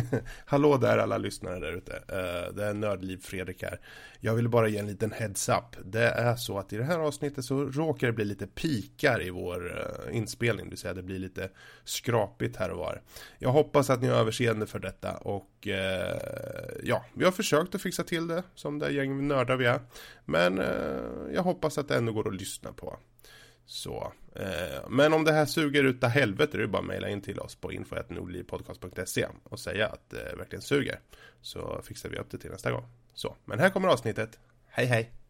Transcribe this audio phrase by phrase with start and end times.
[0.44, 1.96] Hallå där alla lyssnare där ute.
[1.96, 3.80] Eh, det är Nördliv Fredrik här.
[4.20, 5.76] Jag vill bara ge en liten heads up.
[5.84, 9.30] Det är så att i det här avsnittet så råkar det bli lite pikar i
[9.30, 10.66] vår eh, inspelning.
[10.66, 11.50] Det vill säga det blir lite
[11.84, 13.02] skrapigt här och var.
[13.38, 16.20] Jag hoppas att ni har överseende för detta och eh,
[16.82, 19.80] ja, vi har försökt att fixa till det som det gäng nördar vi är.
[20.24, 20.62] Men
[21.34, 22.98] jag hoppas att det ändå går att lyssna på.
[23.66, 27.20] Så, eh, men om det här suger utav helvete, är det bara att mejla in
[27.20, 31.00] till oss på info.nordlivpodcast.se och säga att det verkligen suger.
[31.40, 32.84] Så fixar vi upp det till nästa gång.
[33.14, 34.38] Så, men här kommer avsnittet.
[34.66, 35.21] Hej hej!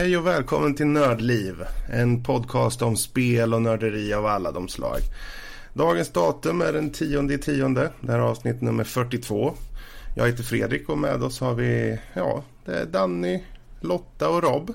[0.00, 1.54] Hej och välkommen till Nördliv.
[1.92, 4.98] En podcast om spel och nörderi av alla de slag.
[5.72, 7.90] Dagens datum är den 10 tionde.
[8.00, 9.54] Det här är avsnitt nummer 42.
[10.16, 13.42] Jag heter Fredrik och med oss har vi, ja, det är Danny,
[13.80, 14.74] Lotta och Rob.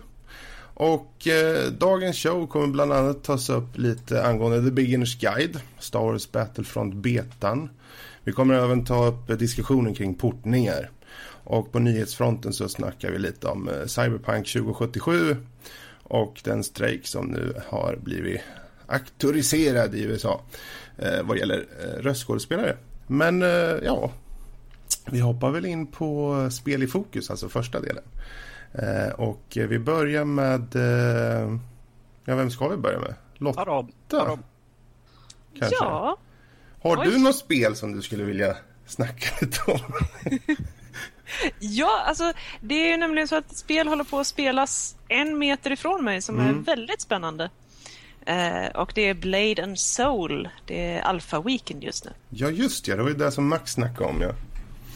[0.73, 5.99] Och eh, dagens show kommer bland annat tas upp lite angående The Beginners Guide, Star
[5.99, 7.69] Wars Battlefront betan.
[8.23, 10.89] Vi kommer även ta upp diskussionen kring portningar.
[11.45, 15.37] Och på nyhetsfronten så snackar vi lite om eh, Cyberpunk 2077
[16.03, 18.41] och den strejk som nu har blivit
[18.87, 20.41] auktoriserad i USA
[20.97, 22.77] eh, vad gäller eh, röstskådespelare.
[23.07, 23.49] Men eh,
[23.83, 24.11] ja,
[25.05, 28.03] vi hoppar väl in på spel i fokus, alltså första delen.
[28.73, 31.57] Eh, och vi börjar med, eh,
[32.25, 33.15] ja vem ska vi börja med?
[33.37, 33.61] Lotta?
[33.61, 33.91] Arab.
[34.13, 34.39] Arab.
[35.59, 35.75] Kanske.
[35.79, 36.17] Ja.
[36.81, 37.07] Har Oj.
[37.11, 39.79] du något spel som du skulle vilja snacka lite om?
[41.59, 45.71] ja, alltså det är ju nämligen så att spel håller på att spelas en meter
[45.71, 46.59] ifrån mig som mm.
[46.59, 47.49] är väldigt spännande.
[48.29, 50.49] Uh, och det är Blade and Soul.
[50.65, 52.11] Det är Alpha Weekend just nu.
[52.29, 52.95] Ja, just ja.
[52.95, 54.31] Det var ju det som Max snackade om, ja.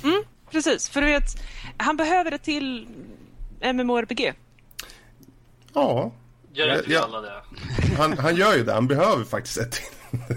[0.03, 0.89] Mm, precis.
[0.89, 1.43] För du vet,
[1.77, 2.87] han behöver ett till
[3.73, 4.33] MMORPG.
[5.73, 6.11] Ja.
[6.53, 7.41] Gör inte ja, alla det?
[7.97, 8.73] Han, han gör ju det.
[8.73, 9.85] Han behöver faktiskt ett till.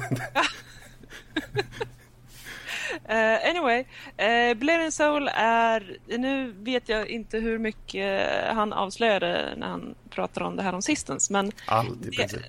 [3.09, 3.85] Uh, anyway,
[4.21, 5.99] uh, and Soul är...
[6.07, 10.83] Nu vet jag inte hur mycket han avslöjade när han pratade om det här om
[10.83, 11.53] sistens, men...
[11.67, 12.41] Allt i princip.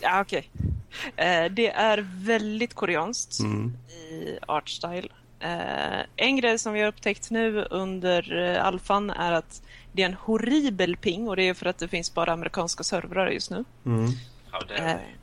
[0.00, 0.50] Ja, okej.
[0.54, 1.44] Okay.
[1.44, 3.76] Uh, det är väldigt koreanskt mm.
[3.88, 5.08] i artstyle.
[5.44, 9.62] Uh, en grej som vi har upptäckt nu under uh, alfan är att
[9.92, 13.30] det är en horribel ping och det är för att det finns bara amerikanska servrar
[13.30, 13.64] just nu.
[13.86, 14.10] Mm.
[14.52, 15.16] Ja, det är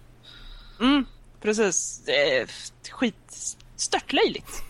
[0.80, 1.06] mm,
[1.42, 2.04] precis.
[2.08, 2.48] Är
[2.92, 4.64] skit störtlöjligt.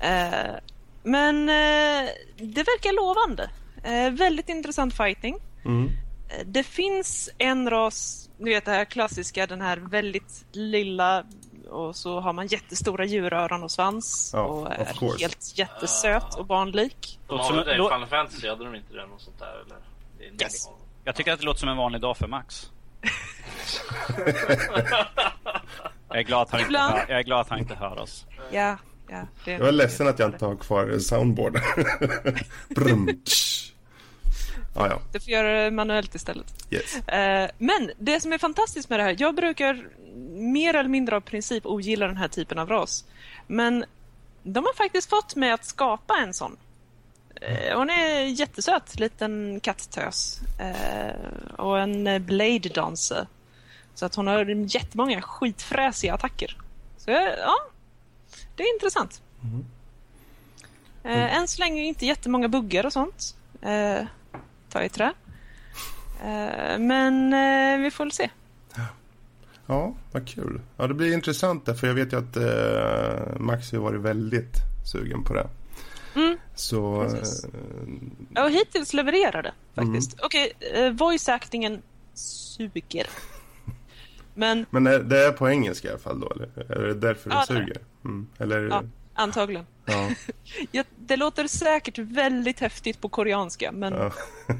[0.00, 0.54] Eh,
[1.02, 3.50] men eh, det verkar lovande.
[3.82, 5.38] Eh, väldigt intressant fighting.
[5.64, 5.90] Mm.
[6.28, 11.24] Eh, det finns en ras, ni vet det här klassiska, den här väldigt lilla
[11.70, 17.18] och så har man jättestora djuröron och svans ja, och är helt jättesöt och barnlik.
[17.28, 19.06] De har det i Final Fantasy, hade de inte det?
[19.06, 19.78] Något sånt där, eller?
[20.42, 20.68] Yes.
[21.04, 22.70] Jag tycker att det låter som en vanlig dag för Max.
[26.14, 28.26] jag, är glad att han inte hör, jag är glad att han inte hör oss.
[28.50, 29.26] Ja, ja.
[29.44, 31.62] Det jag är ledsen att jag inte har kvar soundboarden.
[34.74, 35.00] ah, ja.
[35.12, 36.66] Du får göra det manuellt istället.
[36.70, 36.96] Yes.
[36.96, 39.88] Uh, men det som är fantastiskt med det här, jag brukar
[40.36, 43.04] mer eller mindre av princip ogilla den här typen av ras.
[43.46, 43.84] Men
[44.42, 46.56] de har faktiskt fått mig att skapa en sån.
[47.50, 50.40] Uh, hon är jättesöt, liten kattös.
[50.60, 53.26] Uh, och en blade dancer.
[53.94, 54.44] Så att hon har
[54.74, 56.56] jättemånga skitfräsiga attacker.
[56.96, 57.56] Så ja,
[58.56, 59.22] det är intressant.
[59.42, 59.64] Mm.
[61.02, 61.40] Mm.
[61.40, 63.36] än så länge inte jättemånga buggar och sånt.
[63.62, 64.06] Eh,
[64.68, 65.12] ta i trä.
[66.24, 67.30] Eh, men
[67.82, 68.30] vi får väl se.
[69.66, 70.60] Ja, vad kul.
[70.76, 74.56] Ja, det blir intressant där, för jag vet ju att eh, Max har varit väldigt
[74.92, 75.48] sugen på det.
[76.14, 77.02] Mm, så...
[78.34, 80.12] Eh, och hittills levererar det faktiskt.
[80.12, 80.24] Mm.
[80.26, 81.82] Okej, okay, eh, voice-actingen
[82.14, 83.06] suger.
[84.34, 86.32] Men, Men är, det är på engelska i alla fall då?
[86.68, 87.76] Eller är det därför ja, det suger?
[88.04, 88.26] Mm.
[88.38, 88.68] Eller...
[88.68, 88.82] Ja,
[89.14, 89.66] antagligen.
[89.84, 90.10] Ja.
[90.70, 93.92] ja, det låter säkert väldigt häftigt på koreanska, men...
[93.92, 94.12] Ja,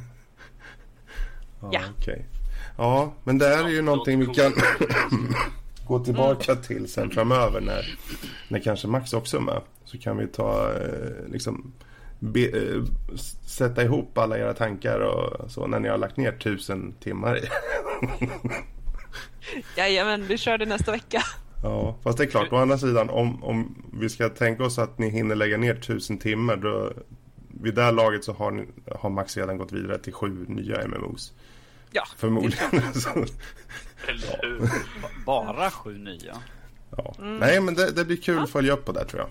[1.73, 1.81] ja.
[1.99, 2.19] Okay.
[2.77, 4.53] ja men det här är ju någonting vi kan
[5.87, 6.65] gå tillbaka mm.
[6.65, 7.99] till sen framöver när,
[8.49, 9.61] när kanske Max också är med.
[9.85, 11.73] Så kan vi ta, eh, liksom,
[12.19, 12.83] be, eh,
[13.47, 17.49] sätta ihop alla era tankar och så när ni har lagt ner tusen timmar i.
[19.77, 21.23] Jajamän, vi kör det nästa vecka.
[21.63, 24.99] Ja, fast det är klart, å andra sidan om, om vi ska tänka oss att
[24.99, 26.93] ni hinner lägga ner tusen timmar då,
[27.49, 28.67] vid det här laget så har, ni,
[29.01, 31.33] har Max redan gått vidare till sju nya MMOs.
[31.91, 32.71] Ja, Förmodligen.
[34.09, 34.71] Eller hur?
[35.27, 36.37] Bara sju nya.
[36.97, 37.15] ja.
[37.19, 38.43] Nej, men det, det blir kul Ja.
[38.43, 39.31] att följa upp på det tror jag.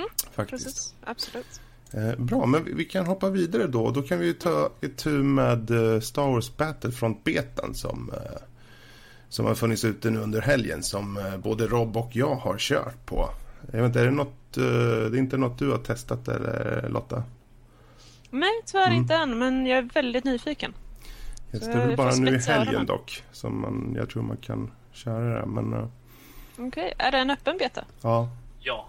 [0.00, 0.64] Mm, Faktiskt.
[0.64, 0.94] precis.
[1.04, 1.60] Absolut.
[1.92, 3.90] Eh, bra, men vi, vi kan hoppa vidare då.
[3.90, 8.40] Då kan vi ta itu med eh, Star Wars Battlefront-betan som, eh,
[9.28, 13.06] som har funnits ute nu under helgen som eh, både Rob och jag har kört
[13.06, 13.30] på.
[13.72, 14.62] Jag vet inte, är det något, eh,
[15.10, 17.22] det är inte något du har testat eller Lotta?
[18.30, 18.98] Nej, tyvärr Mm.
[18.98, 20.74] inte än, men jag är väldigt nyfiken.
[21.50, 24.70] Det Så är väl bara nu i helgen dock som man, jag tror man kan
[24.92, 25.46] köra det.
[25.46, 25.86] Men eh,
[26.58, 27.84] Okej, är det en öppen beta?
[28.02, 28.28] ja,
[28.60, 28.86] Ja.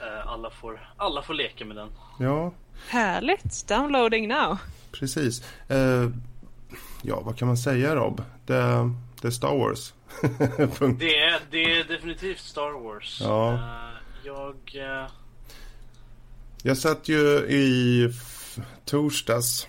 [0.00, 1.88] Eh, Alla får, alla får leka med den.
[2.18, 2.52] ja,
[2.88, 3.68] Härligt!
[3.68, 4.58] Downloading now.
[4.92, 5.44] precis.
[5.68, 6.10] Eh,
[7.02, 8.22] ja, vad kan man säga Rob?
[8.46, 8.90] Det,
[9.26, 9.94] det är Star Wars.
[10.98, 13.18] Det är, det är definitivt Star Wars.
[13.22, 13.52] Ja.
[13.54, 13.58] Eh,
[14.24, 14.56] Jag...
[14.74, 15.06] eh,
[16.62, 18.08] Jag satt ju i
[18.84, 19.66] torsdags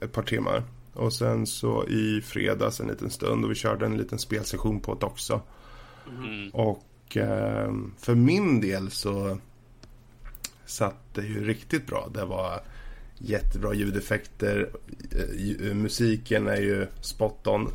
[0.00, 0.62] ett par timmar.
[0.92, 4.94] Och sen så i fredags en liten stund och vi körde en liten spelsession på
[4.94, 5.40] det också.
[6.08, 6.50] Mm.
[6.50, 9.38] Och eh, för min del så
[10.66, 12.08] satt det ju riktigt bra.
[12.14, 12.60] Det var
[13.18, 14.70] jättebra ljudeffekter.
[15.60, 17.70] Eh, Musiken är ju spot on.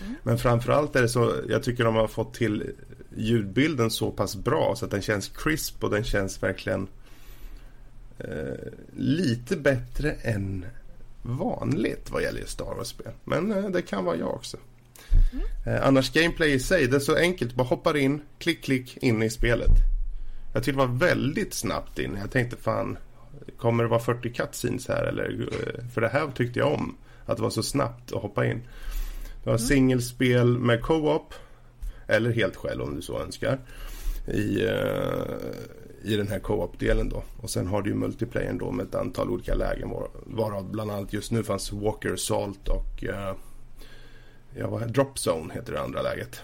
[0.00, 2.70] S- Men framförallt är det så, jag tycker de har fått till
[3.16, 6.88] ljudbilden så pass bra så att den känns crisp och den känns verkligen
[8.18, 8.54] eh,
[8.96, 10.64] lite bättre än
[11.22, 13.12] vanligt vad gäller Star Wars-spel.
[13.24, 14.56] Men eh, det kan vara jag också.
[15.66, 17.54] Eh, annars gameplay i sig, det är så enkelt.
[17.54, 19.70] Bara hoppar in, klick, klick, in i spelet.
[20.54, 22.18] Jag tyckte det var väldigt snabbt in.
[22.20, 22.98] Jag tänkte fan,
[23.58, 25.48] kommer det vara 40 cutscenes här eller?
[25.52, 26.96] eh, För det här tyckte jag om.
[27.26, 28.62] Att det var så snabbt att hoppa in.
[29.44, 31.34] Det var singelspel med co-op.
[32.06, 33.58] Eller helt själv om du så önskar.
[34.26, 35.34] I, eh,
[36.02, 37.22] i den här co-op-delen då.
[37.40, 39.90] Och sen har du ju multiplayern då med ett antal olika lägen.
[39.90, 43.34] var- Varav bland annat just nu fanns Walker Assault och eh,
[44.56, 46.42] ja, vad, Drop Zone heter det andra läget.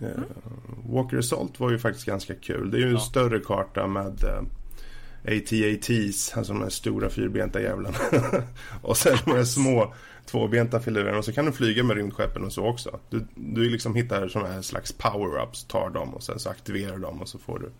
[0.00, 0.06] Eh,
[0.86, 2.70] Walker Assault var ju faktiskt ganska kul.
[2.70, 3.00] Det är ju en Ja.
[3.00, 4.42] större karta med eh,
[5.24, 7.96] AT-ATs, alltså de här stora fyrbenta jävlarna.
[8.82, 9.94] och sen de här små
[10.26, 11.18] tvåbenta filurerna.
[11.18, 13.00] Och så kan du flyga med rymdskeppen och så också.
[13.10, 17.22] Du, du liksom hittar sådana här slags power-ups, tar dem och sen så aktiverar dem
[17.22, 17.70] och så får du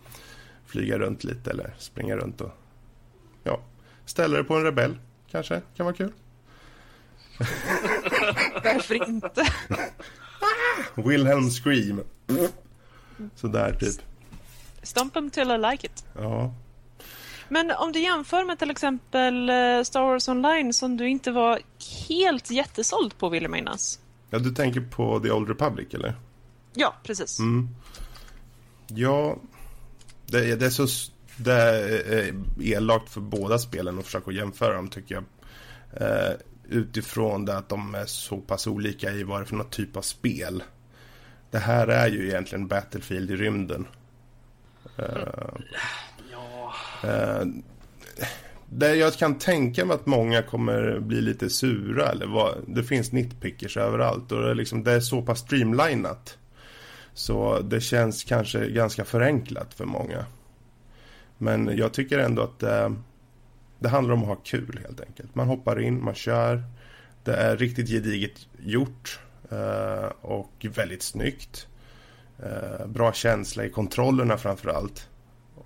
[0.65, 2.51] flyga runt lite eller springa runt och
[3.43, 3.59] ja,
[4.05, 4.97] ställa dig på en rebell
[5.31, 6.11] kanske, kan vara kul.
[8.63, 9.47] Varför inte?
[10.95, 12.01] Wilhelm Scream.
[13.35, 14.01] Sådär typ.
[14.83, 16.05] Stomp them till I like it.
[16.15, 16.53] Ja.
[17.53, 21.59] Men om du jämför med till exempel eh, Star Wars Online som du inte var
[22.09, 23.99] helt jättesåld på vill jag minnas.
[24.29, 26.15] ja, du tänker på The Old Republic eller?
[26.73, 27.39] Ja, precis.
[27.39, 27.69] Mm.
[28.87, 29.37] Ja,
[30.25, 30.87] det, är- det är så
[31.37, 35.23] det är eh, elakt för båda spelen att försöka jämföra dem tycker jag.
[36.01, 36.33] Eh,
[36.69, 39.97] utifrån det att de är så pass olika i vad det är för något typ
[39.97, 40.63] av spel.
[41.51, 43.87] Det här är ju egentligen Battlefield i rymden.
[44.97, 45.49] Eh, Ja,
[47.03, 47.45] Eh,
[48.69, 53.11] det jag kan tänka mig att många kommer bli lite sura eller vad, det finns
[53.11, 56.37] nitpickers överallt och det är, liksom, det är så pass streamlinat.
[57.13, 60.25] Så det känns kanske ganska förenklat för många.
[61.37, 62.89] Men jag tycker ändå att eh,
[63.79, 65.35] det handlar om att ha kul helt enkelt.
[65.35, 66.63] Man hoppar in, man kör.
[67.23, 69.19] Det är riktigt gediget gjort
[69.51, 71.67] eh, och väldigt snyggt.
[72.39, 75.09] Eh, bra känsla i kontrollerna framför allt.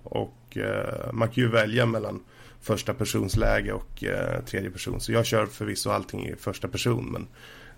[0.02, 2.20] Och eh, man kan ju välja mellan
[2.60, 5.00] första persons läge och eh, tredje person.
[5.00, 7.12] Så jag kör förvisso allting i första person.
[7.12, 7.28] Men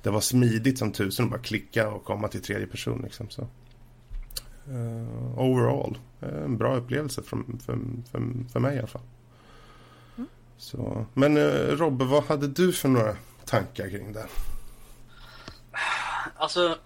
[0.03, 3.01] det var smidigt som tusen att bara klicka och komma till tredje person.
[3.05, 3.43] Liksom, så.
[4.69, 7.37] Eh, overall, eh, en bra upplevelse för,
[7.67, 7.79] för,
[8.11, 9.03] för, för mig i alla fall.
[10.57, 14.27] Så, men eh, Robbe, vad hade du för några tankar kring det?
[16.37, 16.79] alltså...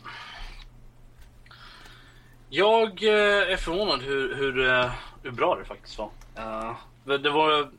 [2.49, 4.91] Jag är förvånad hur, hur,
[5.25, 6.11] hur bra det faktiskt var.
[6.39, 6.77] Uh,
[7.19, 7.71] det var...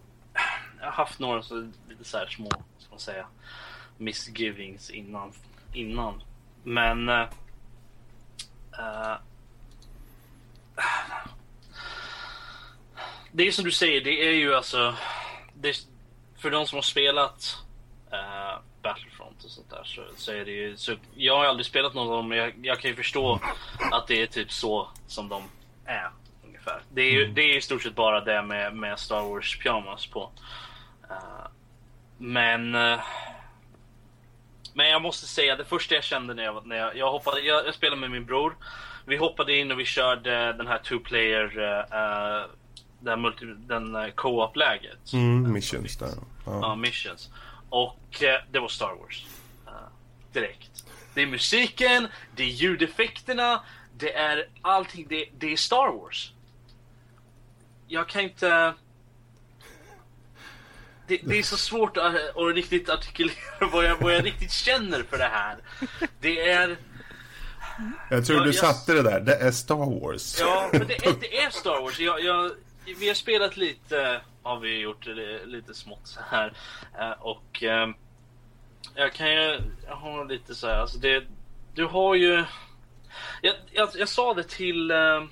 [0.79, 3.27] Jag har haft några så, lite så här små, ska man säga,
[3.97, 5.33] misgivings innan.
[5.73, 6.23] innan.
[6.63, 7.09] Men...
[7.09, 7.25] Uh,
[13.31, 14.95] det är som du säger, det är ju alltså...
[15.53, 15.87] Det,
[16.37, 17.57] för de som har spelat
[18.13, 20.77] uh, Battlefront och sånt där så, så är det ju...
[20.77, 23.39] Så, jag har aldrig spelat någon av dem men jag, jag kan ju förstå
[23.91, 25.43] att det är typ så som de
[25.85, 26.09] är.
[26.65, 26.81] Ungefär.
[26.89, 30.07] Det är ju det är i stort sett bara det med, med Star Wars pyjamas
[30.07, 30.31] på.
[31.09, 31.47] Eh,
[32.17, 32.75] men...
[32.75, 32.99] eh,
[34.77, 37.67] men jag måste säga, det första jag kände när jag, när jag, jag hoppade, jag,
[37.67, 38.55] jag spelade med min bror.
[39.05, 42.45] Vi hoppade in och vi körde den här two player uh,
[42.99, 45.13] den, multi, den uh, co-op-läget.
[45.13, 46.09] Mm, missions där.
[46.45, 46.59] Ja.
[46.61, 47.29] ja, missions.
[47.69, 49.25] Och uh, det var Star Wars.
[49.67, 49.73] Uh,
[50.33, 50.85] direkt.
[51.13, 55.07] Det är musiken, det är ljudeffekterna, det är allting.
[55.09, 56.31] Det, det är Star Wars.
[57.87, 58.73] Jag kan inte...
[61.07, 65.03] Det, det, är så svårt att, att riktigt artikulera vad jag, vad jag riktigt känner
[65.03, 65.57] för det här.
[66.19, 66.77] Det är...
[68.09, 68.55] Jag tror ja, du jag...
[68.55, 69.19] satte det där.
[69.19, 70.39] Det är Star Wars.
[70.39, 71.99] Ja, men det är, det är Star Wars.
[71.99, 72.51] Jag, jag,
[72.99, 75.05] vi har spelat lite, har vi gjort
[75.45, 76.53] lite smått så här.
[76.99, 77.89] Eh, och eh,
[78.95, 81.23] jag kan ju, jag har lite så här, alltså det,
[81.73, 82.43] du har ju...
[83.41, 85.23] Jag, jag, jag sa det till, eh,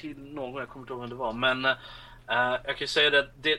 [0.00, 1.74] till någon, jag kommer inte ihåg vem det var, men eh,
[2.64, 3.58] jag kan ju säga det, det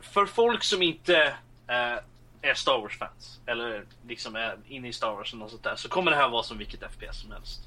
[0.00, 1.36] för folk som inte
[1.68, 1.98] eh,
[2.42, 5.88] är Star Wars-fans, eller liksom är inne i Star Wars och något sånt där, så
[5.88, 7.60] kommer det här vara som vilket FPS som helst.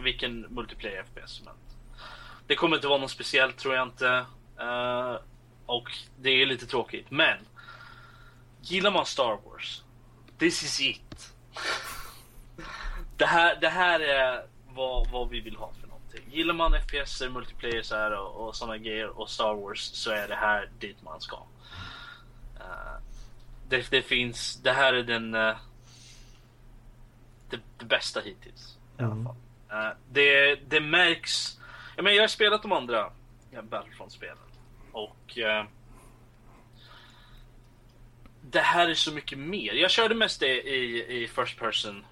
[0.00, 1.76] Vilken multiplayer FPS som helst.
[2.46, 4.26] Det kommer inte vara något speciellt tror jag inte.
[4.60, 5.16] Uh,
[5.66, 7.10] och det är lite tråkigt.
[7.10, 7.38] Men
[8.60, 9.82] gillar man Star Wars,
[10.38, 11.32] this is it.
[13.16, 15.87] det, här, det här är vad, vad vi vill ha för.
[16.26, 20.28] Gillar man FPS, multiplayer så här och, och sådana grejer och Star Wars så är
[20.28, 21.36] det här dit man ska.
[21.36, 22.96] Uh,
[23.68, 25.56] det, det, finns, det här är den uh,
[27.50, 28.78] det, det, bästa hittills.
[28.98, 29.24] I alla mm.
[29.24, 29.36] fall.
[29.72, 31.58] Uh, det, det märks.
[31.96, 33.10] Jag, menar, jag har spelat de andra
[33.62, 34.38] Battlefront-spelen.
[34.92, 35.38] Och
[38.40, 39.72] det här är så mycket mer.
[39.72, 42.04] Jag körde mest det i, i first person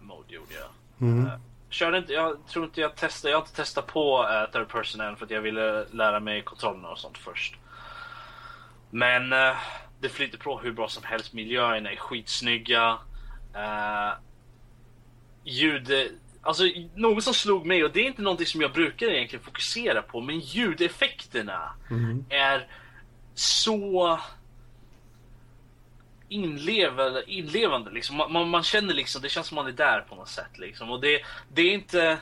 [0.00, 0.68] mode gjorde jag.
[1.08, 1.30] Mm.
[1.74, 5.16] Körde inte, jag tror inte jag testade, jag har inte testat på third person än
[5.16, 7.56] för att jag ville lära mig kontrollerna och sånt först.
[8.90, 9.32] Men
[10.00, 11.32] det flyter på hur bra som helst.
[11.32, 12.98] Miljöerna är skitsnygga.
[13.56, 14.12] Uh,
[15.44, 16.18] ljud...
[16.42, 16.64] Alltså
[16.94, 20.20] något som slog mig och det är inte någonting som jag brukar egentligen fokusera på
[20.20, 22.24] men ljudeffekterna mm.
[22.28, 22.68] är
[23.34, 24.20] så
[26.34, 28.16] inlevande, inlevande liksom.
[28.16, 30.90] Man, man, man, känner liksom, det känns som man är där på något sätt liksom.
[30.90, 31.22] Och det,
[31.54, 32.18] det är inte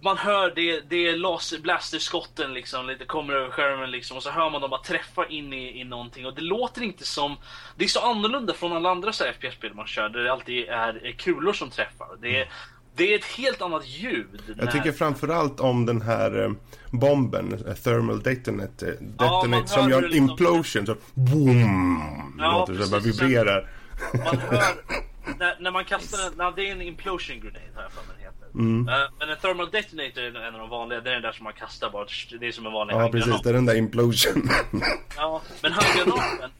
[0.00, 4.30] man hör det, det är laser, blasterskotten liksom, lite kommer över skärmen liksom och så
[4.30, 7.36] hör man dem bara träffa in i, i någonting och det låter inte som...
[7.76, 11.52] Det är så annorlunda från alla andra FPS-spel man kör där det alltid är kulor
[11.52, 12.08] som träffar.
[12.20, 12.48] Det är, mm
[12.96, 14.54] det är ett helt annat ljud.
[14.58, 16.50] Jag tycker framförallt om den här eh,
[16.90, 20.30] bomben, eh, thermal detonate, eh, detonate ja, som gör en liksom...
[20.30, 20.86] implosion.
[20.86, 22.34] Så boom!
[22.38, 23.70] Ja, låter så bara vibrerar.
[24.12, 24.62] Man hör,
[25.38, 28.16] när, när man kastar den, när det är en implosion grenade har jag för mig
[28.56, 28.88] Mm.
[28.88, 31.00] Uh, men en thermal detonator är en av de vanliga.
[31.00, 32.28] Det är den där som man kastar bort.
[32.40, 33.42] Det är som en vanlig Ja, precis.
[33.42, 34.48] Det är den där implosion.
[35.16, 36.50] ja, men handgranaten,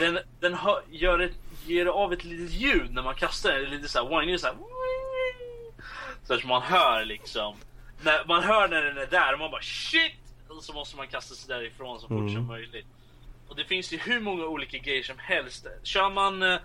[0.00, 1.32] den, den hör, gör ett,
[1.66, 3.70] ger av ett litet ljud när man kastar den.
[3.70, 4.56] Lite såhär whiny, såhär.
[6.26, 7.56] Så man hör liksom.
[8.02, 10.12] När, man hör när den är där och man bara shit!
[10.48, 12.34] Och så måste man kasta sig därifrån så fort mm.
[12.34, 12.86] som möjligt.
[13.48, 15.66] Och det finns ju hur många olika grejer som helst.
[15.82, 16.58] Kör man uh,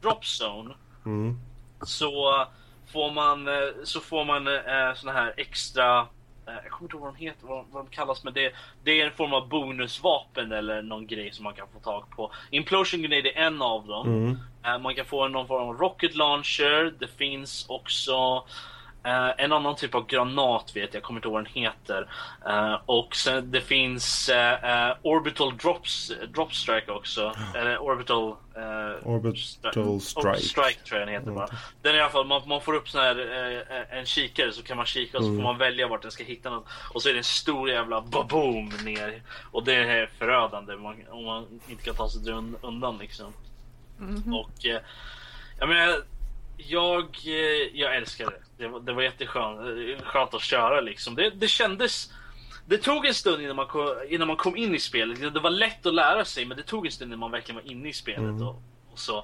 [0.00, 1.38] drop zone mm.
[1.82, 2.46] så
[2.86, 6.06] får man, eh, så får man eh, såna här extra eh,
[6.46, 8.52] jag kommer inte ihåg vad de heter, vad, vad de kallas, men det,
[8.84, 12.32] det är en form av bonusvapen eller någon grej som man kan få tag på.
[12.50, 14.06] Implosion Grenade är en av dem.
[14.06, 14.82] Mm.
[14.82, 16.94] Man kan få någon form av rocket launcher.
[16.98, 18.44] Det finns också
[19.36, 22.08] en annan typ av granat vet jag, kommer inte ihåg vad den heter.
[22.48, 27.34] Uh, och sen det finns uh, Orbital Drops, Drop Strike också.
[27.54, 28.36] Eller Orbital...
[29.02, 30.38] Orbital Strike.
[30.38, 31.48] Strike tror jag den heter bara.
[31.82, 33.16] Den är i alla fall, man, man får upp sån här,
[33.90, 35.44] en kikare så kan man kika och så får mm.
[35.44, 36.66] man välja vart den ska hitta något.
[36.94, 39.22] Och så är det en stor jävla baboom ner.
[39.50, 43.32] Och det är förödande man, om man inte kan ta sig undan liksom.
[44.00, 44.40] Mm -hmm.
[44.40, 44.64] Och
[45.58, 46.04] jag menar
[46.56, 48.40] jag, eh, jag älskar det.
[48.58, 49.60] Det var, det var jätteskönt
[50.14, 51.14] eh, att köra liksom.
[51.14, 52.12] Det, det kändes...
[52.66, 55.34] Det tog en stund innan man, kom, innan man kom in i spelet.
[55.34, 57.70] Det var lätt att lära sig men det tog en stund innan man verkligen var
[57.70, 58.18] inne i spelet.
[58.18, 58.46] Mm.
[58.46, 59.18] Och, och, så.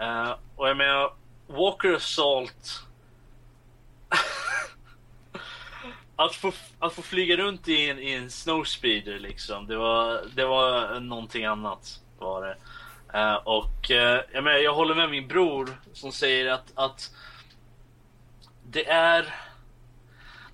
[0.00, 1.12] Uh, och jag menar,
[1.46, 2.82] Walker Assault...
[6.16, 9.66] att, få, att få flyga runt i en, i en snowspeeder liksom.
[9.66, 12.00] Det var, det var någonting annat.
[12.18, 12.56] Var det.
[13.14, 13.96] Uh, och uh,
[14.32, 17.10] jag, menar, jag håller med min bror som säger att, att
[18.64, 19.34] det är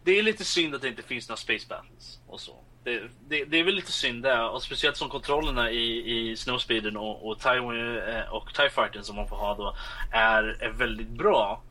[0.05, 2.57] det är lite synd att det inte finns några space battles och så.
[2.85, 6.97] Det, det, det är väl lite synd det och speciellt som kontrollerna i, i Snowspeeden
[6.97, 9.77] och, och, TIE, eh, och TIE Fighten som man får ha då
[10.13, 11.63] är, är väldigt bra.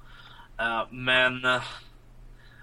[0.59, 1.41] Uh, men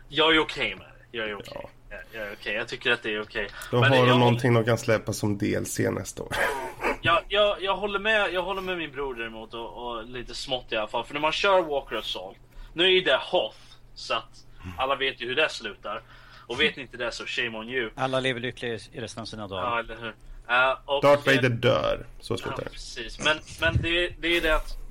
[0.09, 1.19] jag är okej okay med det.
[1.19, 1.53] Jag är okej.
[1.57, 1.63] Okay.
[1.65, 1.82] Ja.
[2.13, 2.53] Jag, är okay.
[2.53, 3.45] jag tycker att det är okej.
[3.45, 3.57] Okay.
[3.71, 6.33] Då men har de någonting de kan släppa som DLC nästa år.
[7.01, 10.73] jag, jag, jag, håller med, jag håller med min bror däremot och, och lite smått
[10.73, 11.05] i alla fall.
[11.05, 12.39] För när man kör Walker Assault,
[12.73, 13.59] nu är ju det Hoth,
[13.95, 14.45] så att
[14.79, 16.03] alla vet ju hur det slutar.
[16.47, 17.91] Och vet ni inte det så shame on you.
[17.95, 19.63] Alla lever lyckliga i resten av sina dagar.
[19.63, 20.15] Ja, eller hur?
[20.51, 22.07] Uh, och, Darth Vader dör.
[22.21, 22.71] Så Ja, slutar det.
[22.71, 23.25] precis.
[23.25, 24.82] Men, men det, det är det att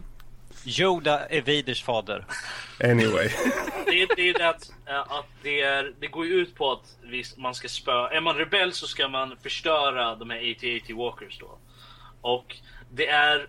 [0.66, 2.26] Yoda är Vaders fader.
[2.84, 3.30] Anyway.
[3.86, 6.96] det, det är det att, eh, att det, är, det går ju ut på att
[7.04, 8.10] vi, man ska spöa.
[8.10, 11.58] Är man rebell så ska man förstöra de här AT-AT Walkers då.
[12.22, 12.58] Och
[12.92, 13.48] det är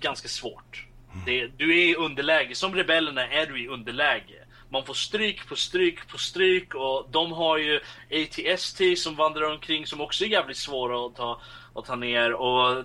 [0.00, 0.86] ganska svårt.
[1.26, 2.54] Det, du är i underläge.
[2.54, 4.44] Som rebellerna är du i underläge.
[4.70, 7.80] Man får stryk på stryk på stryk och de har ju
[8.10, 11.40] ATST som vandrar omkring som också är jävligt svåra att ta,
[11.74, 12.32] att ta ner.
[12.32, 12.84] Och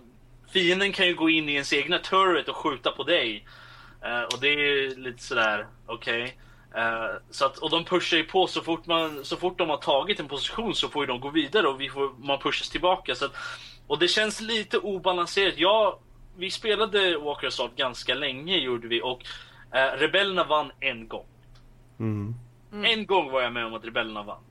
[0.53, 3.45] fienden kan ju gå in i ens egna turret och skjuta på dig.
[4.01, 6.38] Eh, och det är ju lite sådär, okej.
[6.75, 9.77] Eh, så att, och de pushar ju på så fort, man, så fort de har
[9.77, 13.15] tagit en position så får ju de gå vidare och vi får, man pushas tillbaka.
[13.15, 13.36] Så att,
[13.88, 15.53] och det känns lite obalanserat.
[15.57, 16.00] Ja,
[16.38, 19.22] vi spelade Walker Assault ganska länge gjorde vi och
[19.72, 21.25] eh, rebellerna vann en gång.
[22.00, 22.36] Mm.
[22.72, 24.43] En gång var jag med om att rebellerna vann.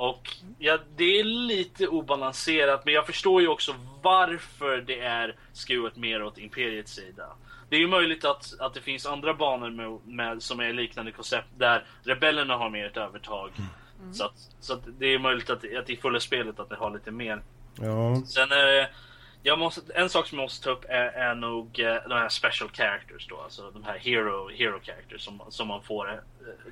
[0.00, 5.96] Och ja, det är lite obalanserat men jag förstår ju också varför det är skruvat
[5.96, 7.26] mer åt Imperiets sida.
[7.68, 11.12] Det är ju möjligt att, att det finns andra banor med, med, som är liknande
[11.12, 13.50] koncept där rebellerna har mer ett övertag.
[14.12, 16.90] Så, att, så att det är möjligt att, att i fulla spelet att det har
[16.90, 17.42] lite mer.
[17.80, 18.22] Ja.
[18.26, 18.90] Sen är det,
[19.42, 22.28] jag måste, en sak som jag måste ta upp är, är nog eh, de här
[22.28, 23.40] special characters då.
[23.40, 26.18] Alltså de här hero, hero characters som, som man får eh,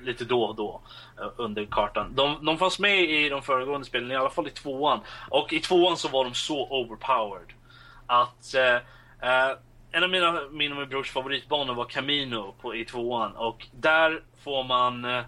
[0.03, 0.81] lite då och då
[1.21, 2.15] eh, under kartan.
[2.15, 4.99] De, de fanns med i de föregående spelen, i alla fall i tvåan.
[5.29, 7.53] Och i tvåan så var de så overpowered.
[8.05, 8.77] Att eh,
[9.91, 13.35] en av mina, min och min brors favoritbanor var Camino på, i tvåan.
[13.35, 15.23] Och där får man,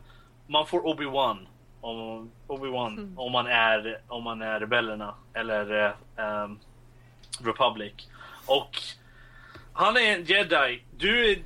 [0.47, 1.37] man får Obi-Wan.
[1.81, 5.15] Om, Obi-Wan om man är, om man är rebellerna.
[5.33, 6.59] Eller ehm,
[7.45, 7.93] Republic.
[8.45, 8.77] Och
[9.73, 10.83] han är en jedi.
[10.97, 11.37] Du är,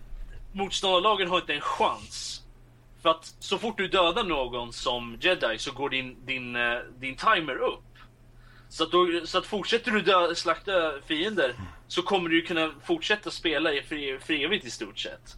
[0.51, 2.41] motståndarlagen har inte en chans.
[3.01, 7.15] För att så fort du dödar någon som jedi så går din, din, eh, din
[7.15, 7.83] timer upp.
[8.69, 11.55] Så att, då, så att fortsätter du dö, slakta fiender
[11.87, 15.35] så kommer du kunna fortsätta spela i fri, för evigt i stort sett.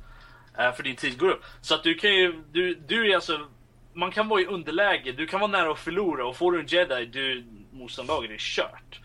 [0.58, 1.44] Eh, för din tid går upp.
[1.62, 3.48] Så att du kan ju, du, du är alltså,
[3.94, 6.68] man kan vara i underläge, du kan vara nära att förlora och får du en
[6.68, 9.00] jedi, du, motståndarlaget är kört.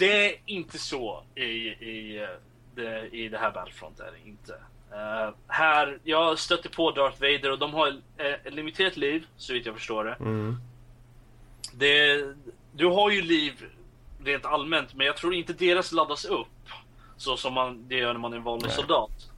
[0.00, 2.26] Det är inte så i, i,
[2.74, 4.52] det, i det här Battlefront är det inte.
[4.92, 9.52] Eh, här, jag stötte på Darth Vader och de har eh, ett limiterat liv, så
[9.52, 10.16] vitt jag förstår det.
[10.20, 10.56] Mm.
[11.72, 12.24] det.
[12.72, 13.64] Du har ju liv
[14.24, 16.68] rent allmänt, men jag tror inte deras laddas upp.
[17.16, 18.76] Så som man, det gör när man är en vanlig Nej.
[18.76, 19.30] soldat.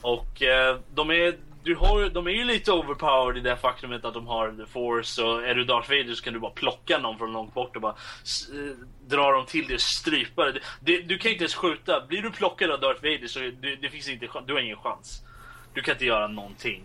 [0.00, 4.14] Och eh, de är du har, de är ju lite overpowered i det faktumet att
[4.14, 7.18] de har the force och är du Darth Vader så kan du bara plocka någon
[7.18, 11.18] från långt bort och bara eh, dra dem till dig och strypa det, det, Du
[11.18, 12.00] kan inte ens skjuta.
[12.08, 14.28] Blir du plockad av Darth Vader så det, det finns inte.
[14.46, 15.22] Du har ingen chans.
[15.74, 16.84] Du kan inte göra någonting.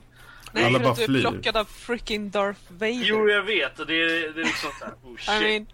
[0.51, 1.21] Nej, Alla för bara att du är flyr.
[1.21, 3.03] plockad av freaking Darth Vader.
[3.05, 5.41] Jo, jag vet och det, är- det är liksom såhär, oh I shit.
[5.41, 5.67] mean,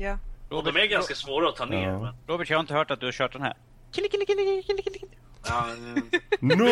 [0.00, 0.18] ja.
[0.56, 1.88] och de är ganska svåra att ta ner.
[1.88, 2.00] Ja.
[2.00, 3.54] Men, Robert, jag har inte hört att du har kört den här.
[3.92, 5.12] Kille, kille, kille, kille, kille, kille.
[5.48, 5.66] Ja,
[6.40, 6.66] No!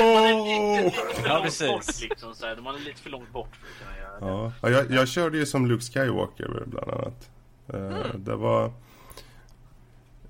[1.26, 1.68] Ja, precis.
[1.68, 2.56] bort liksom, så här.
[2.56, 4.26] Man är lite för långt bort för att kunna göra det.
[4.26, 7.28] Ja, ja, jag, jag körde ju som Luke Skywalker bland annat.
[7.68, 8.64] Eh, Det var...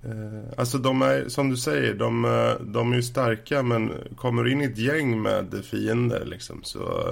[0.02, 4.44] eh, alltså de är, som du säger, de, eh, de är ju starka men kommer
[4.44, 7.09] du in i ett gäng med fiender liksom så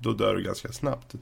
[0.00, 1.14] då dör du ganska snabbt.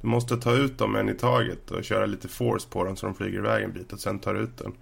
[0.00, 3.06] Du måste ta ut dem en i taget och köra lite force på dem så
[3.06, 4.72] de flyger iväg en bit och sen tar du ut den.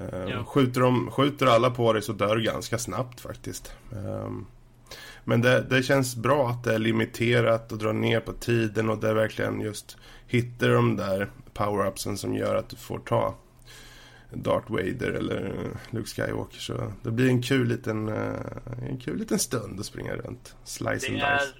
[0.00, 0.44] Eh, Ja.
[0.44, 3.72] skjuter, de, skjuter alla på dig så dör du ganska snabbt faktiskt.
[3.92, 4.46] Ehm,
[5.24, 8.98] men det, det känns bra att det är limiterat och drar ner på tiden och
[8.98, 13.34] det är verkligen just hittar de där power-upsen som gör att du får ta
[14.32, 15.54] Darth Vader eller
[15.90, 16.58] Luke Skywalker.
[16.58, 20.54] Så det blir en kul liten, eh, en kul liten stund att springa runt.
[20.64, 21.38] Slice and Det är...
[21.38, 21.54] dice.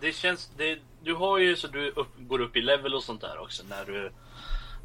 [0.00, 0.50] Det känns...
[0.56, 3.62] Det, du har ju så du upp, går upp i level och sånt där också
[3.68, 4.10] när du...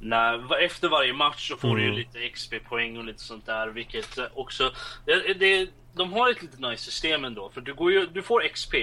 [0.06, 1.98] När, efter varje match så får du ju Mm.
[2.00, 4.72] lite XP-poäng och lite sånt där vilket eh, också...
[5.06, 8.48] Det, det, de har ett lite nice system ändå för du, går ju, du får
[8.48, 8.74] XP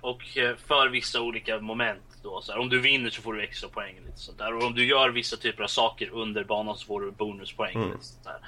[0.00, 2.40] och eh, för vissa olika moment då.
[2.42, 4.54] Så här, om du vinner så får du extra poäng lite sånt där.
[4.56, 7.74] Och om du gör vissa typer av saker under banan så får du bonuspoäng.
[7.76, 7.90] Mm.
[7.92, 8.40] Lite sånt där.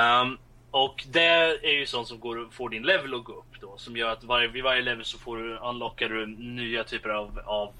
[0.00, 0.38] Ehm,
[0.70, 1.24] och det
[1.62, 3.76] är ju sånt som går, får din level att gå upp då.
[3.78, 7.40] Som gör att varje, vid varje level så får du, unlockar du nya typer av,
[7.44, 7.72] av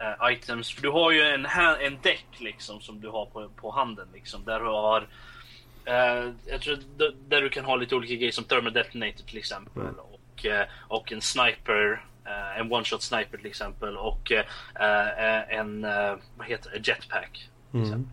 [0.00, 0.74] eh, items.
[0.74, 1.46] För du har ju en,
[1.80, 4.44] en däck liksom som du har på, på handen liksom.
[4.44, 5.06] Där du har
[5.84, 6.78] eh, jag tror
[7.28, 9.94] där du kan ha lite olika grejer som thermal detonator till exempel.
[9.98, 12.04] Och, eh, och en sniper.
[12.56, 13.96] en one shot sniper till exempel.
[13.96, 14.32] Och
[15.48, 15.82] en,
[16.36, 17.48] vad heter det, jetpack.
[17.74, 18.08] Mm.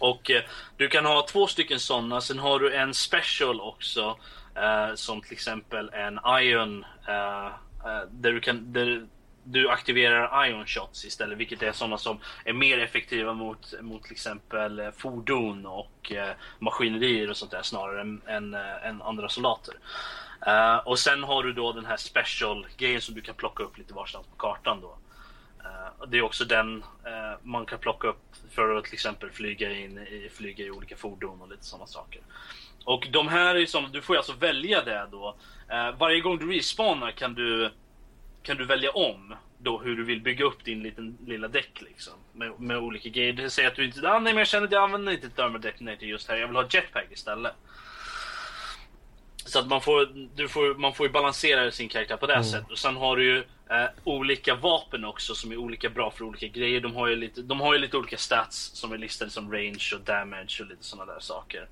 [0.00, 0.30] Och
[0.76, 2.20] du kan ha två stycken sådana.
[2.20, 4.16] Sen har du en special också.
[4.56, 7.46] Uh, som till exempel en Ion uh, eh,
[7.86, 9.06] uh, eh, där du kan, där,
[9.44, 14.12] du aktiverar ion shots istället, vilket är sådana som är mer effektiva mot, mot till
[14.12, 16.12] exempel fordon och
[16.58, 19.74] maskinerier och sånt där snarare än, än, än andra soldater.
[20.46, 23.78] Uh, och sen har du då den här special grejen som du kan plocka upp
[23.78, 24.98] lite varstans på kartan då.
[25.64, 29.72] Uh, det är också den uh, man kan plocka upp för att till exempel flyga
[29.72, 32.20] in i, flyga i olika fordon och lite sådana saker.
[32.86, 35.36] Och de här är som, du får alltså välja det då.
[35.68, 37.70] Eh, varje gång du respawnar kan du
[38.42, 42.12] kan du välja om då hur du vill bygga upp din liten, lilla däck liksom.
[42.32, 43.32] Med, med olika grejer.
[43.32, 45.60] Det säger att du inte, ah, nej men jag känner att jag använder inte thermal
[45.60, 46.36] detonator just här.
[46.36, 47.52] Jag vill ha jetpack istället.
[49.46, 52.44] Så att man får, du får, man får ju balansera sin karaktär på det mm.
[52.44, 52.70] sättet.
[52.70, 53.38] Och sen har du ju
[53.70, 56.80] eh, olika vapen också som är olika bra för olika grejer.
[56.80, 59.92] De har ju lite, de har ju lite olika stats som är listade som range
[59.94, 61.68] och damage och lite sådana där saker.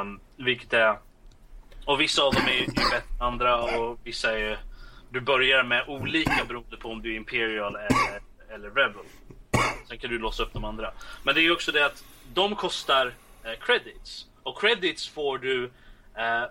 [0.00, 0.98] Um, vilket är...
[1.84, 4.56] Och vissa av dem är ju bättre än andra och vissa är ju...
[5.10, 8.20] Du börjar med olika beroende på om du är Imperial eller,
[8.54, 9.04] eller Rebel.
[9.88, 10.92] Sen kan du låsa upp de andra.
[11.22, 13.14] Men det är ju också det att de kostar
[13.44, 14.26] eh, credits.
[14.42, 15.64] Och credits får du
[16.16, 16.44] eh,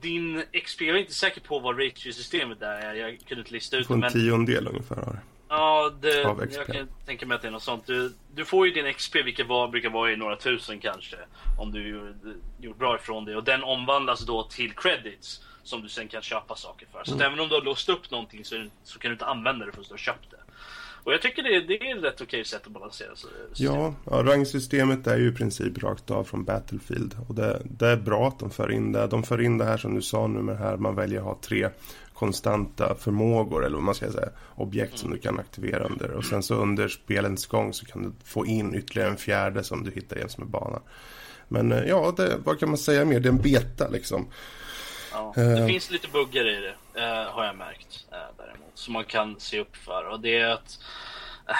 [0.00, 2.94] din XP, jag är inte säker på vad ratio-systemet är.
[2.94, 3.94] Jag kunde inte lista ut det.
[3.94, 5.20] en tiondel ungefär har.
[5.48, 6.22] Ja, det,
[6.56, 7.86] jag kan tänka mig att det är något sånt.
[7.86, 11.16] Du, du får ju din XP, vilket var, brukar vara i några tusen kanske.
[11.58, 12.14] Om du
[12.60, 13.36] gjort bra ifrån det.
[13.36, 15.44] Och den omvandlas då till credits.
[15.62, 17.04] Som du sen kan köpa saker för.
[17.04, 17.26] Så mm.
[17.26, 19.84] även om du har låst upp någonting så, så kan du inte använda det förrän
[19.88, 20.40] du har köpt det.
[21.04, 23.08] Och jag tycker det, det är ett rätt okej sätt att balansera
[23.54, 27.16] ja, ja, rangsystemet är ju i princip rakt av från Battlefield.
[27.28, 29.06] Och det, det, är bra att de för in det.
[29.06, 31.24] De för in det här som du sa nu med det här man väljer att
[31.24, 31.68] ha tre
[32.14, 34.28] konstanta förmågor eller vad man ska säga.
[34.54, 36.10] Objekt som du kan aktivera under.
[36.10, 39.84] Och sen så under spelens gång så kan du få in ytterligare en fjärde som
[39.84, 40.80] du hittar jäms med banan.
[41.48, 43.20] Men eh, ja, det, vad kan man säga mer?
[43.20, 44.28] Det är en beta liksom.
[45.12, 48.06] Ja, det uh, finns lite buggar i det, eh, har jag märkt.
[48.12, 50.04] eh, däremot, som man kan se upp för.
[50.04, 50.78] Och det är att
[51.48, 51.54] eh,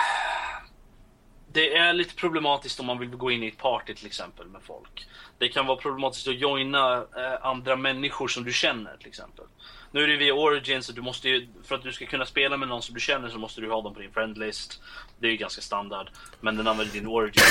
[1.53, 4.63] det är lite problematiskt om man vill gå in i ett party till exempel med
[4.63, 5.07] folk.
[5.39, 9.45] Det kan vara problematiskt att joina eh, andra människor som du känner till exempel.
[9.91, 12.57] Nu är det via Origin så du måste ju, för att du ska kunna spela
[12.57, 14.83] med någon som du känner så måste du ha dem på din friendlist.
[15.19, 16.11] Det är ju ganska standard.
[16.41, 17.45] Men den använder din Origin.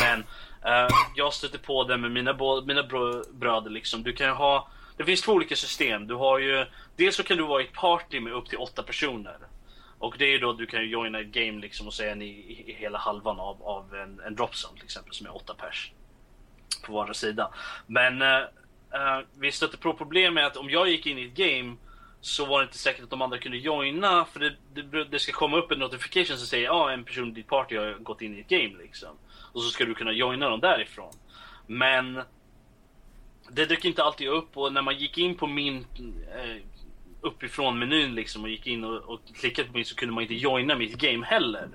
[0.00, 0.20] men
[0.72, 2.82] eh, jag stöter på det med mina, mina
[3.32, 4.02] bröder liksom.
[4.02, 6.06] Du kan ju ha, det finns två olika system.
[6.06, 8.82] Du har ju, dels så kan du vara i ett party med upp till åtta
[8.82, 9.38] personer.
[9.98, 12.98] Och det är då du kan joina ett game liksom och säga ni i hela
[12.98, 15.92] halvan av, av en, en dropzone till exempel som är åtta pers.
[16.86, 17.54] På vardera sida.
[17.86, 21.76] Men uh, vi stötte på problem med att om jag gick in i ett game
[22.20, 25.32] så var det inte säkert att de andra kunde joina för det, det, det ska
[25.32, 28.22] komma upp en notification som säger ja ah, en person i ditt party har gått
[28.22, 29.10] in i ett game liksom.
[29.52, 31.12] Och så ska du kunna joina dem därifrån.
[31.66, 32.22] Men
[33.50, 35.86] det dök inte alltid upp och när man gick in på min
[36.36, 36.62] eh,
[37.20, 40.34] uppifrån menyn liksom och gick in och, och klickade på min, så kunde man inte
[40.34, 41.68] joina mitt game heller.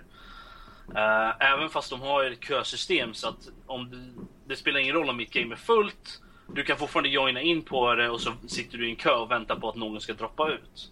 [0.89, 5.09] Uh, även fast de har ett kösystem så att om du, det spelar ingen roll
[5.09, 6.21] om mitt game är fullt.
[6.53, 9.31] Du kan fortfarande joina in på det och så sitter du i en kö och
[9.31, 10.91] väntar på att någon ska droppa ut.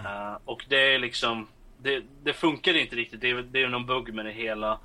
[0.00, 1.48] Uh, och det är liksom,
[1.82, 3.20] det, det funkar inte riktigt.
[3.20, 4.78] Det det är någon bugg med det hela.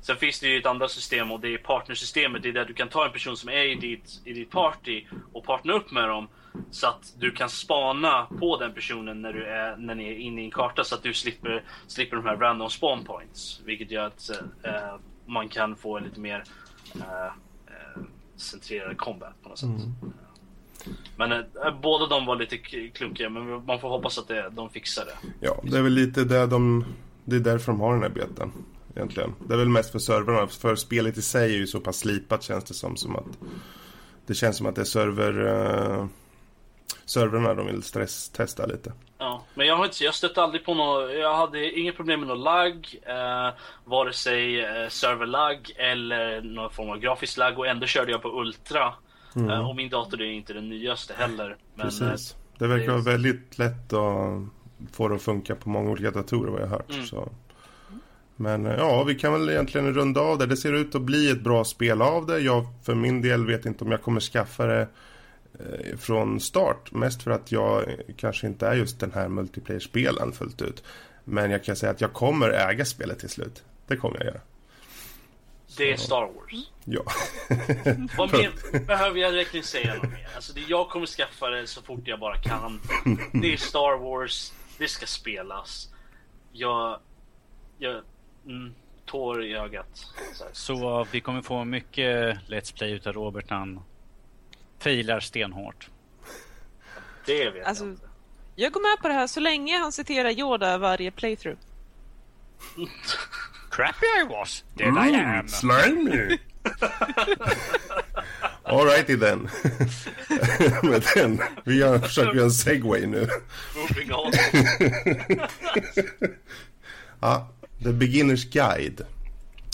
[0.00, 2.42] Sen finns det ju ett andra system och det är partnersystemet.
[2.42, 5.04] Det är där du kan ta en person som är i ditt, i ditt party
[5.32, 6.28] och partna upp med dem.
[6.70, 10.42] Så att du kan spana på den personen när, du är, när ni är inne
[10.42, 13.60] i en karta så att du slipper, slipper de här random spawn points.
[13.64, 14.30] Vilket gör att
[14.62, 14.72] äh,
[15.26, 16.44] man kan få en lite mer
[16.94, 17.32] äh,
[18.36, 19.68] centrerad combat på något sätt.
[19.68, 20.12] Mm.
[21.16, 22.56] Men äh, båda de var lite
[22.88, 25.28] klunkiga men man får hoppas att det, de fixar det.
[25.40, 26.84] Ja, det är väl lite det de...
[27.24, 28.52] Det är därför de har den här betan
[28.98, 29.34] egentligen.
[29.46, 30.46] Det är väl mest för servrarna.
[30.46, 32.96] För spelet i sig är ju så pass slipat känns det som.
[32.96, 33.38] som att,
[34.26, 35.46] det känns som att det är server...
[35.46, 36.06] Uh,
[37.04, 38.92] servrarna de vill stresstesta lite.
[39.18, 42.28] Ja, men jag har inte, jag stötte aldrig på något, jag hade inget problem med
[42.28, 47.86] någon lagg, eh, vare sig eh, serverlagg eller någon form av grafisk lagg och ändå
[47.86, 48.94] körde jag på Ultra.
[49.36, 49.50] Mm.
[49.50, 51.56] Eh, och min dator är inte den nyaste heller.
[51.74, 52.32] Men, Precis.
[52.32, 54.42] Eh, det verkar vara väldigt lätt att
[54.92, 56.90] få det att funka på många olika datorer vad jag har hört.
[56.90, 57.06] Mm.
[57.06, 57.28] Så.
[58.40, 60.46] Men eh, ja, vi kan väl egentligen runda av det.
[60.46, 62.38] Det ser ut att bli ett bra spel av det.
[62.38, 64.88] Jag för min del vet inte om jag kommer skaffa det
[65.58, 66.92] eh, från start.
[66.92, 70.82] Mest för att jag kanske inte är just den här multiplayer-spelen fullt ut.
[71.24, 73.64] Men jag kan säga att jag kommer äga spelet till slut.
[73.86, 74.40] Det kommer jag göra.
[75.76, 76.70] Det är Star Wars.
[76.84, 77.02] Ja.
[78.18, 80.28] Vad mer behöver jag verkligen säga något mer?
[80.34, 82.80] Alltså, det, jag kommer skaffa det så fort jag bara kan.
[83.32, 84.52] Det är Star Wars.
[84.78, 85.88] Det ska spelas.
[86.52, 87.00] Jag...
[87.78, 88.02] Jag
[88.48, 88.74] Mm,
[89.06, 89.86] tår i ögat.
[90.34, 93.80] Så, så, vi kommer få mycket Let's Play utav Robert när han
[94.78, 95.88] failar stenhårt.
[97.26, 98.08] Det vet alltså, jag inte.
[98.54, 101.58] Jag går med på det här så länge han citerar Yoda varje playthrough.
[103.70, 104.98] Crappy I was, I Mm,
[105.38, 105.48] am.
[105.48, 106.38] slimy!
[108.62, 109.48] Alrighty then.
[110.90, 113.28] Med den, vi gör, försöker göra en segway nu.
[113.76, 114.32] Moving on.
[117.20, 117.48] Ja,
[117.82, 119.02] The Beginner's Guide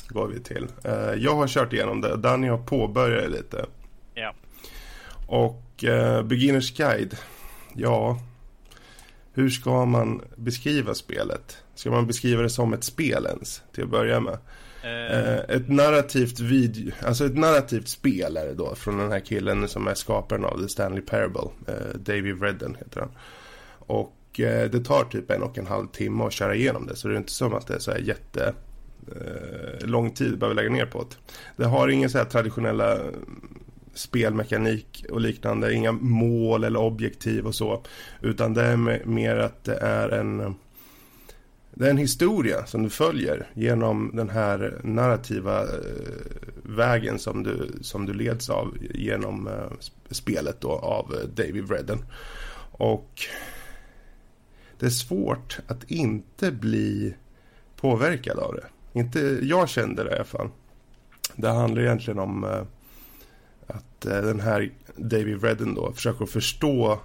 [0.09, 0.67] går vi till.
[0.85, 2.17] Eh, jag har kört igenom det.
[2.17, 3.67] Danny har påbörjat lite.
[4.14, 4.35] Ja.
[5.27, 7.17] Och eh, Beginner's Guide,
[7.75, 8.21] ja,
[9.33, 11.57] hur ska man beskriva spelet?
[11.75, 14.35] Ska man beskriva det som ett spel ens, till att börja med?
[14.35, 14.40] Eh,
[14.85, 19.69] Eh, ett narrativt video, alltså ett narrativt spel är det då från den här killen
[19.69, 21.49] som är skaparen av The Stanley Parable.
[21.67, 23.11] Eh, David Redden heter han.
[23.79, 26.97] Och eh, det tar typ en och en halv timme att köra igenom det.
[26.97, 28.55] Så det är inte som att det är så här jätte
[29.09, 31.16] eh, lång tid behöver lägga ner på det.
[31.57, 33.14] Det har ingen så här traditionella mm,
[33.94, 35.75] spelmekanik och liknande.
[35.75, 37.83] Inga mål eller objektiv och så.
[38.20, 40.55] Utan det är mer att det är en
[41.77, 45.68] det är en historia som du följer genom den här narrativa eh,
[46.62, 49.70] vägen som du, som du leds av genom eh,
[50.11, 51.99] spelet då av eh, David Redden.
[52.73, 53.20] Och
[54.85, 57.14] det är svårt att inte bli
[57.77, 58.99] påverkad av det.
[59.01, 60.49] Inte, jag kände det i alla fall.
[61.37, 62.62] Det handlar egentligen om eh,
[63.66, 67.01] att eh, den här David Redden då försöker förstå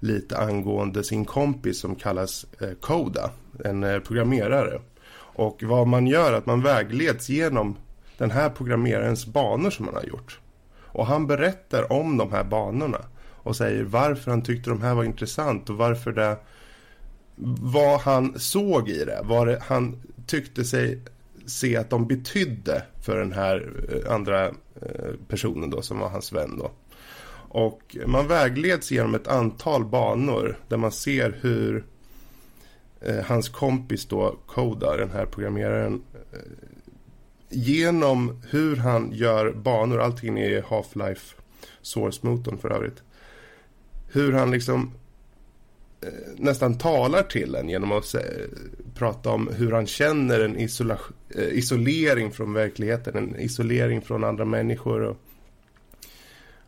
[0.00, 3.30] lite angående sin kompis som kallas eh, Koda,
[3.64, 4.80] en eh, programmerare.
[5.16, 7.76] Och vad man gör är att man vägleds genom
[8.18, 10.40] den här programmerarens banor som han har gjort.
[10.82, 13.04] Och han berättar om de här banorna
[13.42, 16.36] och säger varför han tyckte de här var intressant och varför det
[17.60, 20.98] vad han såg i det, vad det, han tyckte sig
[21.46, 26.32] se att de betydde för den här eh, andra eh, personen då som var hans
[26.32, 26.70] vän då.
[27.52, 31.84] Och man vägleds genom ett antal banor där man ser hur
[33.00, 36.02] eh, hans kompis då, Koda, den här programmeraren,
[37.48, 41.34] genom hur han gör banor, allting är Half-Life
[41.82, 43.02] Source-motorn för övrigt.
[44.12, 44.92] Hur han liksom
[46.02, 48.20] Eh, nästan talar till en genom att eh,
[48.94, 50.98] prata om hur han känner en isola-
[51.34, 55.00] eh, isolering från verkligheten, en isolering från andra människor.
[55.02, 55.16] Och,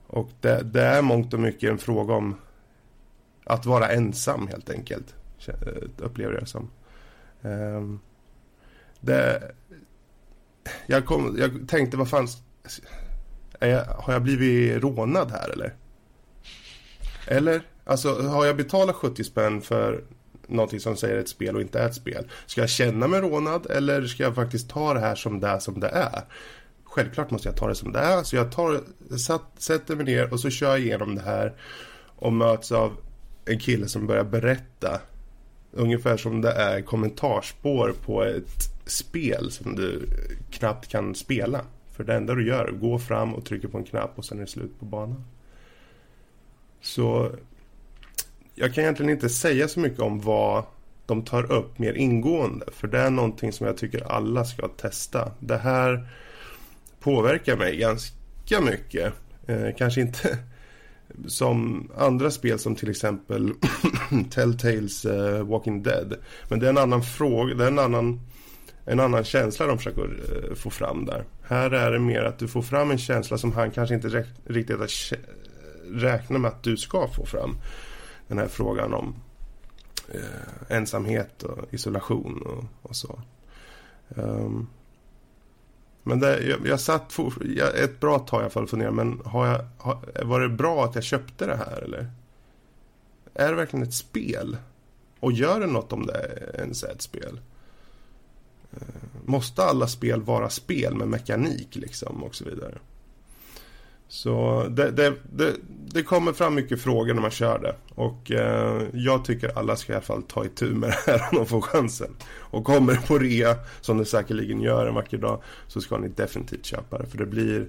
[0.06, 2.36] och det, det är mångt och mycket en fråga om
[3.44, 5.14] att vara ensam helt enkelt,
[5.46, 5.54] eh,
[5.96, 6.70] upplever jag som.
[7.42, 8.00] Ehm,
[9.00, 9.52] det,
[10.86, 12.28] jag, kom, jag tänkte, vad fan,
[13.60, 15.74] är jag, har jag blivit rånad här eller?
[17.26, 17.62] Eller?
[17.92, 20.04] Alltså, har jag betalat 70 spänn för
[20.46, 22.30] någonting som säger ett spel och inte är ett spel?
[22.46, 25.58] Ska jag känna mig rånad eller ska jag faktiskt ta det här som det är
[25.58, 26.24] som det är?
[26.84, 28.80] Självklart måste jag ta det som det är, så jag tar,
[29.18, 31.52] satt, sätter mig ner och så kör jag igenom det här
[32.16, 32.96] och möts av
[33.44, 35.00] en kille som börjar berätta
[35.72, 40.08] ungefär som det är kommentarspår på ett spel som du
[40.50, 41.60] knappt kan spela.
[41.90, 44.24] För det enda du gör är att gå fram och trycka på en knapp och
[44.24, 45.24] sen är det slut på banan.
[46.80, 47.32] Så
[48.54, 50.64] jag kan egentligen inte säga så mycket om vad
[51.06, 52.66] de tar upp mer ingående.
[52.72, 55.32] För det är någonting som jag tycker alla ska testa.
[55.40, 56.08] Det här
[57.00, 59.12] påverkar mig ganska mycket.
[59.46, 60.38] Eh, kanske inte
[61.26, 63.52] som andra spel som till exempel
[64.30, 66.14] Telltales uh, Walking Dead.
[66.48, 68.20] Men det är en annan fråga, det är en annan,
[68.84, 71.24] en annan känsla de försöker uh, få fram där.
[71.42, 74.78] Här är det mer att du får fram en känsla som han kanske inte riktigt
[74.78, 74.88] har
[76.00, 77.56] räknat med att du ska få fram.
[78.32, 79.14] Den här frågan om
[80.08, 83.22] eh, ensamhet och isolation och, och så.
[84.08, 84.68] Um,
[86.02, 88.96] men det, jag, jag satt for, jag, ett bra tag i alla fall och funderade,
[88.96, 92.10] men har jag, har, var det bra att jag köpte det här eller?
[93.34, 94.56] Är det verkligen ett spel?
[95.20, 97.40] Och gör det något om det ens är ett spel?
[98.72, 98.78] Eh,
[99.24, 102.78] måste alla spel vara spel med mekanik liksom och så vidare?
[104.12, 107.74] Så det, det, det, det kommer fram mycket frågor när man kör det.
[107.94, 111.38] Och eh, jag tycker alla ska i alla fall ta itu med det här om
[111.38, 112.16] de får chansen.
[112.24, 116.08] Och kommer det på rea, som det säkerligen gör en vacker dag, så ska ni
[116.08, 117.06] definitivt köpa det.
[117.06, 117.68] För det blir...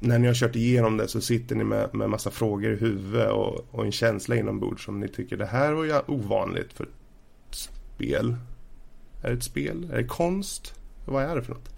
[0.00, 3.30] När ni har kört igenom det så sitter ni med, med massa frågor i huvudet
[3.30, 6.90] och, och en känsla inombords som ni tycker det här var ju ovanligt för ett
[7.50, 8.36] spel.
[9.22, 9.90] Är det ett spel?
[9.92, 10.74] Är det konst?
[11.04, 11.68] Vad är det för något?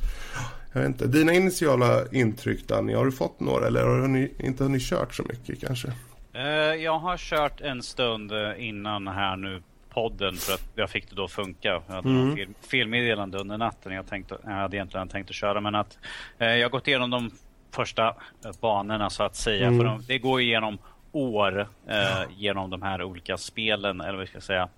[0.76, 1.06] Jag vet inte.
[1.06, 5.22] Dina initiala intryck Danny, har du fått några eller har ni inte hunnit kört så
[5.22, 5.88] mycket kanske?
[6.32, 6.44] Eh,
[6.84, 11.16] jag har kört en stund eh, innan här nu podden för att jag fick det
[11.16, 11.68] då funka.
[11.68, 12.36] Jag hade Mm.
[12.36, 13.92] fel, felmeddelande under natten.
[13.92, 15.98] Jag, tänkte, jag hade egentligen tänkt att köra men att
[16.38, 17.30] eh, jag har gått igenom de
[17.70, 18.14] första
[18.60, 19.66] banorna så att säga.
[19.66, 19.78] Mm.
[19.78, 20.78] För de, det går igenom
[21.12, 24.68] år eh, genom de här olika spelen, eller vad ska jag säga,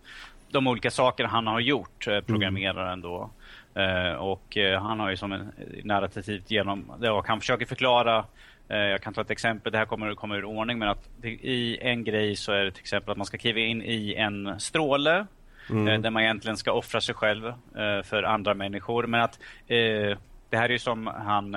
[0.50, 3.30] de olika saker han har gjort, eh, programmeraren då.
[3.74, 5.52] Eh, och eh, han har ju som en
[5.84, 8.24] narrativt genom, och han försöker förklara
[8.68, 11.78] eh, jag kan ta ett exempel, det här kommer, kommer ur ordning, men att i
[11.80, 15.26] en grej så är det till exempel att man ska kliva in i en stråle
[15.70, 15.88] mm.
[15.88, 19.06] Eh, där man egentligen ska offra sig själv eh, för andra människor.
[19.06, 20.18] Men att eh,
[20.50, 21.52] det här är ju som han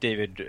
[0.00, 0.40] David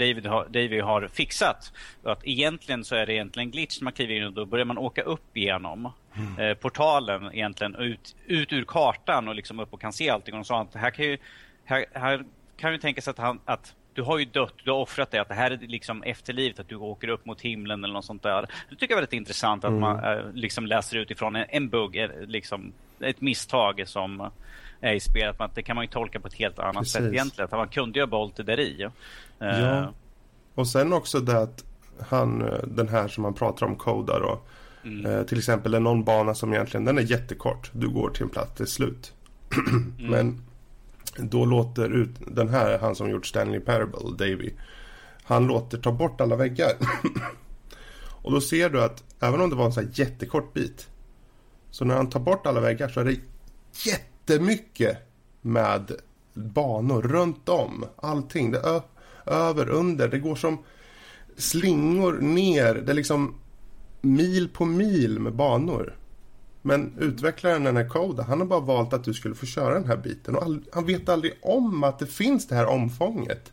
[0.00, 1.72] David har, David har fixat.
[2.04, 5.02] Att egentligen så är det egentligen glitch man kliver in och då börjar man åka
[5.02, 6.38] upp igenom mm.
[6.38, 10.46] eh, portalen egentligen ut, ut ur kartan och liksom upp och kan se allting och
[10.46, 10.74] sånt.
[10.74, 11.18] Här kan ju,
[11.64, 12.24] här, här
[12.56, 15.20] kan ju tänka sig att, han, att du har ju dött, du har offrat dig,
[15.20, 18.22] att det här är liksom efterlivet, att du åker upp mot himlen eller något sånt
[18.22, 18.46] där.
[18.68, 19.80] Det tycker jag är väldigt intressant att mm.
[19.80, 24.30] man äh, liksom läser utifrån en, en bugg, eh, liksom ett misstag som
[24.82, 25.38] i spelet.
[25.38, 26.92] Men det kan man ju tolka på ett helt annat Precis.
[26.92, 27.44] sätt egentligen.
[27.44, 28.88] Att man kunde ju ha behållit det där i.
[29.38, 29.92] Ja.
[30.54, 31.64] Och sen också det att
[32.00, 34.40] han, den här som man pratar om, Koda då.
[34.84, 35.06] Mm.
[35.06, 37.70] Uh, till exempel är någon bana som egentligen, den är jättekort.
[37.72, 39.12] Du går till en plats, det är slut.
[39.98, 40.10] mm.
[40.10, 40.42] Men
[41.16, 44.50] då låter ut, den här, han som gjort Stanley Parable, Davy.
[45.22, 46.72] Han låter ta bort alla väggar.
[48.22, 50.88] och då ser du att även om det var en sån här jättekort bit.
[51.70, 53.16] Så när han tar bort alla väggar så är det
[54.30, 54.98] jättemycket
[55.40, 55.92] med
[56.34, 57.84] banor runt om.
[57.96, 58.50] Allting.
[58.50, 58.82] Det
[59.26, 60.08] över, under.
[60.08, 60.58] Det går som
[61.36, 62.74] slingor ner.
[62.74, 63.34] Det är liksom
[64.00, 65.96] mil på mil med banor.
[66.62, 69.88] Men utvecklaren, den här Koda, han har bara valt att du skulle få köra den
[69.88, 70.36] här biten.
[70.36, 73.52] Och all, han vet aldrig om att det finns det här omfånget.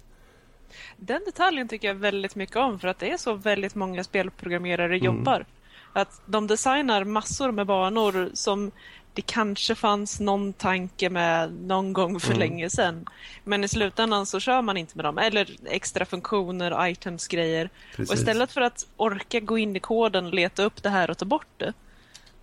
[0.98, 4.96] Den detaljen tycker jag väldigt mycket om för att det är så väldigt många spelprogrammerare
[4.96, 5.06] mm.
[5.06, 5.46] jobbar.
[5.94, 8.72] Att de designar massor med banor som
[9.17, 12.39] det kanske fanns någon tanke med någon gång för mm.
[12.39, 13.06] länge sedan.
[13.43, 15.17] Men i slutändan så kör man inte med dem.
[15.17, 17.69] Eller extra funktioner, items, grejer.
[17.95, 18.12] Precis.
[18.12, 21.25] Och istället för att orka gå in i koden, leta upp det här och ta
[21.25, 21.73] bort det.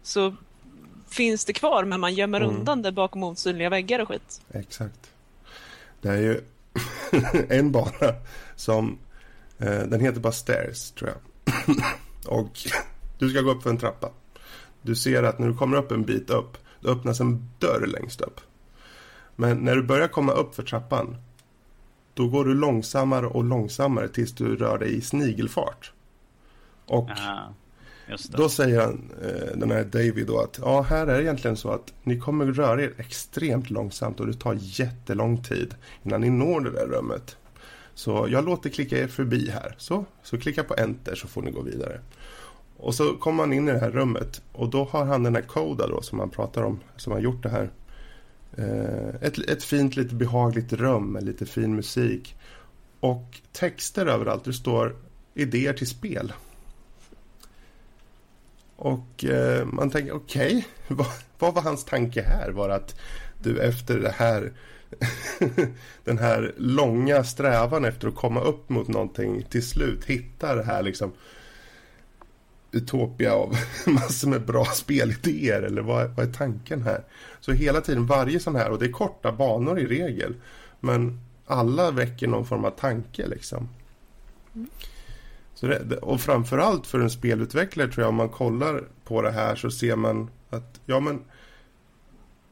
[0.03, 0.37] Så
[1.09, 2.57] finns det kvar men man gömmer mm.
[2.57, 4.41] undan det bakom osynliga väggar och skit.
[4.51, 5.11] Exakt.
[6.01, 6.41] Det är ju
[7.49, 8.15] en bana
[8.57, 8.99] som
[9.59, 11.21] eh, den heter bara Stairs tror jag.
[12.39, 12.59] och
[13.19, 14.11] du ska gå upp för en trappa.
[14.83, 18.21] Du ser att när du kommer upp en bit upp då öppnas en dörr längst
[18.21, 18.41] upp.
[19.37, 21.17] Men när du börjar komma upp för trappan
[22.15, 25.93] då går du långsammare och långsammare tills du rör dig i snigelfart.
[26.87, 27.55] Och Aha.
[28.29, 31.71] Då säger han, eh, den här David då att ja, här är det egentligen så
[31.71, 36.61] att ni kommer röra er extremt långsamt och det tar jättelång tid innan ni når
[36.61, 37.37] det där rummet.
[37.95, 39.75] Så jag låter klicka er förbi här.
[39.79, 42.01] Så, så klicka på enter så får ni gå vidare.
[42.85, 45.43] Och så kommer man in i det här rummet och då har han den här
[45.43, 47.71] Koda då som han pratar om, som har gjort det här.
[48.57, 52.37] Eh, ett, ett fint, lite behagligt rum med lite fin musik.
[53.01, 54.45] Och texter överallt.
[54.45, 54.97] Det står
[55.35, 56.33] idéer till spel.
[58.77, 60.63] Och eh, man tänker, okej, okay,
[60.97, 62.51] vad, vad, var hans tanke här?
[62.51, 63.01] Var att
[63.43, 64.53] du efter det här
[66.05, 70.83] den här långa strävan efter att komma upp mot någonting till slut hittar det här
[70.83, 71.13] liksom
[72.75, 73.57] utopia av
[73.87, 77.05] massor med bra spelidéer eller vad, vad är tanken här?
[77.41, 80.35] Så hela tiden varje sån här och det är korta banor i regel
[80.81, 83.69] men alla väcker någon form av tanke liksom.
[84.55, 84.69] Mm.
[85.55, 89.57] Så det, och framförallt för en spelutvecklare tror jag om man kollar på det här
[89.57, 91.21] så ser man att ja men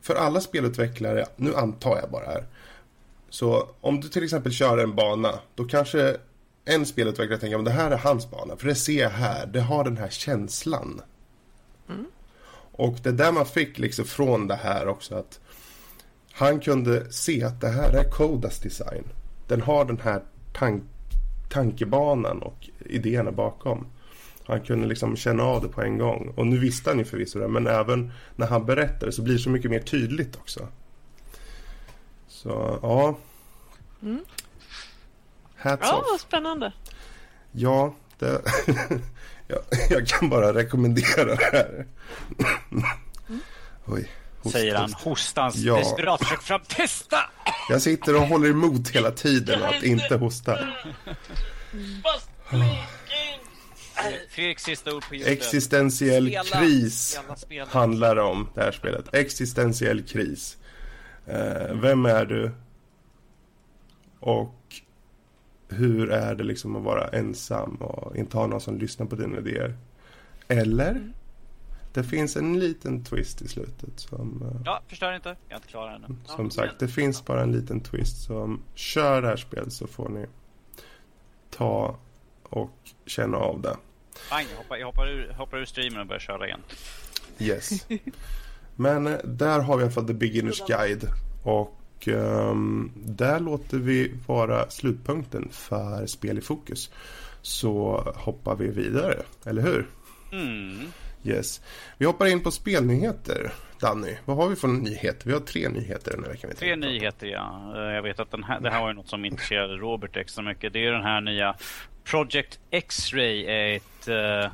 [0.02, 2.44] för alla spelutvecklare, nu antar jag bara här.
[3.30, 6.16] Så om du till exempel kör en bana, då kanske
[6.64, 9.60] en spelutvecklare tänker att det här är hans bana, för det ser jag här, det
[9.60, 11.00] har den här känslan.
[11.88, 12.06] Mm.
[12.72, 15.40] Och det där man fick liksom från det här också att
[16.32, 19.04] han kunde se att det här är Kodas design.
[19.48, 20.22] Den har den här
[20.52, 20.82] tank
[21.50, 23.86] tankebanan och idéerna bakom.
[24.44, 26.32] Han kunde liksom känna av det på en gång.
[26.36, 29.40] Och nu visste han ju förvisso det, men även när han berättar så blir det
[29.40, 30.68] så mycket mer tydligt också.
[32.28, 33.18] Så, ja.
[34.02, 34.24] Mm.
[35.62, 36.06] Hats ja, off.
[36.10, 36.72] vad spännande.
[37.52, 38.26] Ja, det,
[39.48, 39.58] jag,
[39.90, 41.86] jag, kan bara rekommendera det här.
[42.72, 43.40] Mm.
[43.84, 44.10] Oj.
[44.42, 45.76] Host, Säger han hostans ja.
[45.76, 46.20] desperat.
[46.20, 47.18] Försök fram, testa!
[47.68, 50.58] Jag sitter och håller emot hela tiden att inte hosta.
[54.30, 55.32] Fredriks sista ord på jorden.
[55.32, 59.14] Existentiell spela, kris spela, handlar det om det här spelet.
[59.14, 60.56] Existentiell kris.
[61.28, 62.52] Uh, vem är du?
[64.20, 64.54] Och
[65.72, 69.38] hur är det liksom att vara ensam och inte ha någon som lyssnar på dina
[69.38, 69.76] idéer?
[70.48, 70.90] Eller?
[70.90, 71.12] Mm.
[71.92, 74.42] Det finns en liten twist i slutet som...
[74.42, 75.28] Eh, ja, förstör inte.
[75.28, 76.06] Jag är inte klar ännu.
[76.24, 78.24] Som ja, sagt, det finns bara en liten twist.
[78.24, 80.26] Så kör det här spelet så får ni
[81.50, 81.96] ta
[82.42, 83.76] och känna av det.
[84.14, 86.60] Fine, jag hoppar, jag hoppar, ur, hoppar ur streamen och börjar köra igen.
[87.38, 87.86] Yes.
[88.76, 91.08] Men eh, där har vi i alla fall The Beginners Guide.
[91.42, 96.90] Och um, där låter vi vara slutpunkten för Spel i fokus.
[97.42, 99.86] Så hoppar vi vidare, eller hur?
[100.32, 100.78] Mm.
[101.24, 101.60] Yes.
[101.98, 103.52] Vi hoppar in på spelnyheter.
[103.80, 105.26] Danny, vad har vi för nyheter?
[105.26, 106.50] Vi har tre nyheter den här veckan.
[106.58, 107.72] Tre nyheter ja.
[107.76, 110.72] Eh, Jag vet att den här, det här var något som intresserade Robert extra mycket.
[110.72, 111.54] Det är den här nya
[112.04, 114.52] Project X-Ray är ett eh,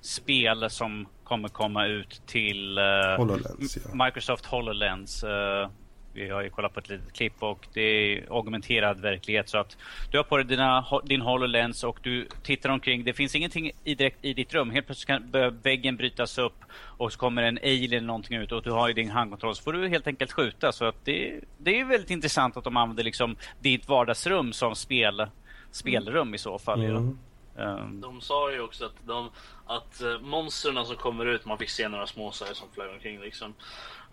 [0.00, 2.84] spel som kommer komma ut till eh,
[3.16, 4.04] HoloLens, ja.
[4.04, 5.24] Microsoft HoloLens.
[5.24, 5.68] eh,
[6.14, 9.76] vi har ju kollat på ett litet klipp och det är augmenterad verklighet så att
[10.10, 13.04] du har på dig dina, din HoloLens och du tittar omkring.
[13.04, 14.70] Det finns ingenting i, direkt i ditt rum.
[14.70, 18.52] Helt plötsligt kan börja väggen brytas upp och så kommer en alien eller någonting ut
[18.52, 20.72] och du har ju din handkontroll så får du helt enkelt skjuta.
[20.72, 25.26] Så att det, det är väldigt intressant att de använder liksom ditt vardagsrum som spel,
[25.70, 26.84] spelrum i så fall.
[26.84, 27.18] Mm.
[27.58, 29.30] Ehm, De sa ju också att, de,
[29.66, 33.54] att uh, monstren som kommer ut, man fick se några småsar som flög omkring liksom.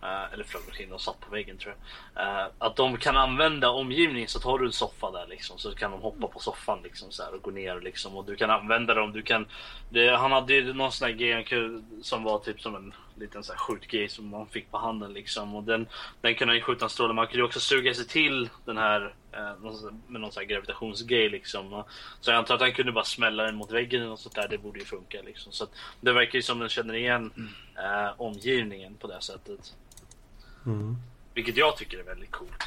[0.02, 1.74] Eh, eller flög omkring, de satt på väggen tror
[2.14, 2.26] jag.
[2.26, 5.58] Eh, att de kan använda omgivningen så tar du en soffa där liksom.
[5.58, 8.16] Så kan de hoppa på soffan liksom så här och gå ner liksom.
[8.16, 9.12] Och du kan använda dem.
[9.12, 9.46] Du kan,
[9.90, 13.52] det, han hade ju någon sån här kunde- som var typ som en liten så
[13.52, 15.54] här skjutgrej som man fick på handen liksom.
[15.54, 15.88] Och den,
[16.20, 17.14] den kunde ju skjuta en stråle.
[17.14, 19.58] Man kunde också suga sig till den här eh,
[20.06, 21.84] med någon sån här gravitationsgrej liksom.
[22.20, 24.48] Så jag antar att han kunde bara smälla den mot väggen eller något sånt där.
[24.48, 25.52] Det borde ju funka liksom.
[25.52, 29.74] Så att det verkar ju som den känner igen eh, omgivningen på det sättet.
[30.66, 30.96] Mm.
[31.34, 32.64] Vilket jag tycker är väldigt coolt.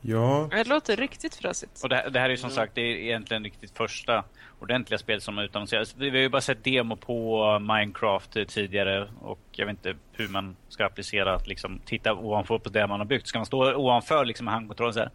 [0.00, 1.82] Ja, Det låter riktigt frösigt.
[1.82, 2.54] Och det, det här är ju som Mm.
[2.56, 4.24] sagt det är egentligen riktigt första
[4.60, 5.94] ordentliga spel som har utannonserats.
[5.96, 10.56] Vi har ju bara sett demo på Minecraft tidigare och jag vet inte hur man
[10.68, 13.26] ska applicera att liksom titta ovanför på det man har byggt.
[13.26, 15.10] Ska man stå ovanför liksom handkontrollen så här?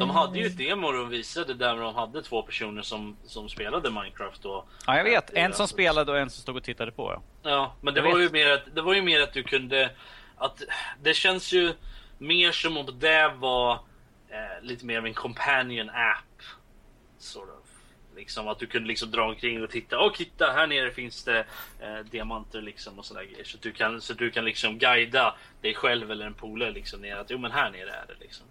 [0.00, 3.90] De hade ju ett demo och visade där de hade två personer som, som spelade
[3.90, 4.64] Minecraft då.
[4.86, 5.30] Ja, jag vet.
[5.30, 7.12] Är En som alltså- spelade och en som stod och tittade på.
[7.42, 7.50] Ja.
[7.50, 8.28] Ja, men det Jag var, vet.
[8.28, 9.90] ju mer att, det var ju mer att du kunde...
[10.36, 10.62] Att,
[11.02, 11.72] det känns ju
[12.18, 13.72] mer som om det var
[14.28, 16.42] eh, lite mer av en companion app.
[17.18, 17.66] Sort of.
[18.16, 19.98] Liksom att du kunde liksom dra omkring och titta.
[19.98, 21.38] Och titta, här nere finns det
[21.80, 23.44] eh, diamanter liksom och sådana grejer.
[23.44, 26.70] Så att du kan, så att du kan liksom guida dig själv eller en polare
[26.70, 28.46] liksom ner att jo men här nere är det liksom.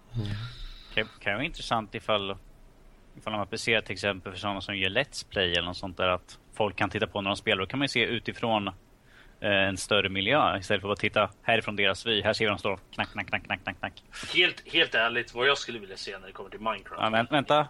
[0.96, 2.36] Kan, kan vara intressant ifall,
[3.18, 6.08] ifall man applicerar till exempel för sådana som gör Let's Play eller något sånt där
[6.08, 7.58] att folk kan titta på när de spelar.
[7.58, 8.74] Då kan man ju se utifrån eh,
[9.52, 12.22] en större miljö istället för att titta härifrån deras vy.
[12.22, 14.04] Här ser vi dem stå knack, knack, knack, knack, knack, knack.
[14.36, 17.02] Helt, helt ärligt, vad jag skulle vilja se när det kommer till Minecraft.
[17.02, 17.68] Ja, vänt, vänta.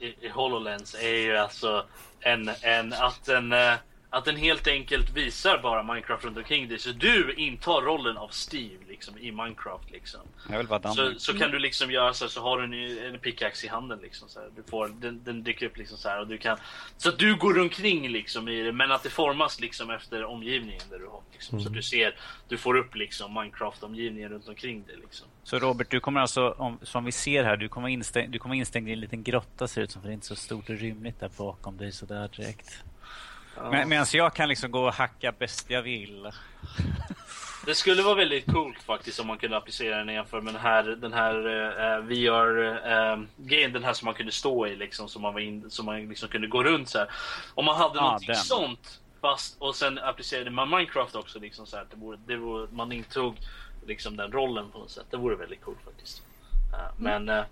[0.00, 1.86] i, i HoloLens är ju alltså
[2.20, 3.72] en, en, att, den, eh,
[4.10, 6.78] att den helt enkelt visar bara Minecraft runt omkring dig.
[6.78, 9.90] Så du intar rollen av Steve liksom, i Minecraft.
[9.90, 10.20] Liksom.
[10.50, 10.92] Jag vill vara.
[10.92, 13.68] Så, så kan du liksom göra så här, så har du en, en pickaxe i
[13.68, 14.28] handen liksom.
[14.28, 14.50] Så här.
[14.56, 16.58] Du får, den, den dyker upp liksom så här och du kan
[16.96, 20.82] Så att du går omkring liksom i det men att det formas liksom efter omgivningen
[20.90, 21.60] där du har liksom.
[21.60, 22.16] Så att du ser
[22.48, 25.26] Du får upp liksom Minecraft omgivningen runt omkring dig liksom.
[25.42, 28.38] Så Robert, du kommer alltså, om, som vi ser här, du kommer vara instängd, du
[28.38, 30.36] kommer instängd i en liten grotta ser det ut som, för det är inte så
[30.36, 32.84] stort och rymligt där bakom dig sådär direkt.
[33.62, 36.30] Men, Medan jag kan liksom gå och hacka bäst jag vill.
[37.66, 40.82] Det skulle vara väldigt coolt faktiskt om man kunde applicera den jämfört med den här,
[40.82, 43.72] den här uh, VR-grejen.
[43.72, 45.08] den här som man kunde stå i liksom.
[45.08, 47.08] Som man, var in, som man liksom kunde gå runt så här.
[47.54, 48.36] Om man hade Ah, någonting den.
[48.36, 49.00] sånt.
[49.20, 51.38] Fast, och sen applicerade man Minecraft också.
[51.38, 53.36] Liksom, så här, det vore, det vore, man intog
[53.86, 55.06] liksom den rollen på något sätt.
[55.10, 56.22] Det vore väldigt coolt faktiskt.
[56.72, 57.44] Eh, men, eh,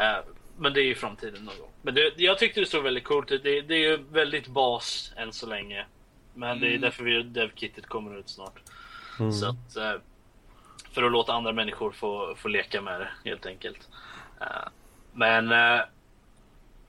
[0.00, 0.18] eh,
[0.58, 1.70] men det är ju framtiden någon gång.
[1.82, 3.42] Men det, jag tyckte det såg väldigt coolt ut.
[3.42, 5.86] Det, det är ju väldigt bas än så länge.
[6.34, 6.80] Men det är Mm.
[6.80, 8.58] därför vi, dev-kittet kommer ut snart.
[9.20, 9.32] Mm.
[9.32, 9.94] Så att, eh,
[10.92, 13.88] för att låta andra människor få, få leka med det helt enkelt.
[14.40, 14.68] Eh,
[15.12, 15.80] Men eh,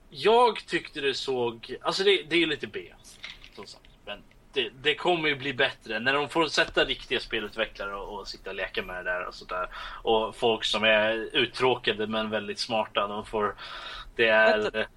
[0.10, 2.94] jag tyckte det såg, alltså det, det är ju lite B.
[4.54, 8.50] Det, det kommer ju bli bättre när de får sätta riktiga spelutvecklare och, och sitta
[8.50, 9.68] och leka med det där och sådär.
[10.04, 13.08] Och folk som är uttråkade men väldigt smarta.
[13.08, 13.56] De får,
[14.16, 14.88] det är...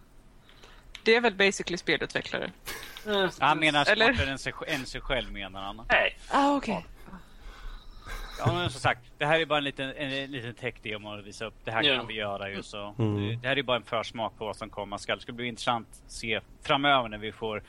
[1.03, 2.51] Det är väl basically spelutvecklare?
[3.07, 5.83] eh, Han menar Eller- smartare än sig, än sig själv menar han.
[5.89, 6.87] Nej, Ah, okej.
[8.39, 11.45] Ja, men som sagt, det här är bara en liten, en, liten tech-demo att visa
[11.45, 11.55] upp.
[11.65, 11.97] Det här Ja.
[11.97, 12.95] kan vi göra ju så.
[12.99, 13.41] Mm.
[13.41, 15.17] Det här är bara en försmak på vad som komma skall.
[15.19, 17.63] Det ska bli intressant att se framöver när vi får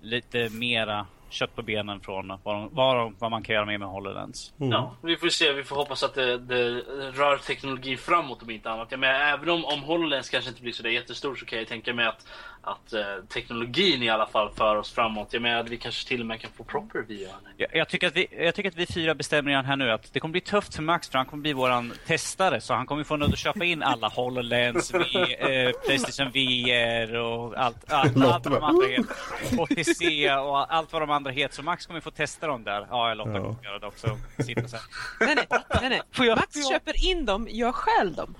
[0.00, 3.80] lite mera kött på benen från vad, de, vad, de, vad man kan göra med
[3.80, 4.52] med HoloLens.
[4.60, 4.72] Mm.
[4.72, 5.52] Ja, vi får se.
[5.52, 6.70] Vi får hoppas att det, det
[7.10, 8.90] rör teknologin framåt om inte annat.
[8.90, 11.68] Jag menar, även om, om HoloLens kanske inte blir så där jättestor så kan jag
[11.68, 12.26] tänka mig att,
[12.62, 15.28] att uh, teknologin i alla fall för oss framåt.
[15.30, 17.28] Jag menar, att vi kanske till och med kan få proper VR.
[17.56, 20.12] Jag, jag, tycker att vi, jag tycker att vi fyra bestämmer redan här nu att
[20.12, 23.04] det kommer bli tufft för Max för han kommer bli våran testare så han kommer
[23.04, 28.46] få nöd att köpa in alla HoloLens, v, eh, Playstation VR och allt, allt, allt
[28.46, 29.56] vad de andra heter.
[29.56, 31.54] HTC och allt vad de andra heter.
[31.54, 32.86] Så Max kommer få testa dem där.
[32.90, 33.42] Ja, Lotta ja.
[33.42, 34.18] kommer göra det också.
[34.38, 34.84] Sitta så här.
[35.20, 35.46] Nej, nej,
[35.80, 36.00] nej, nej.
[36.12, 36.72] Får jag, Max får jag...
[36.72, 38.34] köper in dem, jag stjäl dem.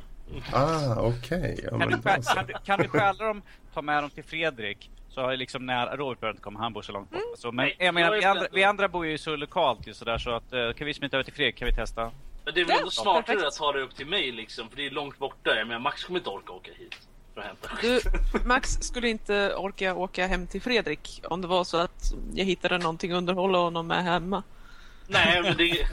[0.52, 1.38] Ah, okej.
[1.38, 1.56] Okay.
[1.62, 3.42] Ja, kan, du, kan, du, kan du stjäla dem,
[3.74, 6.92] ta med dem till Fredrik så liksom när Robert behöver inte komma, han bor så
[6.92, 7.20] långt bort.
[7.20, 7.36] Mm.
[7.36, 10.30] Så, men jag menar, vi andra, vi andra bor ju så lokalt så där så
[10.30, 12.10] att uh, kan vi smita över till Fredrik kan vi testa.
[12.44, 14.86] Men det är väl ändå smartare att ta det upp till mig liksom, för det
[14.86, 15.50] är långt borta.
[15.56, 16.94] Jag menar, Max kommer inte orka åka hit.
[17.34, 17.68] För att hämta.
[17.82, 18.00] Du,
[18.48, 22.78] Max skulle inte orka åka hem till Fredrik om det var så att jag hittade
[22.78, 24.42] någonting att underhålla honom med hemma.
[25.08, 25.86] Nej, men det...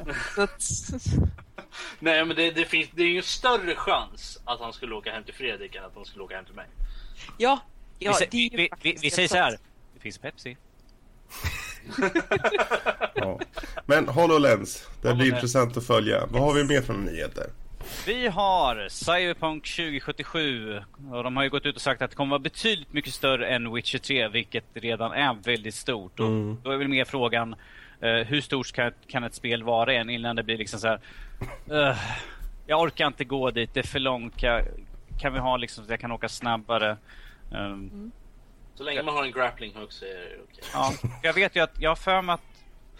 [1.99, 5.23] Nej, men det, det, finns, det är ju större chans att han skulle åka hem
[5.23, 6.67] till Fredrik än att han skulle åka hem till mig.
[7.37, 7.59] Ja,
[7.99, 9.57] ja vi, vi, vi, vi säger så här.
[9.93, 10.57] Det finns Pepsi.
[13.15, 13.39] ja.
[13.85, 16.25] Men HoloLens, det blir intressant att följa.
[16.25, 17.45] Vad har vi mer för nyheter?
[18.05, 22.29] Vi har Cyberpunk 2077 och de har ju gått ut och sagt att det kommer
[22.29, 26.19] vara betydligt mycket större än Witcher 3 vilket redan är väldigt stort.
[26.19, 26.51] Mm.
[26.51, 27.55] Och då är väl mer frågan
[28.05, 30.99] hur stort kan, kan ett spel vara än innan det blir liksom så här.
[31.71, 31.97] Uh,
[32.67, 34.37] jag orkar inte gå dit, det är för långt.
[34.37, 34.61] Kan,
[35.19, 36.97] kan vi ha liksom så jag kan åka snabbare?
[37.51, 38.11] Um, mm.
[38.75, 40.39] Så länge man har en grappling hook så är det okej.
[40.43, 40.69] Okay.
[40.73, 40.93] Ja,
[41.23, 42.41] jag vet ju att jag har för mig att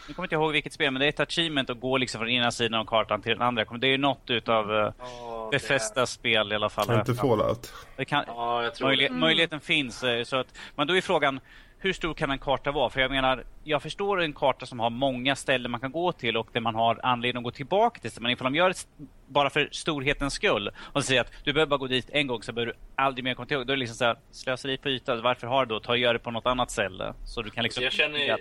[0.08, 2.30] nu kommer inte ihåg vilket spel, men det är ett achievement att gå liksom från
[2.30, 3.64] ena sidan av kartan till den andra.
[3.64, 6.86] Det är ju något utav uh, oh, Befästa spel i alla fall.
[6.86, 7.74] Kan inte Fallout?
[7.95, 9.20] Det kan, oh, jag tror möjlig, mm.
[9.20, 10.03] Möjligheten finns.
[10.03, 11.39] Eh, så att, men då är frågan,
[11.86, 12.90] hur stor kan en karta vara?
[12.90, 16.38] För jag menar, jag förstår en karta som har många ställen man kan gå till
[16.38, 18.12] och där man har anledning att gå tillbaka till.
[18.22, 18.86] Men ifall de gör det
[19.28, 22.54] bara för storhetens skull och säger att du behöver bara gå dit en gång så
[22.54, 23.66] behöver du aldrig mer komma tillbaka.
[23.66, 25.16] Då är det liksom så här, slöseri på yta.
[25.16, 25.80] Varför har du då?
[25.80, 27.14] Ta och gör det på något annat ställe.
[27.26, 27.84] Så du kan liksom...
[27.84, 28.38] Jag känner,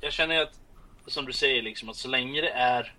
[0.00, 0.60] jag känner att
[1.06, 2.94] som du säger, liksom, att så länge det är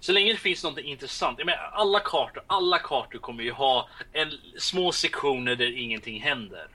[0.00, 1.38] så länge det finns något intressant.
[1.38, 6.68] Jag menar, alla kartor, alla kartor kommer ju ha en, små sektioner där ingenting händer.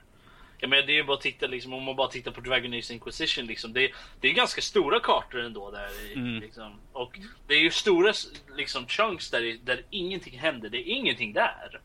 [0.64, 2.72] Jag menar, det är ju bara att titta liksom, om man bara tittar på Dragon
[2.72, 3.72] Age Inquisition liksom.
[3.72, 3.90] Det,
[4.20, 5.88] det är ganska stora kartor ändå där.
[6.14, 6.40] Mm.
[6.40, 6.72] Liksom.
[6.92, 8.12] Och det är ju stora
[8.56, 10.68] liksom chunks där, där ingenting händer.
[10.68, 11.80] Det är ingenting där.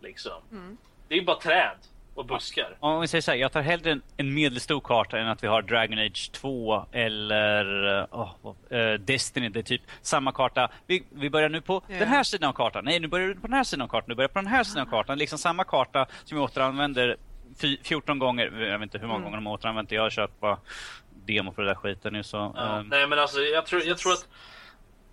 [0.00, 0.42] Liksom.
[0.52, 0.76] Mm.
[1.08, 1.76] Det är bara träd
[2.14, 2.76] och buskar.
[2.80, 5.48] Om vi säger så här, jag tar hellre en, en medelstor karta än att vi
[5.48, 7.64] har Dragon Age 2 eller
[8.10, 9.48] oh, uh, Destiny.
[9.48, 10.70] Det är typ samma karta.
[10.86, 11.98] Vi, vi börjar nu på yeah.
[11.98, 12.84] den här sidan av kartan.
[12.84, 14.08] Nej, nu börjar du på den här sidan av kartan.
[14.08, 15.18] Nu börjar på den här sidan av kartan.
[15.18, 17.16] Liksom samma karta som vi återanvänder
[17.82, 18.44] 14 gånger.
[18.44, 19.24] Jag vet inte hur många mm.
[19.24, 19.90] gånger de återanvänt.
[19.90, 20.58] Jag har kört bara
[21.26, 22.52] demo för det där skiten nu så.
[22.56, 22.88] Ja, um...
[22.88, 24.28] Nej men alltså jag tror, jag tror att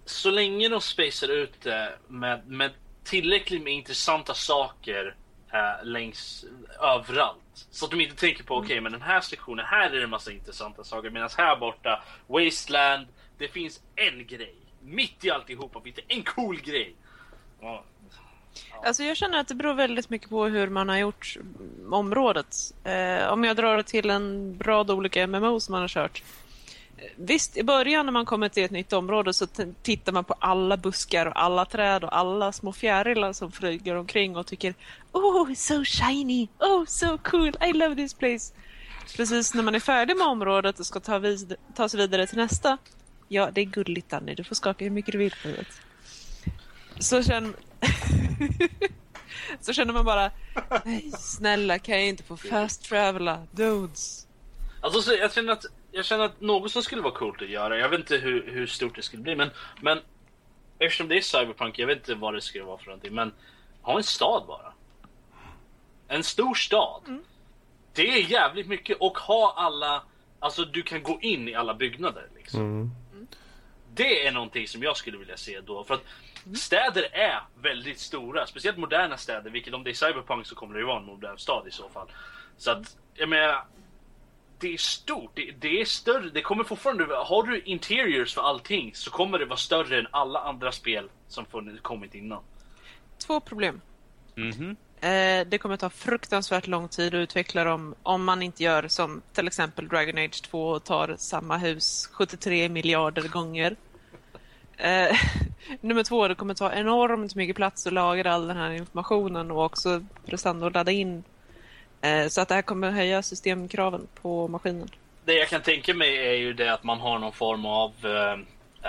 [0.05, 2.71] så länge de spacear ut det med, med
[3.03, 5.15] tillräckligt med intressanta saker
[5.53, 6.45] eh, längs
[6.81, 7.67] överallt.
[7.71, 10.03] Så att de inte tänker på okej, okay, men den här sektionen, här är det
[10.03, 11.09] en massa intressanta saker.
[11.09, 13.07] Medan här borta, Wasteland,
[13.37, 14.55] det finns en grej.
[14.81, 16.95] Mitt i alltihopa finns det en cool grej.
[17.61, 17.83] Ja.
[18.83, 21.37] Alltså jag känner att det beror väldigt mycket på hur man har gjort
[21.91, 22.55] området.
[22.83, 26.23] Eh, om jag drar det till en rad olika MMO som man har kört
[27.15, 29.47] Visst, i början när man kommer till ett nytt område så
[29.81, 34.37] tittar man på alla buskar och alla träd och alla små fjärilar som flyger omkring
[34.37, 34.73] och tycker
[35.11, 36.47] Oh, so shiny!
[36.59, 37.53] Oh, so cool!
[37.69, 38.53] I love this place!
[39.15, 42.37] Precis när man är färdig med området och ska ta, vid ta sig vidare till
[42.37, 42.77] nästa.
[43.27, 45.49] Ja, det är gulligt Danny, du får skaka hur mycket du vill på.
[46.99, 47.53] Så känner...
[49.59, 50.31] så känner man bara
[50.85, 54.27] Nej, snälla kan jag inte få fast travela, dudes?
[54.81, 57.89] Alltså, jag känner att jag känner att något som skulle vara coolt att göra, jag
[57.89, 59.49] vet inte hur, hur stort det skulle bli, men,
[59.81, 59.99] men
[60.79, 63.31] eftersom det är cyberpunk, jag vet inte vad det skulle vara för någonting, men
[63.81, 64.73] ha en stad bara.
[66.07, 67.01] En stor stad.
[67.07, 67.23] Mm.
[67.93, 70.03] Det är jävligt mycket och ha alla,
[70.39, 72.59] alltså du kan gå in i alla byggnader liksom.
[72.59, 72.91] Mm.
[73.97, 76.03] Det är någonting som jag skulle vilja se då, för att
[76.57, 80.79] städer är väldigt stora, speciellt moderna städer, vilket om det är cyberpunk så kommer det
[80.79, 82.07] ju vara en modern stad i så fall.
[82.57, 83.65] Så att, jag menar,
[84.59, 85.31] det är stort.
[85.33, 86.29] Det, det, är större.
[86.29, 87.05] Det kommer fortfarande...
[87.15, 91.45] Har du interiors för allting så kommer det vara större än alla andra spel som
[91.45, 92.43] funnits, kommit innan.
[93.27, 93.81] Två problem.
[94.37, 94.71] Mm -hmm.
[95.41, 99.21] eh, det kommer ta fruktansvärt lång tid att utveckla dem om man inte gör som
[99.33, 103.75] till exempel Dragon Age 2 och tar samma hus 73 miljarder gånger.
[104.77, 105.17] Eh,
[105.81, 109.65] nummer två, det kommer ta enormt mycket plats att lagra all den här informationen och
[109.65, 111.23] också prestanda att ladda in
[112.01, 114.89] Eh, så att det här kommer höja systemkraven på maskinen.
[115.25, 118.31] det jag kan tänka mig är ju det att man har någon form av eh,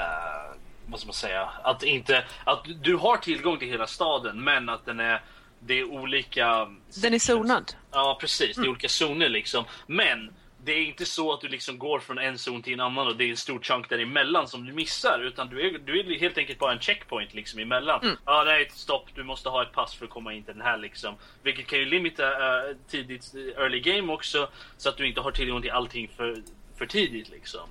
[0.02, 1.48] eh, vad ska man säga?
[1.62, 5.22] Att inte att du har tillgång till hela staden, men att den är
[5.60, 6.68] det är olika.
[7.02, 7.72] Den är zonad.
[7.90, 8.56] Ja, precis.
[8.56, 9.64] Det är olika zoner liksom.
[9.86, 10.34] Men
[10.64, 13.16] det är inte så att du liksom går från en zon till en annan och
[13.16, 15.20] det är en stor chunk däremellan som du missar.
[15.20, 18.00] Utan du är, du är helt enkelt bara en checkpoint liksom emellan.
[18.02, 19.08] Ja, ah, nej, stopp.
[19.14, 21.14] Du måste ha ett pass för att komma in till den här liksom.
[21.42, 24.48] Vilket kan ju limita uh, tidigt early game också.
[24.76, 26.42] Så att du inte har tillgång till allting för,
[26.78, 27.68] för tidigt liksom.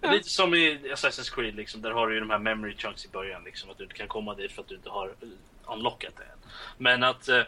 [0.00, 0.12] Ja.
[0.12, 1.82] Lite som i Assassin's Creed liksom.
[1.82, 3.70] Där har du ju de här memory chunks i början liksom.
[3.70, 5.14] Att du inte kan komma dit för att du inte har
[5.66, 6.50] unlockat det än.
[6.78, 7.42] Men att uh,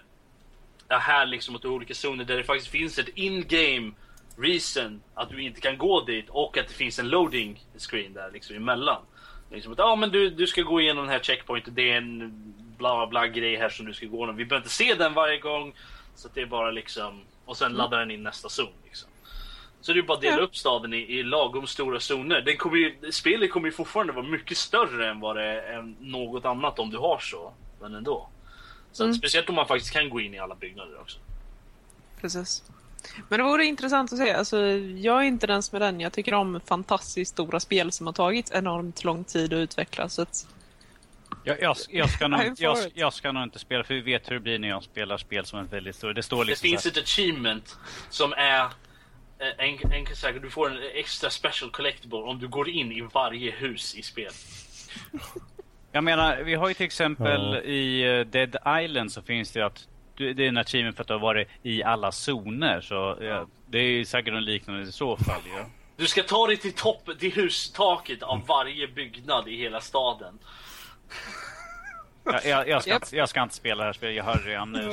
[0.89, 3.93] här liksom mot olika zoner där det faktiskt finns ett in-game
[4.39, 8.31] reason att du inte kan gå dit och att det finns en loading screen där
[8.33, 9.03] liksom emellan.
[9.51, 12.33] Liksom att, ja men du, du ska gå igenom den här checkpointen, det är en
[12.79, 14.37] bla bla grej här som du ska gå igenom.
[14.37, 15.75] Vi behöver inte se den varje gång.
[16.15, 17.79] Så det är bara liksom, och sen mm.
[17.79, 18.73] laddar den in nästa zon.
[18.85, 19.09] Liksom.
[19.81, 20.43] Så det är bara att dela ja.
[20.43, 22.41] upp staden i, i lagom stora zoner.
[22.41, 26.45] Den kommer ju, spelet kommer ju fortfarande vara mycket större än vad det är något
[26.45, 27.53] annat om du har så.
[27.81, 28.29] Men ändå.
[28.93, 29.11] Så mm.
[29.11, 31.19] att, speciellt om man faktiskt kan gå in i alla byggnader också.
[32.21, 32.63] Precis.
[33.29, 34.33] Men det vore intressant att se.
[34.33, 34.63] Alltså,
[34.97, 36.01] jag är inte den som är den.
[36.01, 40.09] Jag tycker om fantastiskt stora spel som har tagit enormt lång tid att utveckla.
[40.09, 40.47] Så att...
[41.45, 44.35] jag, jag, jag, ska nog, jag, jag, ska nog inte spela, för vi vet hur
[44.35, 46.13] det blir när jag spelar spel som är väldigt stora.
[46.13, 47.77] Det, står liksom det finns ett achievement
[48.11, 48.61] som är
[49.39, 53.09] eh, en, en, en, du får en extra special collectible om du går in i
[53.15, 54.33] varje hus i spel.
[55.93, 57.61] Jag menar, vi har ju till exempel ja.
[57.61, 59.89] i eh, Dead Island så finns det att
[60.19, 62.81] det är en achievement för att du har varit i alla zoner.
[62.81, 65.41] Så ja, det är säkert något liknande i så fall.
[65.57, 65.67] Ja.
[65.97, 70.39] Du ska ta dig till topp, till hustaket av varje byggnad i hela staden.
[72.33, 73.03] Jag, jag, jag, ska, yep.
[73.03, 74.91] inte, jag ska inte spela det här spelet, jag hör redan nu.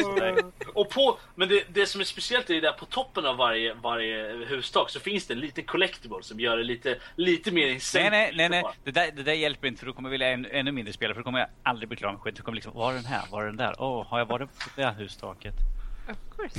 [0.73, 4.45] och på, men det, det som är speciellt är att på toppen av varje, varje
[4.45, 8.09] hustak så finns det en liten collectible som gör det lite, lite mer insane.
[8.09, 8.73] Nej, nej, nej, nej.
[8.83, 11.13] Det, där, det där hjälper inte för då kommer jag vilja än, ännu mindre spela
[11.13, 12.35] för då kommer jag aldrig bli klar med skit.
[12.35, 13.23] Du kommer liksom, var är den här?
[13.31, 13.75] Var är den där?
[13.79, 15.55] Åh, oh, har jag varit på det här hustaket?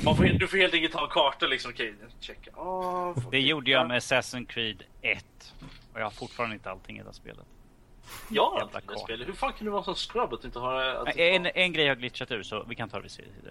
[0.03, 1.71] Man får, du får helt enkelt ta en karta liksom.
[1.71, 2.51] Okej, checka.
[2.55, 5.25] Oh, det gjorde jag med Assassin's Creed 1.
[5.93, 7.45] Och jag har fortfarande inte allting i det spelet.
[8.29, 8.69] Ja,
[9.05, 9.27] spelet.
[9.27, 10.91] Hur fan kan du vara så scrub att inte ha...
[10.91, 13.09] Att en, en grej har glitchat ur så vi kan ta det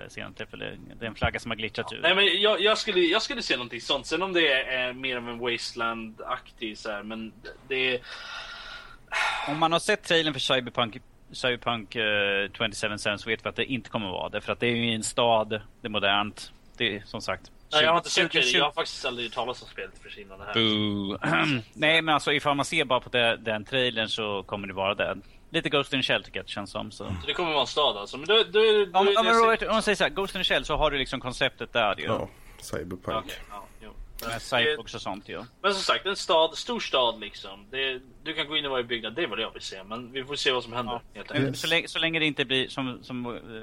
[0.09, 0.79] senare tillfälle.
[0.99, 2.01] Det är en flagga som har glitchat ur.
[2.03, 4.07] Nej men jag, jag, skulle, jag skulle se någonting sånt.
[4.07, 7.33] Sen om det är, mer av en Wasteland-aktig så här, men
[7.69, 8.01] det är...
[9.49, 10.97] Om man har sett trailern för Cyberpunk
[11.33, 14.41] Cyberpunk uh, eh, 27 så vet vi att det inte kommer att vara det.
[14.41, 16.53] För att det är ju en stad, det är modernt.
[16.77, 18.41] Det är som sagt Nej, jag har inte sett det.
[18.53, 21.63] Jag har faktiskt aldrig talat om spelet för innan det här.
[21.75, 24.95] Nej, men alltså ifall man ser bara på det, den trailern så kommer det vara
[24.95, 25.17] det.
[25.51, 26.91] Lite Ghost in the Shell tycker jag det känns som.
[26.91, 28.17] Så, så det kommer vara en stad alltså?
[28.17, 28.61] Men då, då,
[28.93, 30.99] då, om, om, Robert, om man säger såhär, Ghost in the Shell så har du
[30.99, 32.05] liksom konceptet där ju.
[32.05, 32.29] Ja,
[32.61, 33.25] Cyberpunk.
[33.25, 33.91] Okay, ja, jo.
[34.29, 35.45] Med Cyberpunk och sånt ju.
[35.63, 37.67] Men som sagt, en stad, stor stad liksom.
[37.71, 39.85] Det, du kan gå in i varje byggnad, det är vad jag vill se.
[39.85, 41.01] Men vi får se vad som händer.
[41.15, 41.55] Ja.
[41.55, 43.63] Så, länge, så länge det inte blir som, som eh,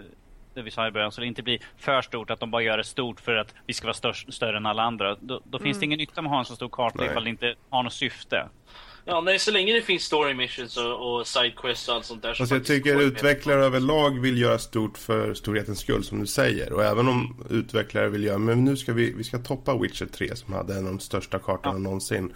[0.56, 2.78] det vi sa i början, så det inte blir för stort att de bara gör
[2.78, 5.16] det stort för att vi ska vara störst, större än alla andra.
[5.16, 5.64] Då, då mm.
[5.64, 7.84] finns det ingen nytta med att ha en så stor karta ifall det inte har
[7.84, 8.50] något syfte.
[9.06, 12.30] Ja, nej, så länge det finns story missions och, och sidequests och allt sånt där.
[12.30, 16.74] Alltså jag tycker utvecklare överlag vill göra stort för storhetens skull som du säger.
[16.74, 20.36] Och även om utvecklare vill göra, men nu ska vi, vi ska toppa Witcher 3
[20.36, 21.80] som hade en av de största kartorna ja.
[21.80, 22.34] någonsin.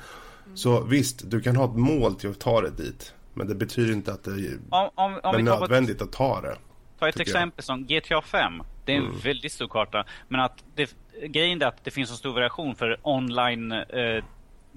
[0.56, 3.14] Så visst, du kan ha ett mål till att ta det dit.
[3.34, 6.58] Men det betyder inte att det är om, om, om nödvändigt att ta det.
[7.00, 7.64] Ta ett exempel jag.
[7.64, 8.64] som GTA 5.
[8.86, 9.20] Det är en mm.
[9.20, 10.06] väldigt stor karta.
[10.28, 14.24] Men att det, grejen är att det finns en stor variation för online eh,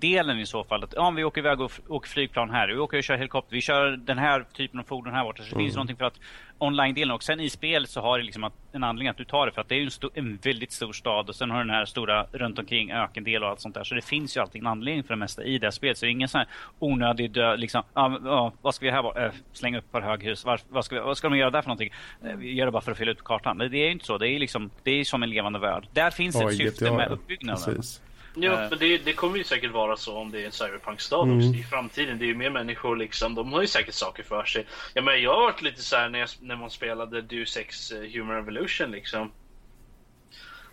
[0.00, 0.84] delen i så fall.
[0.84, 3.60] Att, ja, vi åker iväg och åker flygplan här, vi åker och kör helikopter, vi
[3.60, 5.42] kör den här typen av fordon här borta.
[5.42, 5.64] Så det mm.
[5.64, 6.20] finns någonting för att
[6.58, 9.46] online-delen och sen i spel så har det liksom att, en anledning att du tar
[9.46, 11.64] det för att det är en, stor, en väldigt stor stad och sen har du
[11.64, 13.84] den här stora runt omkring ökendel och allt sånt där.
[13.84, 15.98] Så det finns ju alltid en anledning för det mesta i det spelet.
[15.98, 16.48] Så det är ingen sån här
[16.78, 20.60] onödig dö, liksom, ja, ja, vad ska vi här äh, slänga upp på höghus, var,
[20.68, 21.92] vad, ska vi, vad ska de göra där för någonting?
[22.24, 23.56] Äh, vi gör det bara för att fylla ut kartan.
[23.56, 25.88] Men det är ju inte så, det är liksom, det är som en levande värld.
[25.92, 27.64] Där finns ett syfte med uppbyggnaden.
[27.64, 28.02] Precis.
[28.34, 31.54] Jo, men det, det, kommer ju säkert vara så om det är en cyberpunk-stad mm.
[31.54, 32.18] i framtiden.
[32.18, 34.66] Det är ju mer människor liksom, de har ju säkert saker för sig.
[34.94, 38.10] Ja, men jag har varit lite så när, jag, när man spelade Deus Ex eh,
[38.12, 39.32] Human Revolution liksom.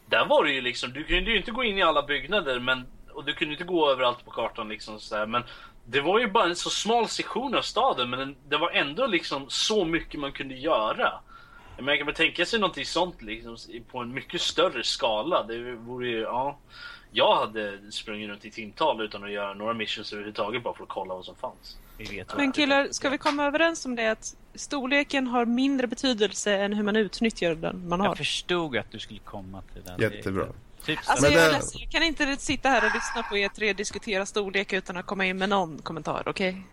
[0.05, 2.85] Där var det ju liksom, du kunde ju inte gå in i alla byggnader men,
[3.13, 5.43] och du kunde inte gå överallt på kartan liksom så men
[5.85, 9.45] det var ju bara en så smal sektion av staden men det var ändå liksom
[9.47, 11.13] så mycket man kunde göra.
[11.79, 13.57] Men kan man tänka sig någonting sånt liksom
[13.91, 15.43] på en mycket större skala.
[15.43, 16.59] Det vore ju, ja
[17.11, 20.89] jag hade sprungit runt i timtal utan att göra några missions överhuvudtaget bara för att
[20.89, 21.77] kolla vad som fanns.
[22.37, 26.83] Men killar, ska vi komma överens om det att storleken har mindre betydelse än hur
[26.83, 28.07] man utnyttjar den man har?
[28.07, 30.01] Jag förstod att du skulle komma till den.
[30.01, 30.45] Jättebra.
[30.85, 34.25] Typ Alltså jag, det- jag kan inte sitta här och lyssna på er tre diskutera
[34.25, 36.63] storlek utan att komma in med någon kommentar, okej?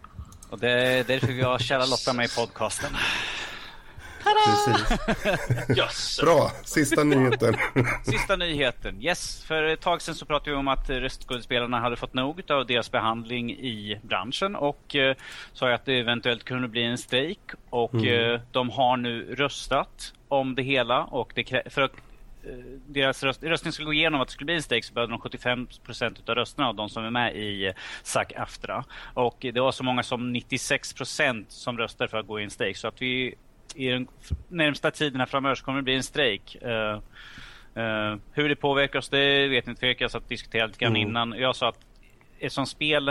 [0.50, 2.92] Och det är därför vi har kära Lotta med i podcasten.
[4.24, 4.98] Precis.
[5.76, 6.20] Jösses.
[6.20, 7.56] Bra, sista nyheten.
[8.04, 9.02] Sista nyheten.
[9.02, 12.66] Yes, för ett tag sedan så pratade vi om att röstskådespelarna hade fått nog av
[12.66, 15.16] deras behandling i branschen och eh,
[15.52, 17.50] sa att det eventuellt kunde bli en strejk.
[17.70, 21.92] Och eh, de har nu röstat om det hela och det för att
[22.44, 22.54] eh,
[22.86, 25.20] deras röst, röstning skulle gå igenom att det skulle bli en strejk så behövde de
[25.20, 27.72] 75 procent av rösterna av de som är med i eh,
[28.02, 28.84] SAC-AFTRA.
[29.14, 32.50] Och det var så många som 96 procent som röstade för att gå i en
[32.50, 32.76] strejk.
[32.76, 33.34] Så att vi
[33.74, 34.08] i den
[34.48, 36.54] närmsta tiderna framöver så kommer det bli en strejk.
[36.62, 36.98] Eh,
[37.74, 39.86] eh, hur det påverkar oss, det vet inte.
[39.86, 41.08] Jag satt och diskuterade lite grann Mm.
[41.08, 41.32] innan.
[41.38, 41.78] Jag sa att
[42.38, 43.08] ett sånt spel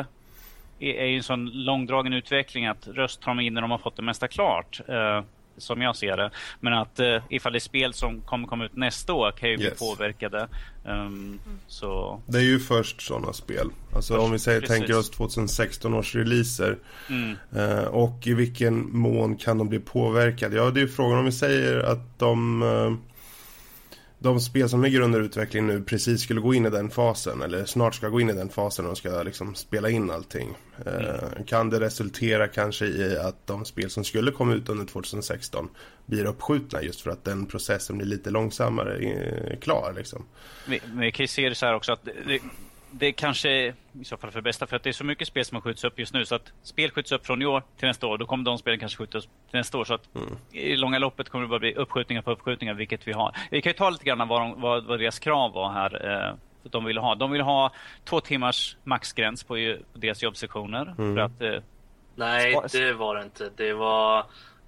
[0.79, 3.95] är, är en sån långdragen utveckling att röst tar de in när de har fått
[3.95, 4.81] det mesta klart.
[4.87, 5.23] eh,
[5.57, 6.31] som jag ser det.
[6.59, 9.57] Men att uh, ifall det är spel som kommer komma ut nästa år kan ju
[9.57, 9.79] bli Yes.
[9.79, 10.47] påverkade.
[10.85, 13.69] Um, så Det är ju först sådana spel.
[13.95, 14.77] Alltså om vi säger, Precis.
[14.77, 16.77] tänker oss 2016 års releaser.
[17.09, 20.55] mm, Eh, och i vilken mån kan de bli påverkade?
[20.55, 22.93] Ja, det är ju frågan om vi säger att de, eh,
[24.23, 27.65] de spel som ligger under utveckling nu precis skulle gå in i den fasen eller
[27.65, 30.57] snart ska gå in i den fasen och ska liksom spela in allting.
[30.85, 35.69] Eh, Kan det resultera kanske i att de spel som skulle komma ut under 2016
[36.05, 40.25] blir uppskjutna just för att den processen blir lite långsammare eh, klar liksom.
[40.67, 42.39] vi, vi kan ju se det så här också att det,
[42.93, 45.27] det, kanske är i så fall för det bästa för att det är så mycket
[45.27, 47.63] spel som har skjuts upp just nu så att spel skjuts upp från i år
[47.77, 48.17] till nästa år.
[48.17, 50.09] Då kommer de spelen kanske skjutas till nästa år så att
[50.51, 53.35] i långa loppet kommer det bara bli uppskjutningar på uppskjutningar vilket vi har.
[53.51, 56.27] Vi kan ju ta lite grann vad, de, vad, vad deras krav var här.
[56.29, 56.35] Eh,
[56.69, 57.15] de vill ha.
[57.15, 57.71] De vill ha
[58.03, 60.93] två timmars maxgräns på, ju- på deras jobbsektioner.
[60.95, 61.61] För att, eh,
[62.15, 63.49] Nej, det var det inte.
[63.55, 64.19] Det var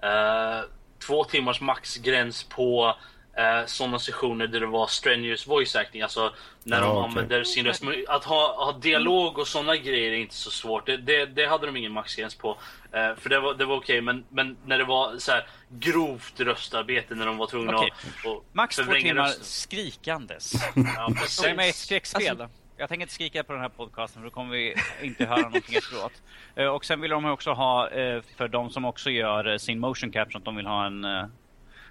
[0.02, 0.62] eh,
[1.08, 2.96] två timmars maxgräns på
[3.38, 6.02] eh, sådana sessioner där det var strenuous voice acting.
[6.02, 6.34] Alltså
[6.64, 7.04] när Ja, de okej.
[7.10, 7.84] använder sin röst.
[7.84, 10.86] Men Att ha, ha dialog och sådana grejer är inte så svårt.
[10.86, 12.58] Det, det, det hade de ingen maxgräns på.
[12.92, 14.02] Eh, för det var, det var okej.
[14.02, 17.92] Men, men när det var så här grovt röstarbete när de var tvungna Okej.
[18.24, 19.44] att, att max två timmar rösten.
[19.46, 20.54] skrikandes.
[20.76, 21.12] Ja,
[21.42, 21.82] Jag är med i precis.
[21.86, 22.48] skräckspel.
[22.78, 25.76] jag tänker inte skrika på den här podcasten för då kommer vi inte höra någonting
[25.76, 26.12] efteråt.
[26.56, 29.80] Eh, Och sen vill de också ha, eh, för de som också gör eh, sin
[29.80, 31.06] motion capture, att de vill ha en,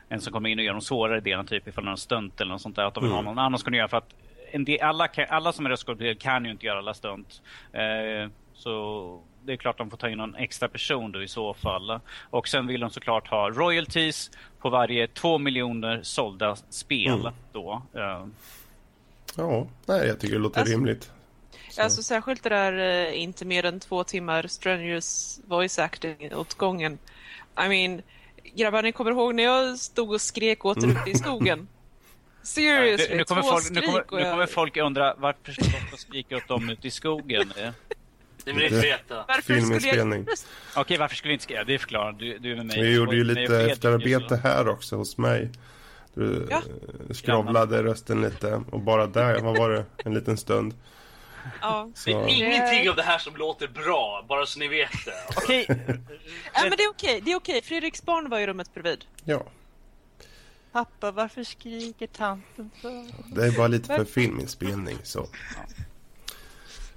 [0.09, 2.41] en som kommer in och gör de svårare delarna, typ ifall det är en stunt
[2.41, 2.85] eller något sånt där.
[2.85, 4.15] Att de vill ha någon annan som kan göra för att
[4.53, 7.43] en del, alla, kan, alla som är röstskådespelare kan ju inte göra alla stunt.
[7.73, 11.55] Eh, Så det är klart de får ta in någon extra person då i så
[11.55, 12.01] fall.
[12.31, 17.83] Och sen vill de såklart ha royalties på varje två miljoner sålda spel då.
[17.95, 18.27] Eh,
[19.37, 21.11] Ja, nej jag tycker det låter Alltså- rimligt.
[21.71, 21.83] Så.
[21.83, 26.99] Alltså särskilt det där eh, inte mer än två timmar strenuous voice acting åt gången.
[27.65, 28.03] I mean,
[28.55, 31.69] grabbar ni kommer ihåg när jag stod och skrek åt er ute i skogen?
[32.43, 34.33] Seriously, Nu, nu, kommer två folk, nu, skrik kommer, och nu jag...
[34.33, 37.53] kommer folk undra varför Lotta skrika åt dem ute i skogen?
[38.47, 39.25] Eh, Ni vill inte veta.
[39.29, 40.27] Varför skulle Filminspelning.
[40.29, 40.83] jag...
[40.83, 41.65] Okej, varför skulle vi inte skrika?
[41.65, 42.83] Det förklarar du, du är med mig.
[42.83, 45.51] Vi gjorde ju lite efterarbete här också hos mig.
[46.15, 46.63] Du Ja.
[47.09, 47.15] ja.
[47.15, 50.75] skrovlade rösten lite och bara där, vad var det, en liten stund.
[51.61, 51.91] Ja.
[52.05, 52.29] Det är Så.
[52.29, 55.15] ingenting av det här som låter bra, bara så ni vet det.
[55.37, 55.99] Okej, Nej,
[56.55, 57.63] men det är okej, det är okej.
[57.63, 59.05] Fredriks barn var i rummet bredvid.
[59.25, 59.43] Ja,
[60.73, 63.07] pappa varför skriker tanten för?
[63.35, 65.27] det är bara lite för filminspelning så.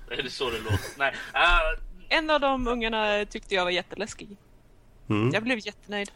[0.09, 0.79] det är så det låter.
[0.97, 4.37] Nej, äh, En av de ungarna tyckte jag var jätteläskig.
[5.09, 5.31] Mm.
[5.33, 6.11] Jag blev jättenöjd.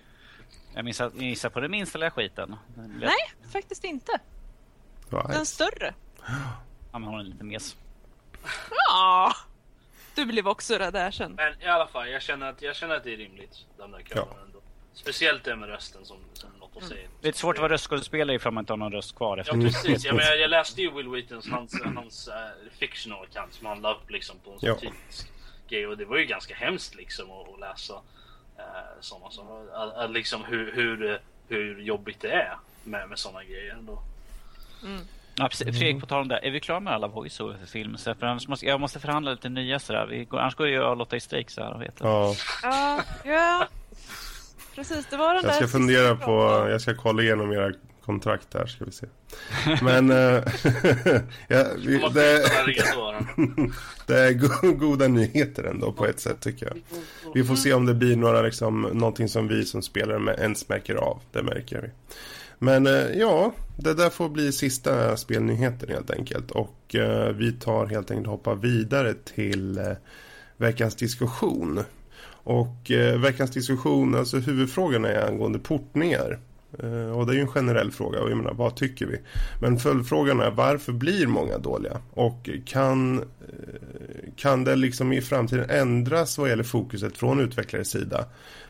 [0.74, 2.56] Jag minns att ni gissar på den minsta lilla skiten.
[2.76, 4.20] Den lilla- Nej, faktiskt inte.
[5.10, 5.48] Den Right.
[5.48, 5.94] större.
[6.92, 7.76] Ja, men hon är lite mes.
[8.90, 9.34] Ja.
[10.16, 11.34] Du blev också rädd där sen.
[11.36, 13.58] men i alla fall, jag känner att, jag känner att det är rimligt.
[13.78, 14.44] De där kraven Ja.
[14.46, 14.60] ändå.
[14.94, 17.08] Speciellt det med rösten som, som Lotta säger.
[17.22, 19.62] Det är svårt att vara röstskådespelare ifall man inte har någon röst kvar Ja efter.
[19.62, 22.34] precis, jag, menar, jag läste ju Will Wheatons, hans, hans uh,
[22.80, 24.76] fictional account som han la upp liksom på en sån Ja.
[24.76, 25.32] typisk
[25.70, 28.02] grej och det var ju ganska hemskt liksom att, att läsa uh,
[29.00, 33.74] sådana som, att, att liksom hur, hur, hur jobbigt det är med, med sådana grejer
[33.74, 34.02] ändå.
[35.36, 35.68] Ja, precis.
[35.68, 36.38] Fredrik, på tal om det.
[36.38, 37.98] Är vi klara med alla voiceover för film?
[37.98, 40.08] Så För annars måste, jag måste förhandla lite nya sådär.
[40.10, 41.78] Vi går, annars går jag och Lotta i strejk så här.
[41.80, 42.06] Vet du.
[42.06, 43.68] Ja, Ja, ja.
[44.76, 47.72] Precis, det var den jag där ska fundera på, jag ska kolla igenom era
[48.06, 49.08] kontrakt här ska vi se.
[49.82, 50.18] Men, eh,
[51.48, 52.44] ja, vi, det,
[54.08, 56.78] det är go- goda nyheter ändå på ett sätt tycker jag.
[57.34, 60.70] Vi får se om det blir några liksom, någonting som vi som spelare med ens
[60.70, 61.22] märker av.
[61.32, 61.90] Det märker vi.
[62.60, 63.54] Men eh, ja,
[63.84, 66.52] det där får bli sista spelnyheten helt enkelt.
[66.52, 69.92] Och eh, vi tar helt enkelt och hoppar vidare till eh,
[70.58, 71.84] veckans diskussion.
[72.44, 76.40] Och eh, veckans diskussion, alltså huvudfrågan är angående portningar.
[76.80, 79.18] Eh, och det är ju en generell fråga och jag menar, vad tycker vi?
[79.62, 81.98] Men följdfrågan är varför blir många dåliga?
[82.14, 83.26] Och kan, eh,
[84.36, 88.26] kan det liksom i framtiden ändras vad gäller fokuset från utvecklares sida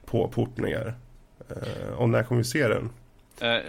[0.05, 0.93] på portningar?
[1.49, 2.89] Eh, och när kommer vi se den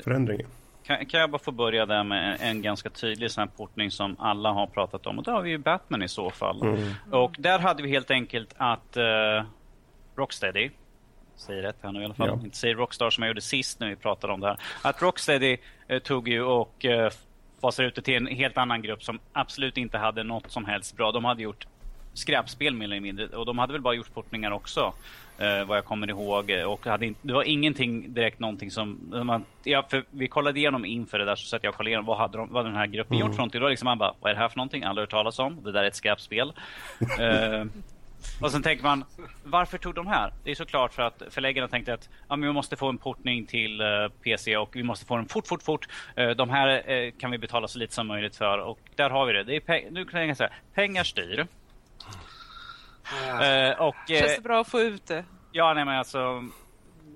[0.02, 0.46] förändringen?
[0.86, 4.50] Kan, kan jag bara få börja där med en ganska tydlig sån portning som alla
[4.52, 6.62] har pratat om och då har vi ju Batman i så fall.
[6.62, 6.94] Mm.
[7.10, 9.44] Och där hade vi helt enkelt att uh,
[10.16, 10.70] Rocksteady
[11.36, 12.28] säger rätt här nu i alla fall.
[12.28, 12.40] Ja.
[12.44, 14.58] Inte säger Rockstar som jag gjorde sist när vi pratade om det här.
[14.82, 15.56] Att Rocksteady
[15.88, 17.10] eh, tog ju och eh,
[17.60, 20.96] fasade ut det till en helt annan grupp som absolut inte hade något som helst
[20.96, 21.12] bra.
[21.12, 21.66] De hade gjort
[22.14, 24.92] skräpspel mer eller mindre och de hade väl bara gjort portningar också.
[25.38, 26.50] Eh, vad jag kommer ihåg.
[26.66, 28.98] Och hade inte, det var ingenting direkt någonting som...
[29.24, 32.18] Man, ja, för vi kollade igenom inför det där så att jag kollade igenom vad
[32.18, 33.26] hade de, vad den här gruppen mm.
[33.26, 33.60] gjort för någonting.
[33.60, 34.84] Då liksom man bara, vad är det här för någonting?
[34.84, 35.62] Aldrig hört talas om.
[35.64, 36.52] Det där är ett skräpspel.
[37.00, 37.64] uh,
[38.40, 39.04] Och sen tänker man,
[39.44, 40.32] varför tog de här?
[40.44, 43.46] Det är såklart för att förläggarna tänkte att ja, men vi måste få en portning
[43.46, 45.88] till uh, PC och vi måste få den fort, fort, fort.
[46.18, 49.26] Uh, de här uh, kan vi betala så lite som möjligt för och där har
[49.26, 49.44] vi det.
[49.44, 51.46] det är nu kan jag säga, pengar styr.
[53.78, 55.24] Och, Känns det bra att få ut det?
[55.52, 56.42] Ja, nej men alltså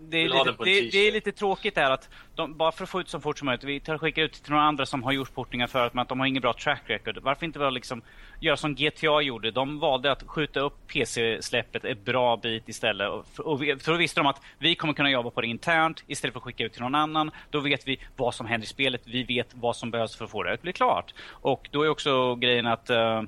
[0.08, 3.00] det, är lite, det, det, är lite tråkigt där att de, bara för att få
[3.00, 5.34] ut så fort som möjligt, vi tar skickar ut till några andra som har gjort
[5.34, 7.18] portningar förut men att de har ingen bra track record.
[7.22, 8.02] Varför inte bara liksom
[8.40, 9.50] göra som GTA gjorde?
[9.50, 13.08] De valde att skjuta upp PC-släppet ett bra bit istället.
[13.08, 16.32] Och, och för då visste de att vi kommer kunna jobba på det internt istället
[16.32, 17.30] för att skicka ut till någon annan.
[17.50, 20.30] Då vet vi vad som händer i spelet, vi vet vad som behövs för att
[20.30, 21.14] få det att bli klart.
[21.28, 23.22] Och då är också grejen att uh,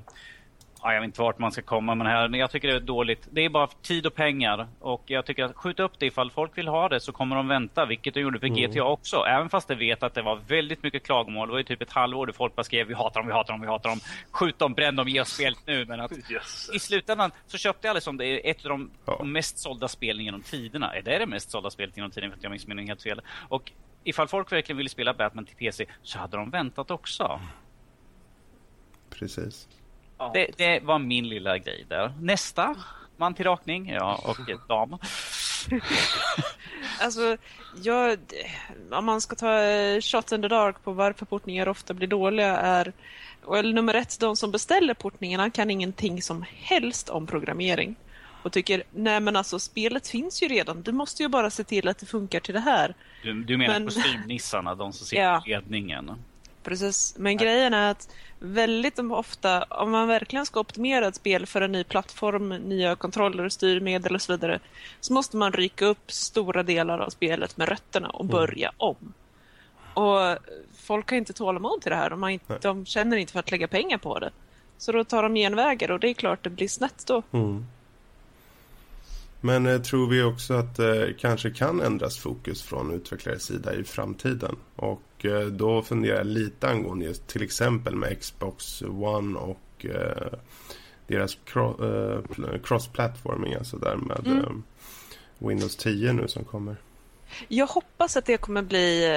[0.81, 2.27] Ja, jag vet inte vart man ska komma med det här.
[2.27, 3.27] Men jag tycker det är dåligt.
[3.31, 4.67] Det är bara tid och pengar.
[4.79, 7.47] Och jag tycker att skjuta upp det ifall folk vill ha det så kommer de
[7.47, 7.85] vänta.
[7.85, 8.71] Vilket de gjorde för mm.
[8.71, 9.17] GTA också.
[9.17, 11.47] Även fast de vet att det var väldigt mycket klagomål.
[11.47, 13.53] Det var ju typ ett halvår där folk bara skrev vi hatar dem, vi hatar
[13.53, 13.99] dem, vi hatar dem.
[14.31, 15.85] Skjut dem, bränn dem, ge oss spelet nu.
[15.85, 16.69] Men att yes.
[16.73, 19.23] i slutändan så köpte jag liksom det är ett av de ja.
[19.23, 20.95] mest sålda spelen genom tiderna.
[20.95, 22.29] Är det det mest sålda spelet genom tiden?
[22.31, 23.21] För att jag mig helt fel.
[23.49, 23.71] Och
[24.03, 27.41] ifall folk verkligen ville spela Batman till PC så hade de väntat också.
[29.09, 29.67] Precis.
[30.33, 32.13] Det, det, var min lilla grej där.
[32.21, 32.75] Nästa
[33.17, 34.97] man till rakning, ja, och dam.
[37.01, 37.37] alltså,
[37.83, 38.19] jag,
[38.91, 42.57] om man ska ta eh, shot in the dark på varför portningar ofta blir dåliga
[42.57, 42.93] är
[43.51, 47.95] well, nummer ett, de som beställer portningarna kan ingenting som helst om programmering
[48.43, 51.87] och tycker, nej men alltså spelet finns ju redan, du måste ju bara se till
[51.87, 52.95] att det funkar till det här.
[53.23, 53.85] Du, du menar men...
[53.85, 55.43] kostymnissarna, de som sitter ja.
[55.45, 56.11] i ledningen?
[56.69, 58.09] Precis, men grejen är att
[58.39, 63.49] väldigt ofta, om man verkligen ska optimera ett spel för en ny plattform, nya kontroller,
[63.49, 64.59] styrmedel och så vidare,
[64.99, 68.31] så måste man rycka upp stora delar av spelet med rötterna och mm.
[68.31, 68.75] börja mm.
[68.77, 69.13] om.
[69.93, 70.37] Och
[70.77, 73.67] folk har inte tålamod till det här, de, inte, de, känner inte för att lägga
[73.67, 74.31] pengar på det.
[74.77, 77.23] Så då tar de genvägar och det är klart det blir snett då.
[77.31, 77.65] Mm.
[79.41, 83.73] Men eh, tror vi också att det eh, kanske kan ändras fokus från utvecklares sida
[83.73, 84.55] i framtiden?
[84.75, 90.39] Och eh, då funderar jag lite angående just till exempel med Xbox One och eh,
[91.07, 94.39] deras eh, cross-platforming, alltså där med mm.
[94.39, 96.75] Eh, Windows 10 nu som kommer.
[97.47, 99.07] Jag hoppas att det kommer bli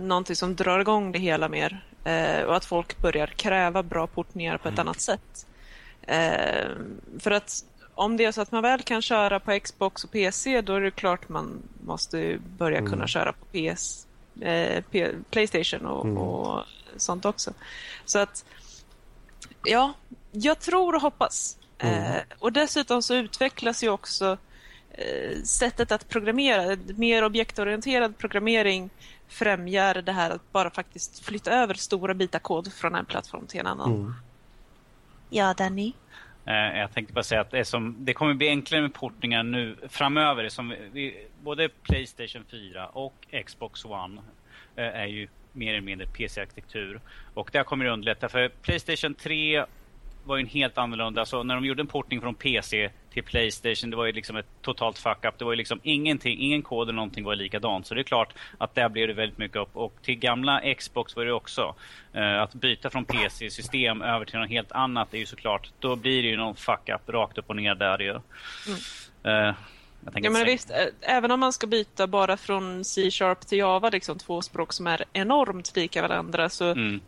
[0.00, 1.84] någonting som drar igång det hela mer
[2.46, 4.86] och att folk börjar kräva bra portningar på ett mm.
[4.86, 5.46] annat sätt.
[7.18, 7.64] För att
[7.98, 10.80] om det är så att man väl kan köra på Xbox och PC då är
[10.80, 12.90] det klart man måste börja mm.
[12.90, 14.06] kunna köra på PS,
[14.40, 16.18] eh, P Playstation och, mm.
[16.18, 16.64] och,
[16.96, 17.52] sånt också.
[18.04, 18.44] Så att
[19.64, 19.92] ja,
[20.32, 21.58] jag tror och hoppas.
[21.78, 22.14] Mm.
[22.14, 24.38] Eh, och dessutom så utvecklas ju också
[24.90, 26.76] eh, sättet att programmera.
[26.96, 28.90] Mer objektorienterad programmering
[29.28, 33.60] främjar det här att bara faktiskt flytta över stora bitar kod från en plattform till
[33.60, 33.94] en annan.
[33.94, 34.14] Mm.
[35.30, 35.92] Ja, Danny?
[36.48, 39.76] Eh, jag tänkte bara säga att det, som, det kommer bli enklare med portningar nu
[39.88, 40.48] framöver.
[40.48, 44.20] Som vi, både Playstation 4 och Xbox One
[44.76, 47.00] eh, är ju mer eller mindre PC-arkitektur.
[47.34, 49.64] Och det kommer att underlätta för Playstation 3
[50.28, 51.26] var ju en helt annorlunda.
[51.26, 54.46] Så när de gjorde en portning från PC till Playstation, det var ju liksom ett
[54.62, 55.38] totalt fuck-up.
[55.38, 57.86] Det var ju liksom ingenting, ingen kod eller någonting var likadant.
[57.86, 59.76] Så det är klart att där blev det väldigt mycket upp.
[59.76, 61.74] Och till gamla Xbox var det också.
[62.16, 66.22] Uh, att byta från PC-system över till något helt annat är ju såklart, då blir
[66.22, 68.10] det ju någon fuck-up rakt upp och ner där ju.
[68.10, 68.20] Mm.
[69.26, 69.54] Uh,
[70.14, 70.70] ja, men visst,
[71.00, 75.04] även om man ska byta bara från C-sharp till Java, liksom två språk som är
[75.12, 77.00] enormt lika varandra, så mm.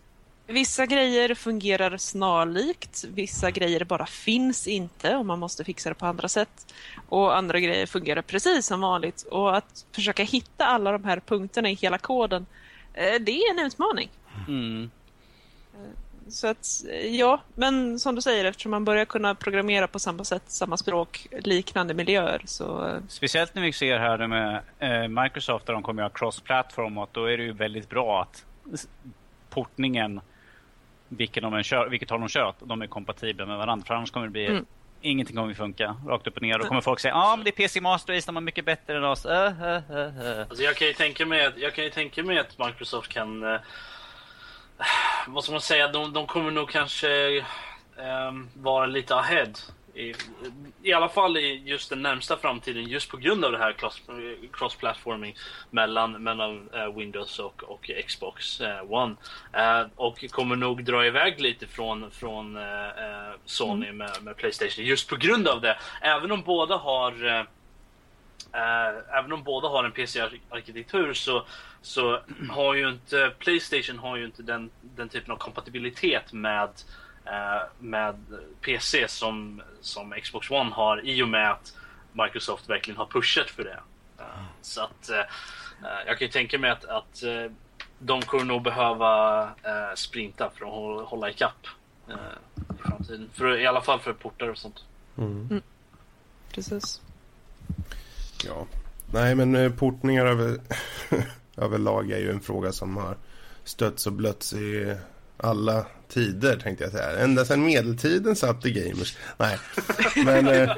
[0.51, 6.07] Vissa grejer fungerar snarlikt, vissa grejer bara finns inte och man måste fixa det på
[6.07, 6.75] andra sätt.
[7.09, 9.23] Och andra grejer fungerar precis som vanligt.
[9.23, 12.47] Och att försöka hitta alla de här punkterna i hela koden,
[12.95, 14.09] eh, det är en utmaning.
[14.49, 14.91] Mm.
[16.29, 16.67] så att,
[17.11, 21.27] ja, men som du säger, eftersom man börjar kunna programmera på samma sätt, samma språk,
[21.41, 22.99] liknande miljöer så...
[23.09, 27.09] Speciellt när vi ser här med eh, Microsoft där de kommer att ha cross-platform och
[27.13, 28.45] då är det ju väldigt bra att
[29.51, 30.21] portningen,
[31.11, 33.87] vilket, de kör, vilket har de kört, de är kompatibla med varandra.
[33.87, 34.67] För annars kommer det bli mm.
[35.03, 36.59] Ingenting kommer funka rakt upp och ner.
[36.59, 38.65] Då kommer folk säga ja ah, men det är PC Master Race, de är mycket
[38.65, 39.27] bättre än oss.
[39.27, 39.47] Uh, uh,
[39.91, 43.13] uh, alltså jag kan ju tänka mig att, jag kan ju tänka mig att Microsoft
[43.13, 43.61] kan uh,
[45.27, 47.45] vad ska man säga, de, de kommer nog kanske
[48.29, 49.53] um, vara lite ahead.
[50.01, 50.15] I,
[50.83, 53.77] I alla fall i just den närmsta framtiden just på grund av det här
[54.53, 55.37] cross-platforming
[55.71, 59.17] mellan, mellan uh, Windows och, och Xbox uh, One.
[59.57, 62.59] Uh, och kommer nog dra iväg lite från, från
[63.45, 63.97] Sony mm.
[63.97, 65.79] med, med, Playstation just på grund av det.
[66.01, 67.47] Även om båda har
[69.13, 71.47] även om båda har en PC-arkitektur så,
[71.83, 72.21] så
[72.51, 76.71] har ju inte Playstation har ju inte den, den typen av kompatibilitet med,
[77.79, 78.17] med
[78.61, 81.77] PC som, som Xbox One har i och med att
[82.13, 83.81] Microsoft verkligen har pushat för det.
[84.21, 85.11] Uh, så att
[86.07, 87.23] jag kan ju tänka mig att, att
[87.99, 89.51] de kommer nog behöva
[89.95, 91.67] sprinta för att hålla ikapp
[92.57, 93.31] i framtiden.
[93.33, 94.85] För, I alla fall för portar och sånt.
[95.19, 95.49] Mm.
[95.51, 95.63] Mm.
[96.53, 97.01] Precis.
[98.45, 98.67] Ja,
[99.13, 100.61] nej men eh, portningar över,
[101.57, 103.17] överlag är ju en fråga som har
[103.65, 104.97] stötts och blötts i
[105.37, 107.19] alla tider tänkte jag säga.
[107.19, 109.17] Ända sedan medeltiden satt i gamers.
[109.37, 109.59] Nej,
[110.25, 110.75] men eh,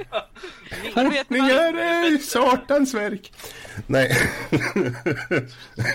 [0.95, 3.33] portningar är satans verk.
[3.87, 4.16] Nej.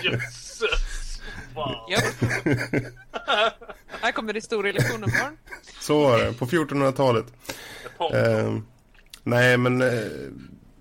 [0.04, 1.20] Jösses!
[1.54, 1.74] Wow.
[4.00, 5.36] Här kommer historielektionen barn.
[5.80, 7.26] Så var det, på 1400-talet.
[8.14, 8.58] Eh,
[9.22, 10.04] nej, men eh,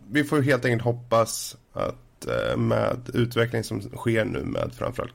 [0.10, 5.14] vi får helt enkelt hoppas att eh, med utveckling som sker nu med framförallt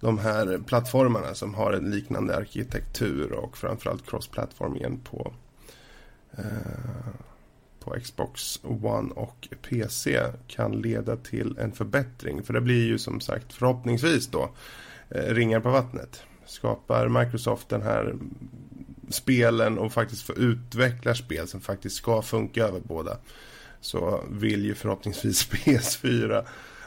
[0.00, 5.32] de här plattformarna som har en liknande arkitektur och framförallt cross-platformingen på,
[6.38, 6.44] eh,
[7.80, 12.42] på Xbox One och PC kan leda till en förbättring.
[12.42, 14.50] För det blir ju som sagt förhoppningsvis då
[15.08, 16.22] eh, ringar på vattnet.
[16.46, 18.14] Skapar Microsoft den här
[19.08, 23.18] spelen och faktiskt får utveckla spel som faktiskt ska funka över båda
[23.80, 26.44] så vill ju förhoppningsvis PS4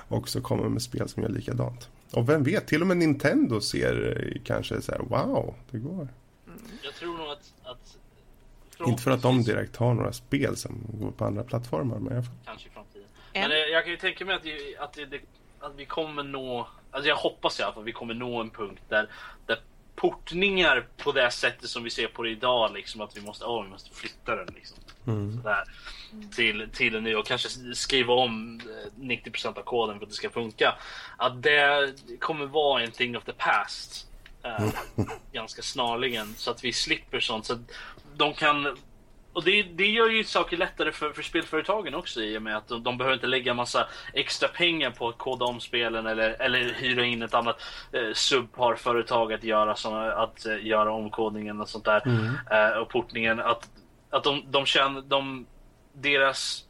[0.07, 1.89] också komma med spel som gör likadant.
[2.11, 6.07] Och vem vet, till och med Nintendo ser eh, kanske så här, wow, det går.
[6.47, 6.59] Mm.
[6.83, 7.97] Jag tror nog att, att
[8.87, 12.15] Inte för att de direkt har några spel som går på andra plattformar, men i
[12.15, 12.35] alla fall.
[12.45, 13.07] Kanske i framtiden.
[13.33, 15.19] Men jag, jag kan ju tänka mig att, att, det,
[15.59, 18.49] att vi kommer nå, alltså jag hoppas i alla fall att vi kommer nå en
[18.49, 19.09] punkt där,
[19.45, 19.59] där
[19.95, 23.63] portningar på det sättet som vi ser på det idag, liksom att vi måste, oh,
[23.63, 24.77] vi måste flytta den liksom.
[25.07, 25.37] Mm.
[25.37, 25.63] Sådär,
[26.35, 28.61] till, till en ny och kanske skriva om
[28.99, 30.75] 90% eh, av koden för att det ska funka.
[31.17, 34.07] Att det kommer vara en thing of the past.
[34.43, 34.69] Eh,
[35.31, 37.45] ganska snarligen så att vi slipper sånt.
[37.45, 37.57] Så
[38.17, 38.77] de kan
[39.33, 42.67] och det, det gör ju saker lättare för, för spelföretagen också i och med att
[42.67, 46.73] de, de behöver inte lägga massa extra pengar på att koda om spelen eller, eller
[46.73, 51.85] hyra in ett annat eh, subpar-företag att göra, såna, att eh, göra omkodningen och sånt
[51.85, 52.07] där.
[52.07, 52.35] Mm.
[52.51, 53.39] Eh, och portningen.
[53.39, 53.69] Att,
[54.09, 55.45] att de, de känner, de,
[55.93, 56.65] deras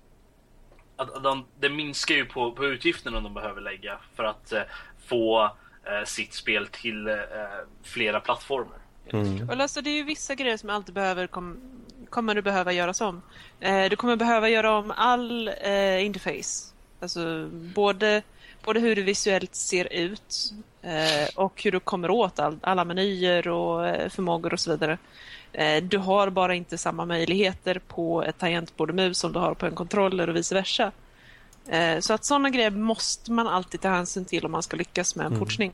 [0.96, 4.62] att de, det minskar ju på, på utgifterna de behöver lägga för att eh,
[5.08, 5.44] få
[5.84, 7.16] eh, sitt spel till eh,
[7.84, 8.78] flera plattformar.
[9.14, 9.62] Mm.
[9.62, 11.60] alltså, det är ju vissa grejer som alltid behöver kom,
[12.10, 13.22] kommer du behöva göras om.
[13.60, 16.74] Eh, du kommer behöva göra om all eh, interface.
[17.00, 18.22] Alltså både,
[18.66, 23.48] både hur det visuellt ser ut eh, och hur du kommer åt all, alla menyer
[23.48, 24.98] och eh, förmågor och så vidare.
[25.54, 29.54] Eh, du har bara inte samma möjligheter på ett tangentbord och mus som du har
[29.54, 30.92] på en kontroller och vice versa.
[31.68, 35.16] Eh, så att sådana grejer måste man alltid ta hänsyn till om man ska lyckas
[35.16, 35.40] med en mm.
[35.40, 35.74] portning.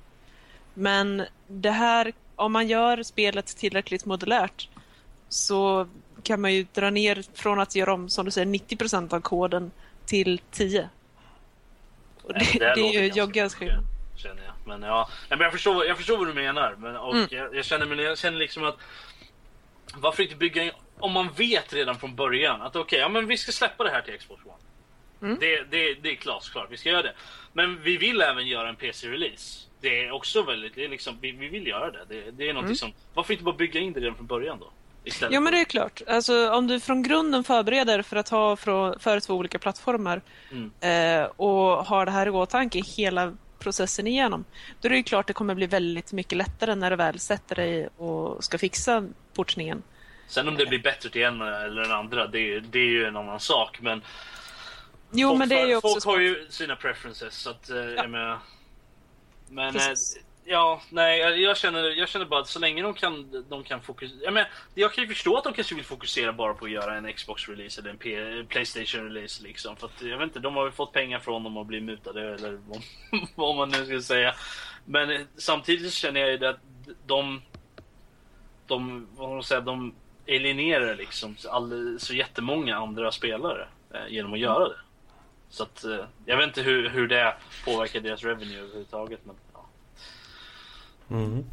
[0.74, 4.70] Men det här, om man gör spelet tillräckligt modulärt
[5.30, 5.88] så
[6.24, 9.72] kan man ju dra ner från att göra om, som du säger, 90% av koden
[10.06, 10.90] till 10.
[12.26, 13.84] Och det, det, det är ju joggans skillnad.
[14.16, 14.54] Känner jag.
[14.66, 16.76] Men ja, men jag, förstår, jag förstår vad du menar.
[16.78, 17.28] Men, och mm.
[17.32, 18.78] jag, jag, känner, men jag känner liksom att
[19.96, 23.28] varför inte bygga in, om man vet redan från början att okej, okay, ja men
[23.28, 24.54] vi ska släppa det här till Xbox One.
[25.22, 25.38] Mm.
[25.40, 27.14] Det, det, det är glasklart, vi ska göra det.
[27.54, 29.68] Men vi vill även göra en PC-release.
[29.82, 32.06] Det är också väldigt, det är liksom, vi, vi vill göra det.
[32.10, 32.76] Det, det är mm.
[32.76, 34.72] som, varför inte bara bygga in det redan från början då?
[35.06, 36.02] Istället ja men det är klart.
[36.08, 40.72] Alltså, om du från grunden förbereder för att ha för, för två olika plattformar mm.
[40.80, 44.46] eh, och har det här i åtanke hela processen igenom.
[44.82, 47.56] Då är det ju klart det kommer bli väldigt mycket lättare när du väl sätter
[47.56, 49.84] dig och ska fixa portningen.
[50.28, 53.18] Sen om det blir bättre till en eller den andra, det, det är ju en
[53.18, 53.82] annan sak.
[53.82, 54.02] Men
[55.12, 57.36] jo, folk, men det är ju också folk har ju sina preferences.
[57.36, 57.84] Så att, eh, ja.
[57.84, 58.40] jag menar,
[59.50, 59.82] men eh,
[60.48, 64.20] Ja, nej, jag känner, jag känner bara att så länge de kan, de kan fokusera...
[64.24, 66.98] Jag, men, jag kan ju förstå att de kanske vill fokusera bara på att göra
[66.98, 68.18] en Xbox-release eller en P
[68.50, 69.76] Playstation-release liksom.
[69.76, 72.36] För att, jag vet inte, de har väl fått pengar från dem och blivit mutade
[72.36, 72.82] eller vad,
[73.36, 74.36] vad man nu ska säga.
[74.86, 76.60] Men eh, samtidigt känner jag ju att
[77.06, 77.42] de...
[78.68, 84.40] De, vad man säga, de eliminerar liksom all, så jättemånga andra spelare eh, genom att
[84.40, 84.80] göra det.
[85.50, 87.36] Så att, eh, jag vet inte hur, hur det
[87.66, 89.20] påverkar deras revenue överhuvudtaget.
[89.26, 89.36] Men.
[91.12, 91.44] Mm.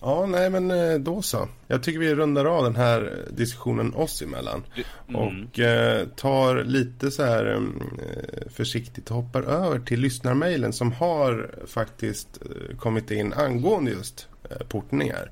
[0.00, 1.48] Ja, nej men eh, då så.
[1.66, 4.64] Jag tycker vi rundar av den här diskussionen oss emellan.
[5.08, 5.20] Mm.
[5.20, 11.50] Och eh, tar lite så här eh, försiktigt och hoppar över till lyssnarmailen som har
[11.66, 15.30] faktiskt eh, kommit in angående just eh, portningar.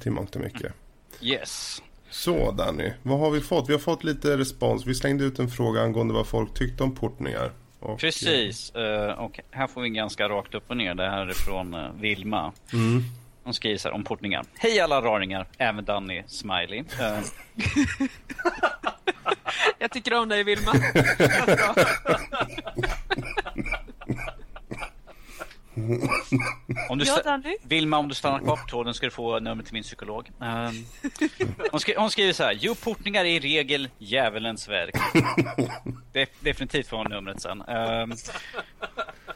[0.00, 0.72] Till mångt och mycket.
[1.20, 1.82] Yes.
[2.10, 3.68] Så Danny, vad har vi fått?
[3.68, 4.86] Vi har fått lite respons.
[4.86, 7.52] Vi slängde ut en fråga angående vad folk tyckte om portningar.
[7.82, 8.70] Och, Precis.
[8.74, 10.94] eh, och här får vi ganska rakt upp och ner.
[10.94, 12.52] Det här är från eh, Vilma.
[12.72, 13.02] Mm.
[13.44, 14.44] Hon skriver så här om portningar.
[14.58, 16.78] Hej alla raringar, även Danny Smiley.
[17.00, 17.18] Eh,
[19.78, 20.72] Jag tycker om dig Vilma.
[26.88, 27.14] Om du Ja?
[27.62, 30.30] Vilma, om du stannar kvar på tråden ska du få nummer till min psykolog.
[30.42, 30.70] Eh,
[31.70, 32.58] hon, skri- hon skriver så här.
[32.60, 34.94] Jo, portningar är i regel djävulens verk.
[36.12, 37.60] De- definitivt får hon numret sen.
[37.62, 38.06] Eh,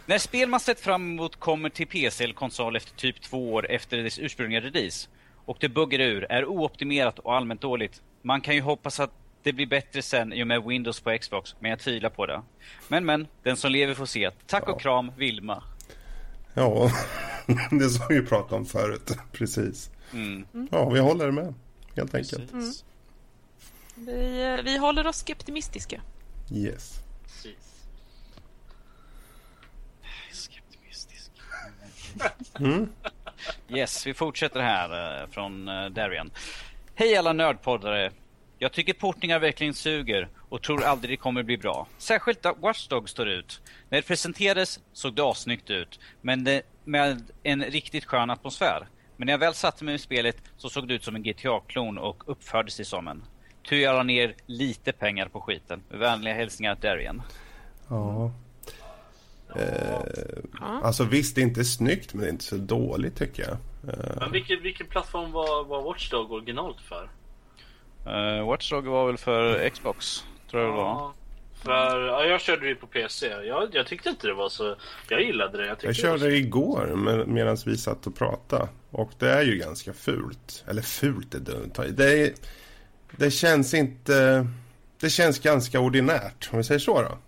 [0.07, 3.71] när spel man sett fram emot kommer till PC eller konsol efter typ två år
[3.71, 5.09] efter dess ursprungliga release
[5.45, 8.03] och det buggar ur, är ooptimerat och allmänt dåligt.
[8.23, 9.11] Man kan ju hoppas att
[9.43, 12.43] det blir bättre sen i och med Windows på Xbox, men jag tvivlar på det.
[12.89, 14.31] Men men, den som lever får se.
[14.47, 15.63] Tack och kram, Vilma.
[16.57, 16.91] Ja,
[17.71, 19.19] det som vi pratade om förut.
[19.33, 19.91] Precis.
[20.13, 20.47] Mm.
[20.71, 21.55] Ja, vi håller med.
[21.97, 22.53] Helt enkelt.
[22.53, 22.85] Precis.
[23.95, 26.01] Vi, eh, vi håller oss optimistiska.
[26.53, 27.01] Yes.
[27.23, 27.87] Precis.
[30.33, 31.31] Skeptimistisk.
[32.59, 32.89] Mm.
[33.69, 36.31] Yes, vi fortsätter här eh, från eh, Darian.
[36.95, 38.13] Hej alla nördpoddare!
[38.59, 41.87] Jag tycker portningar verkligen suger och tror aldrig det kommer bli bra.
[41.99, 43.61] Särskilt da- Watch Dogs står ut.
[43.89, 48.87] När det presenterades såg det assnyggt ut, men det, med en riktigt skön atmosfär.
[49.17, 51.99] Men när jag väl satte mig i spelet så såg det ut som en GTA-klon
[51.99, 53.25] och uppförde sig som en.
[53.69, 55.83] Tur jag la ner lite pengar på skiten.
[55.91, 57.23] Med vänliga hälsningar Darian.
[57.89, 58.33] Ja.
[59.57, 60.01] Eh,
[60.61, 60.81] Ja.
[60.85, 63.53] alltså visst, det är inte snyggt men det är inte så dåligt tycker jag.
[63.95, 67.11] Eh, Men vilken, vilken plattform var, var Watchdog originalt för?
[68.07, 70.85] Uh, Watch Dogs var väl för Xbox, tror jag det var.
[70.85, 71.15] Ja,
[71.63, 73.27] för ja, jag körde det ju på PC.
[73.27, 74.77] Jag, jag tyckte inte det var så...
[75.09, 75.67] Jag gillade det.
[75.67, 78.69] Jag, jag det körde var det igår med, medan vi satt och pratade.
[78.91, 80.65] Och det är ju ganska fult.
[80.69, 81.73] Eller fult är dumt.
[81.91, 82.33] Det, är,
[83.11, 84.47] det känns inte...
[85.01, 87.19] Det känns ganska ordinärt, om vi säger så då.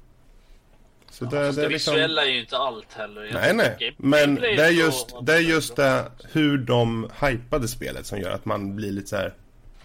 [1.11, 1.25] Så så...
[1.25, 1.95] det, det det är liksom...
[1.95, 3.25] visuella är ju inte allt heller.
[3.25, 3.95] Jag Nej, nej.
[3.97, 8.45] Men det är just det, är just det hur de hypade spelet som gör att
[8.45, 9.35] man blir lite så här.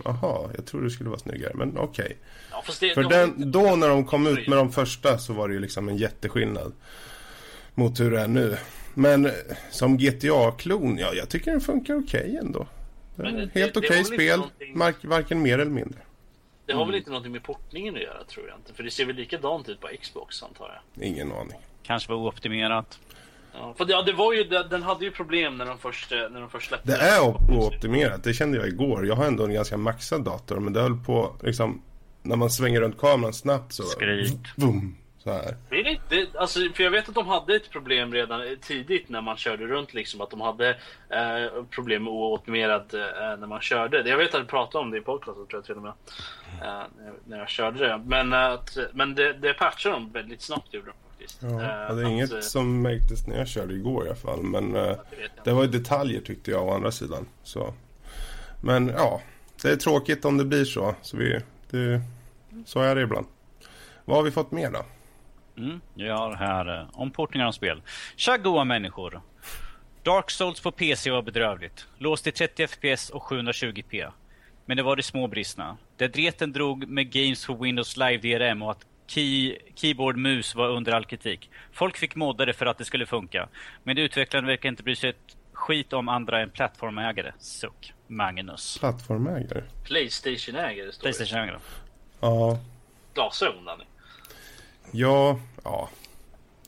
[0.03, 2.17] Jaha, jag tror det skulle vara snyggare, men okej.
[2.51, 5.17] Ja, fast det, För de den, inte- då när de kom ut med de första
[5.17, 6.73] så var det ju liksom en jätteskillnad.
[7.75, 8.57] Mot hur det är nu.
[8.93, 9.31] Men eh,
[9.71, 12.67] som GTA-klon, ja jag tycker den funkar okej ändå.
[13.15, 15.99] Det är Men det- helt okej inte spel, någonting- mark, varken mer eller mindre.
[16.65, 16.91] Det har Mm.
[16.91, 18.73] väl inte någonting med portningen att göra tror jag inte.
[18.73, 21.07] För det ser väl likadant ut på Xbox antar jag.
[21.07, 21.59] Ingen aning.
[21.83, 22.99] Kanske var ooptimerat.
[23.53, 26.17] Ja, för det, ja, det var ju, den hade ju problem när de först, eh,
[26.31, 29.07] när de först släppte Det är op- ooptimerat, det kände jag igår.
[29.07, 31.81] Jag har ändå en ganska maxad dator, men det höll på liksom...
[32.25, 33.83] När man svänger runt kameran snabbt så...
[33.83, 34.55] Skrik.
[34.55, 35.57] Boom, så här.
[35.69, 39.09] Det är inte, alltså, för jag vet att de hade ett problem redan eh, tidigt
[39.09, 40.21] när man körde runt liksom.
[40.21, 40.69] Att de hade
[41.09, 42.99] eh, problem med ooptimerad eh,
[43.39, 44.09] när man körde.
[44.09, 45.93] Jag vet att du pratade om det i podcasten tror jag till och med.
[46.61, 46.83] Eh,
[47.25, 48.01] när jag- körde det.
[48.05, 50.93] Men, att, men det, det patchade de väldigt snabbt gjorde de
[51.23, 51.43] faktiskt.
[51.43, 54.15] Ja, Eh, det är att, inget eh, som märktes när jag körde igår i alla
[54.15, 54.43] fall.
[54.43, 54.97] Men eh, det
[55.43, 57.25] det var ju detaljer tyckte jag å andra sidan.
[57.43, 57.73] Så.
[58.61, 59.21] Men ja,
[59.61, 60.95] det är tråkigt om det blir så.
[61.01, 62.01] Så, vi, det,
[62.65, 63.25] så är det ibland.
[64.05, 64.85] Vad har vi fått mer då?
[65.57, 67.81] Mm, jag har här om portningar av spel.
[68.15, 69.21] Tja goa människor!
[70.03, 71.87] Dark Souls på PC var bedrövligt.
[71.97, 74.11] Låst till 30 FPS och 720p.
[74.65, 75.77] Men det var de små bristerna.
[75.97, 80.69] Där dreten drog med games för Windows Live DRM och att key, keyboard mus var
[80.69, 81.49] under all kritik.
[81.71, 83.49] Folk fick modda det för att det skulle funka.
[83.83, 87.33] Men utvecklaren verkar inte bry sig ett skit om andra än plattformägare.
[87.39, 87.93] Suck.
[88.07, 88.77] Magnus.
[88.79, 89.63] Plattformägare?
[89.83, 91.13] Playstation-ägare står det.
[91.17, 91.57] Playstation-ägare.
[92.19, 92.59] Ja,
[93.13, 93.83] Glasögon Danny.
[94.91, 95.89] ja, ja.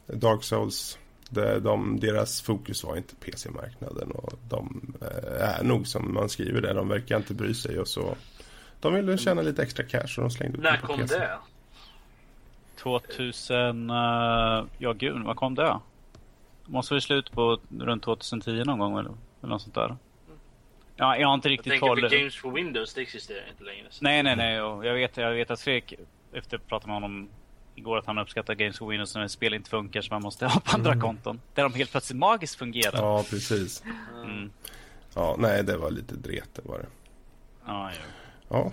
[0.07, 0.99] Dark Souls.
[1.30, 6.62] Det, de, deras fokus var inte PC-marknaden och de eh, är nog som man skriver
[6.62, 6.74] där.
[6.74, 8.16] De verkar inte bry sig och så.
[8.80, 11.20] De ville tjäna lite extra cash och de slängde ut När det kom PC.
[11.20, 11.38] det?
[12.76, 13.89] 2000...
[13.89, 15.80] Uh, ja gud, vad kom det?
[16.68, 19.10] måste vara slut på runt 2010 någon gång eller,
[19.41, 19.95] eller något sånt där.
[20.95, 22.02] Ja, jag har inte Jag riktigt tänker koll.
[22.02, 23.85] på Games for Windows, det existerar inte längre.
[23.89, 24.61] så- Nej, nej, nej.
[24.61, 25.93] Och jag, vet, jag vet att Fredrik,
[26.34, 27.30] efter att prata med honom
[27.76, 30.45] igår, att han uppskattar Games for Windows när ett spel inte funkar så man måste
[30.47, 31.41] ha på andra konton.
[31.53, 32.97] Där de helt plötsligt magiskt fungerar.
[32.97, 33.84] Ja, precis.
[34.23, 34.52] Mm.
[35.15, 36.85] Ja, nej, det var lite dret det var det.
[37.65, 37.97] Ja, ja.
[38.49, 38.72] Ja,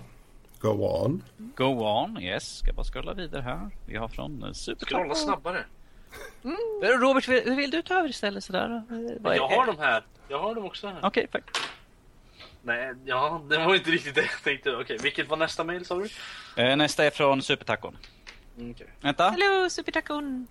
[0.63, 1.23] go on.
[1.55, 2.57] Go on, yes.
[2.57, 3.69] Ska bara scrolla vidare här.
[3.85, 5.65] Vi har från eh, Super Scrolla snabbare.
[6.83, 8.83] Eh, Robert, vill, vill du ta över istället sådär?
[9.19, 10.03] Vad Jag har dem här.
[10.27, 10.99] Jag har dem också här.
[11.03, 11.43] Okej, tack.
[12.61, 14.75] Nej, ja, det var inte riktigt det jag tänkte.
[14.75, 16.09] Okej, vilket var nästa mail sa du?
[16.63, 17.97] Eh, Nästa är från Supertacon.
[18.57, 18.87] Mm, okej.
[19.01, 19.23] Vänta.
[19.23, 20.47] Hallå, Supertacon!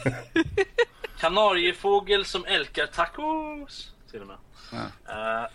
[1.20, 3.92] Kanariefågel som älskar tacos.
[4.10, 4.36] Till och med.
[4.72, 5.42] Ja.
[5.42, 5.48] Uh,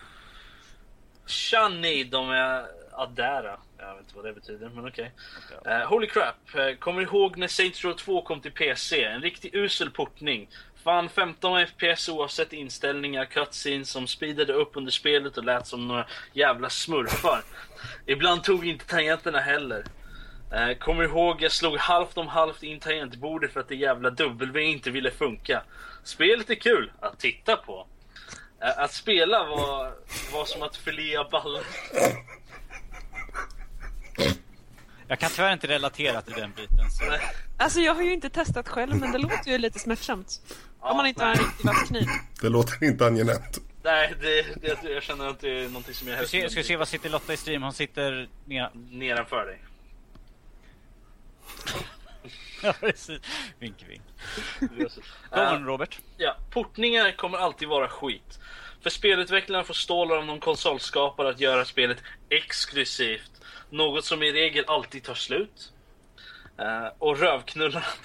[1.25, 2.65] Shani, de är
[2.97, 3.57] adära.
[3.77, 5.11] Jag vet inte vad det betyder, men okej.
[5.65, 6.55] Eh, holy crap.
[6.55, 9.03] Eh, kommer ihåg när Saints Row 2 kom till PC?
[9.03, 10.49] En riktig usel portning.
[10.83, 16.05] Fan 15 FPS oavsett inställningar, cutscenes som speedade upp under spelet och lät som några
[16.33, 17.43] jävla smurfar.
[18.05, 19.83] Ibland tog inte tangenterna heller.
[20.51, 24.61] Eh, kommer ihåg jag slog halvt om halvt in tangentbordet för att det jävla W
[24.61, 25.63] inte ville funka.
[26.03, 27.87] Spelet är kul att titta på.
[28.59, 29.91] Att spela var,
[30.33, 31.63] var som att förlea ballen.
[35.07, 36.89] Jag kan tyvärr inte relatera till den biten.
[36.91, 37.03] Så.
[37.57, 40.41] Alltså jag har ju inte testat själv men det låter ju lite smärtsamt.
[40.79, 42.07] Om man inte har en riktig vass kniv.
[42.41, 43.59] Det låter inte angenämt.
[43.83, 46.75] Nej, det, det, jag känner att det är någonting som jag se, ska vi se
[46.75, 47.63] vad sitter Lotta i stream?
[47.63, 48.69] Hon sitter ner...
[48.73, 49.61] nedanför dig.
[52.63, 53.21] Ja, precis.
[53.59, 54.01] Vink, vink.
[55.31, 55.99] Eh, on, Robert.
[56.17, 58.39] Ja, portningar kommer alltid vara skit.
[58.85, 61.97] För spelutvecklarna får stålar av någon konsolskapare att göra spelet
[62.29, 63.31] exklusivt.
[63.69, 65.71] Något som i regel alltid tar slut.
[66.59, 67.87] Eh, och rövknullar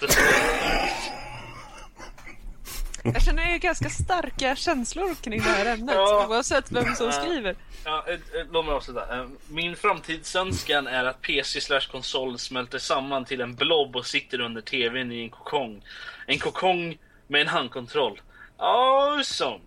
[3.03, 6.27] Jag känner ju ganska starka känslor kring det här ämnet Ja.
[6.29, 7.11] oavsett vem som Ja.
[7.11, 7.55] skriver.
[7.85, 8.19] Ja, eh, eh,
[8.51, 9.19] låt mig avsluta.
[9.19, 14.41] Eh, Min framtidsönskan är att PC slash konsol smälter samman till en blob och sitter
[14.41, 15.83] under TVn i en kokong.
[16.27, 16.97] En kokong
[17.27, 18.21] med en handkontroll.
[18.57, 19.59] Awesome!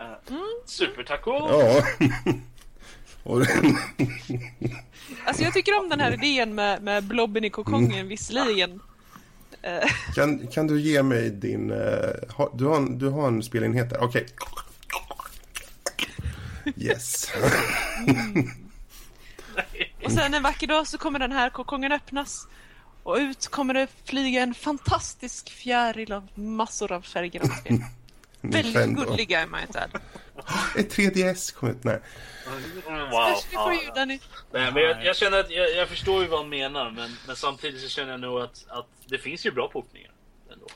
[0.00, 0.36] Uh,
[0.66, 1.30] Supertaco!
[1.30, 1.82] Ja.
[5.26, 8.08] Alltså jag tycker om den här idén med, med blobben i kokongen Mm.
[8.08, 8.80] visserligen.
[9.62, 11.70] Eh, kan, kan du ge mig din...
[11.70, 14.04] eh, ha, du, har en, du har en spelenhet där?
[14.04, 14.26] Okej.
[16.76, 17.30] Yes.
[20.04, 22.46] Och sen en vacker dag så kommer den här kokongen öppnas.
[23.02, 27.78] Och ut kommer det flyga en fantastisk fjäril av massor av färggranater.
[28.50, 29.66] Väldigt gulliga är man ju.
[30.80, 31.84] Ett 3DS kom ut.
[31.84, 32.00] Nej.
[32.88, 33.34] Mm, Wow.
[33.52, 33.72] Ja.
[34.04, 34.18] Nej,
[34.50, 37.80] men jag, jag känner att jag, jag förstår ju vad han menar, men, men samtidigt
[37.80, 40.10] så känner jag nog att, att det finns ju bra portningar.
[40.52, 40.66] Ändå.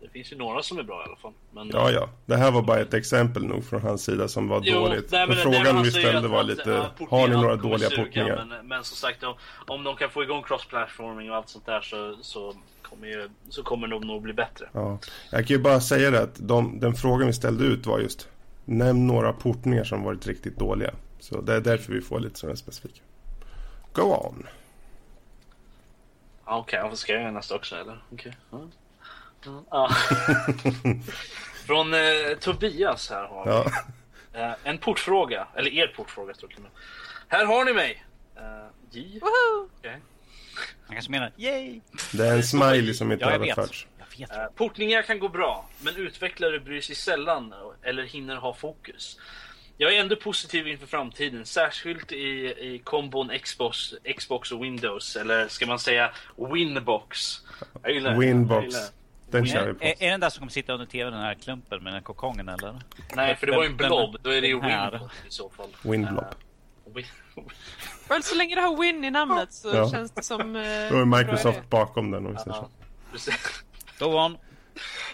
[0.00, 1.32] Det finns ju några som är bra i alla fall.
[1.52, 2.08] Men, Ja, ja.
[2.26, 5.10] Det här var bara ett exempel nog från hans sida som var Jo, dåligt.
[5.10, 6.70] nej, men men- frågan nej, men vi ställde var lite...
[6.70, 8.46] ja, portningar Har ni några dåliga suga, portningar?
[8.48, 9.34] Men, men som sagt, om,
[9.66, 12.54] om de kan få igång cross-platforming och allt sånt där så, så,
[12.94, 14.68] kommer, ju, så kommer de nog bli bättre.
[14.72, 14.98] Ja.
[15.30, 18.28] Jag kan ju bara säga det att de, den frågan vi ställde ut var just
[18.64, 20.94] Nämn några portningar som varit riktigt dåliga.
[21.18, 23.00] Så det är därför vi får lite sådana specifika.
[23.92, 24.46] Go on.
[26.46, 28.04] Ja, Okej, okay, ska jag göra nästa också eller?
[28.12, 28.36] Okej.
[28.50, 28.68] Ja.
[29.70, 29.90] Ja.
[31.66, 32.00] Från eh,
[32.40, 33.50] Tobias här har vi.
[33.50, 33.66] Ja.
[34.40, 36.64] Eh, en portfråga, eller er portfråga tror jag.
[37.38, 38.04] Här har ni mig!
[38.36, 39.20] Uh, J.
[39.20, 39.68] Woho!
[40.86, 41.80] Han kanske menar yay!
[42.12, 43.86] Det är en smiley som inte Ja, har överförts.
[44.18, 49.18] Eh, portningar kan gå bra, men utvecklare bryr sig sällan eller hinner ha fokus.
[49.76, 53.78] Jag är ändå positiv inför framtiden, särskilt i, i kombon Xbox,
[54.16, 56.10] Xbox och Windows, eller ska man säga
[56.52, 57.18] Winbox?
[57.82, 58.14] Jag gillar det.
[58.16, 58.64] Jag Winbox.
[58.64, 58.82] gillar.
[59.30, 59.84] Den kör Är, vi på.
[59.84, 62.00] är, är den där som kommer sitta under tv, den här klumpen med den här
[62.00, 62.80] kokongen eller?
[63.14, 64.60] Nej, för det var ju en blob, då är det ju.
[64.60, 65.68] Winbox i så fall.
[65.82, 66.24] Windblob.
[66.96, 67.50] Eh, Win-
[68.08, 69.90] Well, så länge det har Win i namnet så Ja.
[69.90, 70.40] känns det som...
[70.56, 73.30] Eh, Då är Microsoft bakom den om vi säger så.
[74.10, 74.38] Go on.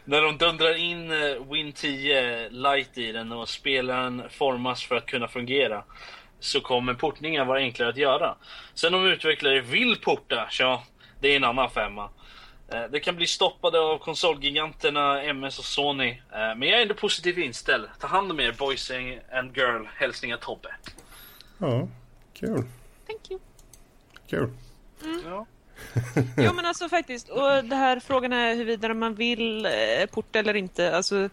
[0.05, 1.19] När de dundrar in eh,
[1.53, 5.85] Win 10 Lite i den och spelaren formas för att kunna fungera
[6.41, 8.35] så kommer portningar vara enklare att göra.
[8.75, 10.83] Sen om utvecklare vill porta, ja,
[11.21, 12.09] det är en annan femma.
[12.73, 16.09] Eh, Det kan bli stoppade av konsolgiganterna MS och Sony.
[16.11, 17.85] eh, Men jag är ändå positivt inställd.
[18.01, 18.91] Ta hand om er boys
[19.33, 19.85] and girl.
[19.97, 20.69] Hälsningar Tobbe.
[21.61, 21.89] Ja,
[22.35, 22.65] kul.
[23.07, 23.41] Thank you.
[24.27, 24.51] Kul.
[25.25, 25.47] Ja.
[26.37, 29.73] Jo men alltså faktiskt, och det här frågan är huruvida man vill eh,
[30.11, 30.97] porta eller inte.
[30.97, 31.29] Alltså,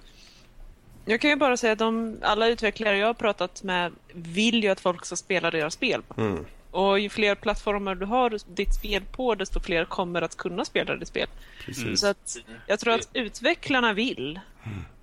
[1.06, 4.70] jag kan ju bara säga att de, alla utvecklare jag har pratat med vill ju
[4.70, 6.04] att folk ska spela deras spel.
[6.18, 6.46] Mm.
[6.72, 10.96] Och ju fler plattformar du har ditt spel på, desto fler kommer att kunna spela
[10.96, 11.28] ditt spel.
[11.66, 12.00] Precis.
[12.00, 12.38] Så att
[12.68, 14.40] jag tror att utvecklarna vill.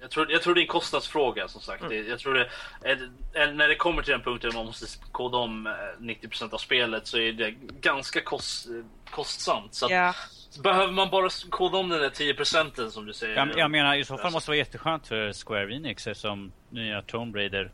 [0.01, 1.85] Jag tror, jag tror det är en kostnadsfråga som sagt.
[1.89, 2.49] Det, jag tror det,
[2.83, 6.59] är, är, när det kommer till den punkten man måste koda om eh, 90% av
[6.59, 7.51] spelet så är det
[7.81, 8.67] ganska kost,
[9.11, 9.75] kostsamt.
[9.75, 10.15] Så att, Ja.
[10.63, 13.37] Behöver man bara koda om den där 10% som du säger?
[13.37, 17.03] Jag, jag menar i så fall måste det vara jätteskönt för Square Enix som nya
[17.03, 17.73] Tomb Raider.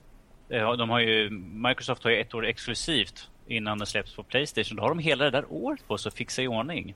[0.51, 4.77] Eh, De har ju, Microsoft har ju ett år exklusivt innan den släpps på Playstation.
[4.77, 6.95] Då har de hela det där året på sig att fixa i ordning.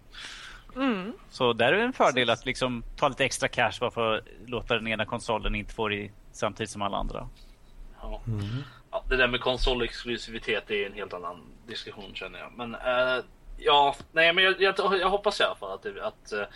[0.76, 1.12] Mm.
[1.30, 4.24] Så där är det en fördel att liksom ta lite extra cash bara för att
[4.46, 7.28] låta den ena konsolen inte få det samtidigt som alla andra.
[8.02, 8.20] Ja.
[8.90, 12.52] Ja, det där med konsolexklusivitet är en helt annan diskussion känner jag.
[12.56, 13.24] Men eh,
[13.58, 16.46] ja, nej, men jag, jag, jag hoppas i alla fall att det, att, eh,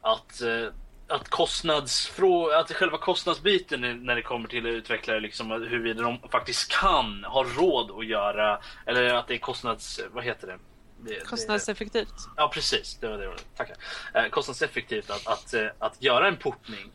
[0.00, 0.72] att, eh,
[1.08, 6.72] att kostnadsfrå, att själva kostnadsbiten är- när det kommer till utvecklare, liksom huruvida de faktiskt
[6.80, 10.58] kan ha råd att göra, eller att det är kostnads, vad heter det?
[11.04, 12.14] Det det- Kostnadseffektivt.
[12.36, 13.46] Ja precis, det var det ordet.
[13.56, 13.76] Tackar.
[14.14, 16.90] Eh, kostnadseffektivt att, att, eh, att göra en portning.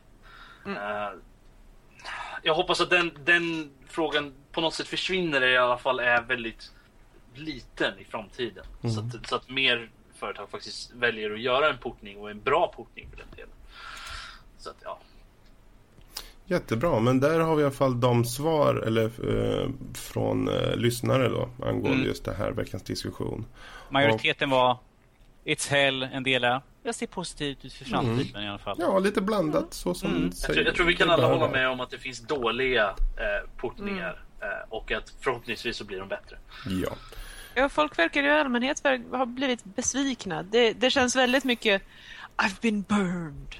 [0.65, 1.09] Eh,
[2.43, 6.21] jag hoppas att den, den frågan på något sätt försvinner eller i alla fall är
[6.21, 6.71] väldigt
[7.35, 8.65] liten i framtiden.
[8.81, 12.73] Så, att, så att mer företag faktiskt väljer att göra en portning och en bra
[12.75, 13.49] portning för den delen.
[14.57, 14.99] Så att ja.
[16.47, 19.05] Jättebra, men där har vi i alla fall de svar eller,
[19.63, 22.05] eh, från eh, lyssnare då angående Mm.
[22.07, 23.45] just det här veckans diskussion.
[23.89, 24.77] Majoriteten var
[25.45, 28.77] It's hell, en del är jag ser positivt ut för framtiden i alla fall.
[28.79, 30.21] Ja, lite blandat så som Mm.
[30.21, 30.33] mm.
[30.41, 33.49] Jag, tror, jag tror vi kan alla hålla med om att det finns dåliga eh,
[33.57, 36.37] portningar eh, och att förhoppningsvis så blir de bättre.
[36.65, 36.89] Ja.
[37.53, 38.81] Ja, folk verkar i allmänhet
[39.11, 40.43] ha blivit besvikna.
[40.43, 41.81] Det, det känns väldigt mycket
[42.37, 43.55] I've been burned.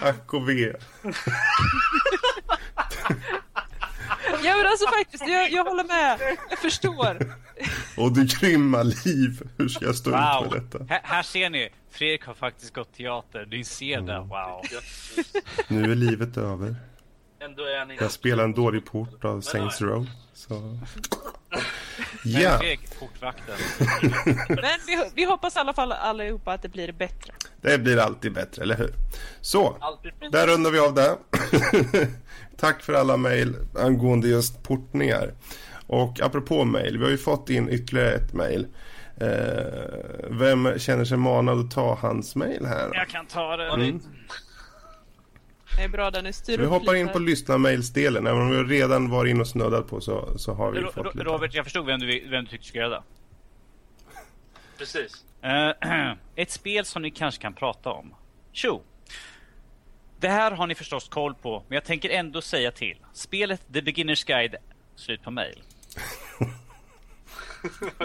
[0.02, 0.72] Ack och ve.
[4.44, 6.36] Ja men alltså faktiskt, jag, jag håller med.
[6.50, 7.18] Jag förstår.
[7.96, 9.42] Och du grymma liv.
[9.58, 10.50] Hur ska jag stå ut med Wow!
[10.52, 10.84] detta?
[10.88, 13.46] Här, här ser ni, Fredrik har faktiskt gått teater.
[13.50, 14.62] Ni ser det, wow.
[15.68, 16.76] Nu är livet över.
[17.40, 17.96] Ändå är ni...
[18.00, 20.06] Jag spelar en dålig port av Saints Row.
[20.34, 20.78] Så...
[22.24, 23.54] Ja, Fredrik, portvakten.
[24.48, 27.32] Men vi, vi hoppas i alla fall allihopa att det blir bättre.
[27.60, 28.94] det blir alltid bättre, eller hur?
[29.40, 31.16] Så, Alltid där rundar vi av det.
[32.56, 35.32] Tack för alla mejl angående just portningar.
[35.92, 38.66] Och apropå mejl, vi har ju fått in ytterligare ett mejl.
[39.20, 39.28] Eh,
[40.30, 42.90] vem känner sig manad att ta hans mejl här?
[42.94, 43.68] Jag kan ta det.
[43.68, 44.00] Mm.
[45.76, 48.26] Det är bra Dennis, styr Vi hoppar in på lyssna-mailsdelen.
[48.26, 51.14] Även om vi redan var in och snuddat på så, så har vi Ro- fått
[51.14, 51.24] lite.
[51.24, 53.02] Robert, jag förstod vem du, vem du tyckte skulle göra det.
[54.78, 55.24] Precis.
[55.42, 58.14] Eh, ett spel som ni kanske kan prata om.
[58.52, 58.82] Tjo!
[60.20, 62.98] Det här har ni förstås koll på, men jag tänker ändå säga till.
[63.12, 64.56] Spelet The Beginner's Guide,
[64.96, 65.62] slut på mail.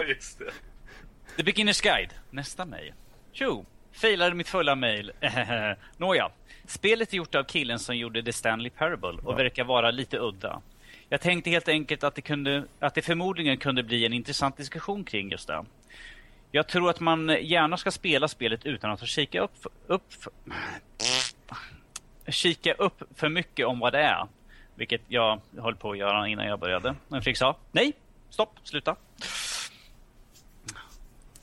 [0.08, 0.52] Just det.
[1.36, 2.92] The Beginner's Guide, nästa mail.
[3.32, 3.64] Tjo!
[3.92, 5.12] Failade mitt fulla mail.
[5.96, 6.30] Nåja.
[6.66, 10.62] Spelet är gjort av killen som gjorde The Stanley Parable och verkar vara lite udda.
[11.08, 15.04] Jag tänkte helt enkelt att det, kunde, att det förmodligen kunde bli en intressant diskussion
[15.04, 15.64] kring just det.
[16.50, 20.12] Jag tror att man gärna ska spela spelet utan att kika upp, upp
[22.28, 24.26] kika upp för mycket om vad det är.
[24.78, 26.94] Vilket jag höll på att göra innan jag började.
[27.08, 27.92] Men Fredrik sa nej,
[28.30, 28.96] stopp, sluta.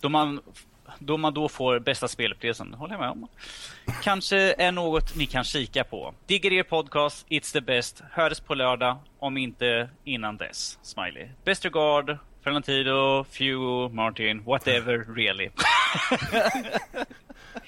[0.01, 0.41] Då man,
[0.99, 3.27] då man då får bästa spelupplevelsen, håller jag med om.
[4.03, 6.13] Kanske är något ni kan kika på.
[6.25, 8.03] Digger er podcast, It's the best.
[8.11, 10.79] Hörs på lördag, om inte innan dess.
[10.81, 11.27] Smiley.
[11.43, 15.49] Best regard, Ferlantido, Few, Martin, whatever really.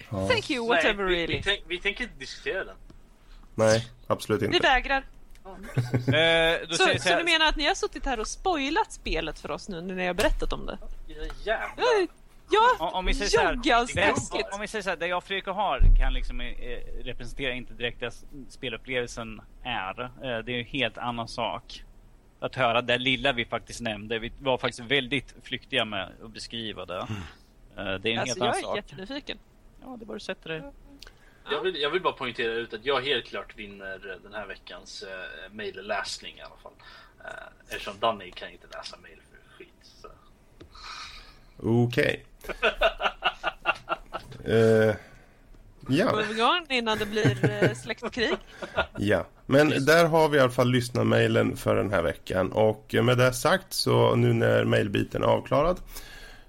[0.10, 1.38] Thank you, whatever Nej, vi, really.
[1.38, 2.76] vi, tänk, vi tänker inte diskutera den.
[3.56, 4.60] Nej, absolut Vi inte.
[4.60, 5.04] vägrar.
[6.14, 9.52] Eh, Så, så jag du menar att ni har suttit här och spoilat spelet för
[9.52, 10.78] oss nu när ni har berättat om det?
[11.44, 11.86] Jävlar.
[12.50, 15.24] Ja, Om, vi säger så här, det, om, vi säger så här, det jag och
[15.24, 16.48] Fredrik har kan liksom eh,
[17.04, 18.12] representera inte direkt det
[18.50, 20.02] spelupplevelsen är.
[20.04, 21.84] Eh, det är en helt annan sak.
[22.40, 24.20] Att höra det lilla vi faktiskt nämnde.
[24.20, 26.98] Vi var faktiskt väldigt flyktiga med att beskriva det.
[26.98, 27.06] Eh,
[27.76, 28.76] det är en Alltså, helt annan jag är sak.
[28.78, 29.38] jättenyfiken.
[29.82, 30.72] Ja, det var du sätter det.
[31.52, 35.04] Jag vill, jag vill bara poängtera ut att jag helt klart vinner den här veckans
[35.04, 36.74] uh, mejlläsning i alla fall.
[37.20, 37.30] Uh,
[37.70, 40.06] eftersom Danny kan inte läsa mejl för skit.
[41.58, 42.26] Okej.
[44.46, 44.96] Eh,
[45.88, 46.12] ja.
[46.12, 48.34] Moving on innan det blir eh, släktkrig.
[48.98, 52.52] Ja, men där har vi i alla fall lyssnarmailen för den här veckan.
[52.52, 55.78] Och med det sagt så nu när mailbiten är avklarad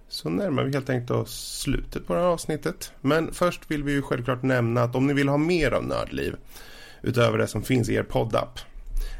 [0.09, 2.93] så närmar vi helt enkelt oss slutet på det här avsnittet.
[3.01, 6.37] Men först vill vi ju självklart nämna att om ni vill ha mer av Nördliv
[7.03, 8.59] utöver det som finns i er poddapp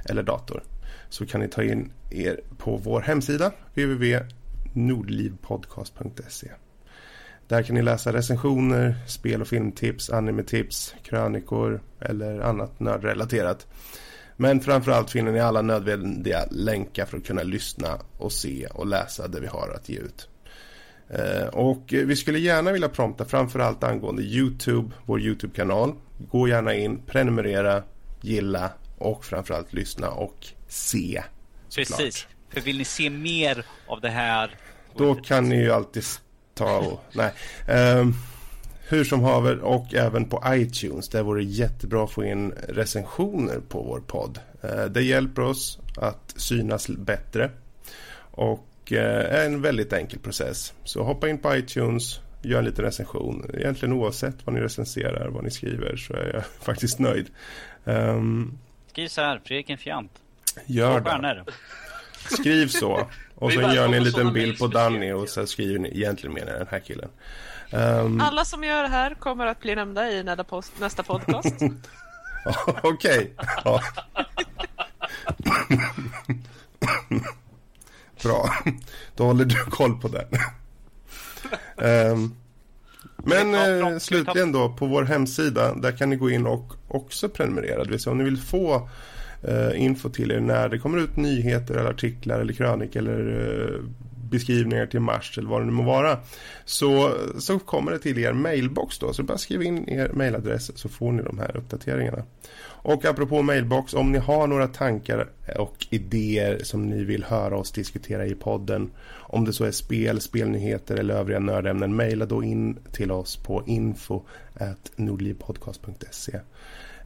[0.09, 0.63] eller dator
[1.09, 6.51] så kan ni ta in er på vår hemsida www.nordlivpodcast.se.
[7.49, 13.67] Där kan ni läsa recensioner, spel och filmtips, animetips, krönikor eller annat nördrelaterat.
[14.37, 19.29] Men framförallt finner ni alla nödvändiga länkar för att kunna lyssna och se och läsa
[19.29, 20.29] det vi har att ge ut.
[21.11, 25.95] Eh, och vi skulle gärna vilja prompta framförallt angående Youtube, vår Youtube-kanal.
[26.31, 27.83] Gå gärna in, prenumerera,
[28.21, 31.23] gilla och framförallt lyssna och se.
[31.69, 31.99] Såklart.
[31.99, 32.27] Precis.
[32.49, 34.57] För vill ni se mer av det här?
[34.97, 36.05] Då kan ni ju alltid
[36.55, 37.01] ta och...
[37.13, 37.33] Nej.
[37.99, 38.15] Um,
[38.89, 41.09] hur som haver och även på iTunes.
[41.09, 44.39] Där vore det jättebra att få in recensioner på vår podd.
[44.65, 47.51] Uh, det hjälper oss att synas bättre.
[48.31, 50.75] Och är en väldigt enkel process.
[50.85, 53.51] Så hoppa in på iTunes, gör en liten recension.
[53.55, 57.31] Egentligen oavsett vad ni recenserar, vad ni skriver så är jag faktiskt nöjd.
[57.85, 58.59] Um,
[58.91, 60.13] Skriv så här, Fredrik en fjant.
[60.67, 61.45] Gör det.
[62.31, 63.07] Skriv så.
[63.35, 66.53] Och så gör ni en liten bild på Danny och så skriver ni egentligen menar
[66.53, 67.09] den här killen.
[67.73, 68.21] Um...
[68.21, 70.23] Alla som gör det här kommer att bli nämnda i
[70.79, 71.55] nästa podcast.
[72.83, 73.35] Okej.
[78.23, 78.51] Bra.
[79.17, 80.27] Då håller du koll på den.
[82.13, 82.35] Um,
[83.17, 87.85] men eh, slutligen då på vår hemsida där kan ni gå in och också prenumerera.
[87.85, 88.89] Det vill säga om ni vill få
[89.43, 93.81] eh, info till er när det kommer ut nyheter eller artiklar eller krönik eller eh,
[94.31, 96.19] beskrivningar till mars eller vad det nu må vara.
[96.65, 99.13] Så, så kommer det till er mailbox då.
[99.13, 102.23] Så bara skriv in er mailadress så får ni de här uppdateringarna.
[102.89, 105.29] Och apropå mailbox, om ni har några tankar
[105.59, 108.91] och idéer som ni vill höra oss diskutera i podden.
[109.17, 113.63] Om det så är spel, spelnyheter eller övriga nördämnen, mejla då in till oss på
[113.67, 114.23] info
[114.97, 116.41] nordlivpodcast.se.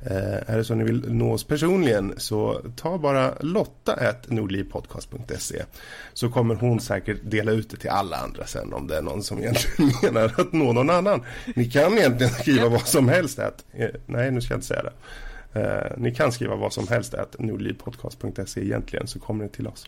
[0.07, 5.63] Eh, är det så att ni vill nå oss personligen så ta bara Lotta nordlivpodcast.se
[6.13, 9.23] så kommer hon säkert dela ut det till alla andra sen om det är någon
[9.23, 11.23] som egentligen menar att nå någon annan.
[11.57, 13.39] Ni kan egentligen skriva vad som helst.
[13.39, 14.93] Att, eh, nej, nu ska jag inte säga det.
[15.53, 19.87] Eh, ni kan skriva vad som helst att nordlivpodcast.se egentligen så kommer det till oss.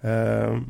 [0.00, 0.60] Eh,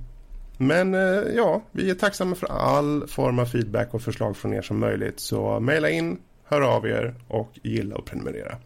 [0.59, 1.01] men eh,
[1.37, 5.21] ja, vi är tacksamma för all form av feedback och förslag från er som möjligt.
[5.21, 8.57] Så mejla in hör av er och gilla och prenumerera.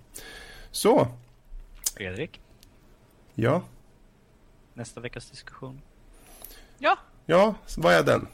[0.70, 1.08] Så.
[1.96, 2.40] Fredrik.
[3.34, 3.62] Ja.
[4.74, 5.80] Nästa veckas diskussion.
[6.78, 6.98] Ja.
[7.26, 8.28] Ja, vad är den?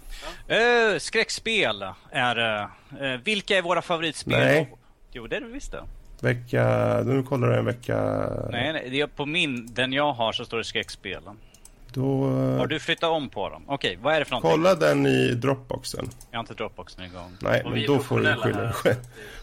[0.50, 4.38] Uh, skräckspel är uh, Vilka är våra favoritspel?
[4.38, 4.74] Nej.
[5.12, 5.84] Jo, det är det visst det.
[6.24, 7.02] Vecka...
[7.04, 7.96] Nu kollar du en vecka...
[8.50, 11.36] Nej, nej det är på min, den jag har så står det skräckspelen.
[11.92, 12.24] Då...
[12.58, 13.64] Har du flyttat om på dem?
[13.66, 14.50] Okej, vad är det för någonting?
[14.50, 16.10] Kolla den i Dropboxen.
[16.30, 17.36] Jag har inte Dropboxen igång.
[17.40, 18.96] Nej, men då får du skylla dig själv.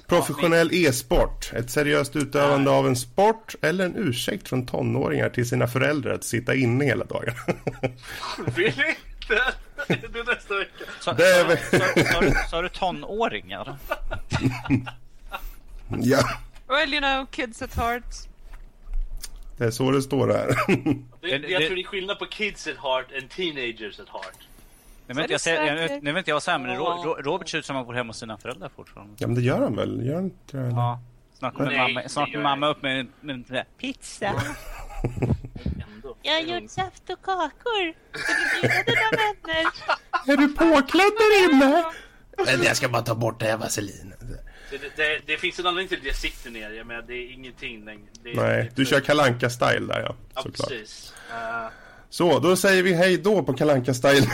[0.08, 1.52] Professionell e-sport.
[1.54, 6.24] Ett seriöst utövande av en sport eller en ursäkt från tonåringar till sina föräldrar att
[6.24, 7.34] sitta inne hela dagen.
[8.56, 9.42] Vill inte!
[9.88, 10.86] Det är nästa vecka.
[11.00, 11.56] Så, det är...
[11.56, 13.76] så, så, så, du tonåringar?
[16.02, 16.30] ja.
[16.72, 18.04] Well, you know, kids at heart.
[19.58, 20.48] Det är så det står här.
[21.22, 24.48] det, jag tror det är skillnad på kids at heart and teenagers at heart.
[25.08, 27.86] Nu vet, jag, jag, jag, nu jag vad säga, men Robert ser ut som han
[27.86, 29.14] bor hemma hos sina föräldrar fortfarande.
[29.18, 30.06] Ja, men det gör han väl?
[30.06, 30.68] Gör han inte det?
[30.68, 31.00] Ja.
[31.34, 34.34] Snart kommer mamma, snart mamma upp med, med, med pizza.
[36.22, 37.94] jag har gjort saft och kakor.
[38.18, 39.72] Ska du bjuda dina vänner?
[40.28, 41.84] Är du påklädd där inne?
[42.66, 44.20] Jag ska bara ta bort det här vaselinet.
[44.96, 46.70] Det, det, finns en anledning till att jag sitter ner.
[46.70, 48.08] Jag menar, det är ingenting längre.
[48.24, 50.16] Det, Nej, du kör kalanka style där ja.
[50.36, 50.70] Ja, såklart.
[50.70, 51.14] precis.
[51.30, 51.68] Uh...
[52.10, 54.28] Så, då säger vi hej då på kalanka style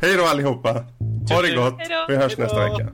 [0.00, 0.72] Hej då allihopa.
[1.30, 1.78] Ha det gott.
[1.78, 2.06] Hejdå.
[2.08, 2.42] Vi hörs Hejdå.
[2.42, 2.92] nästa vecka.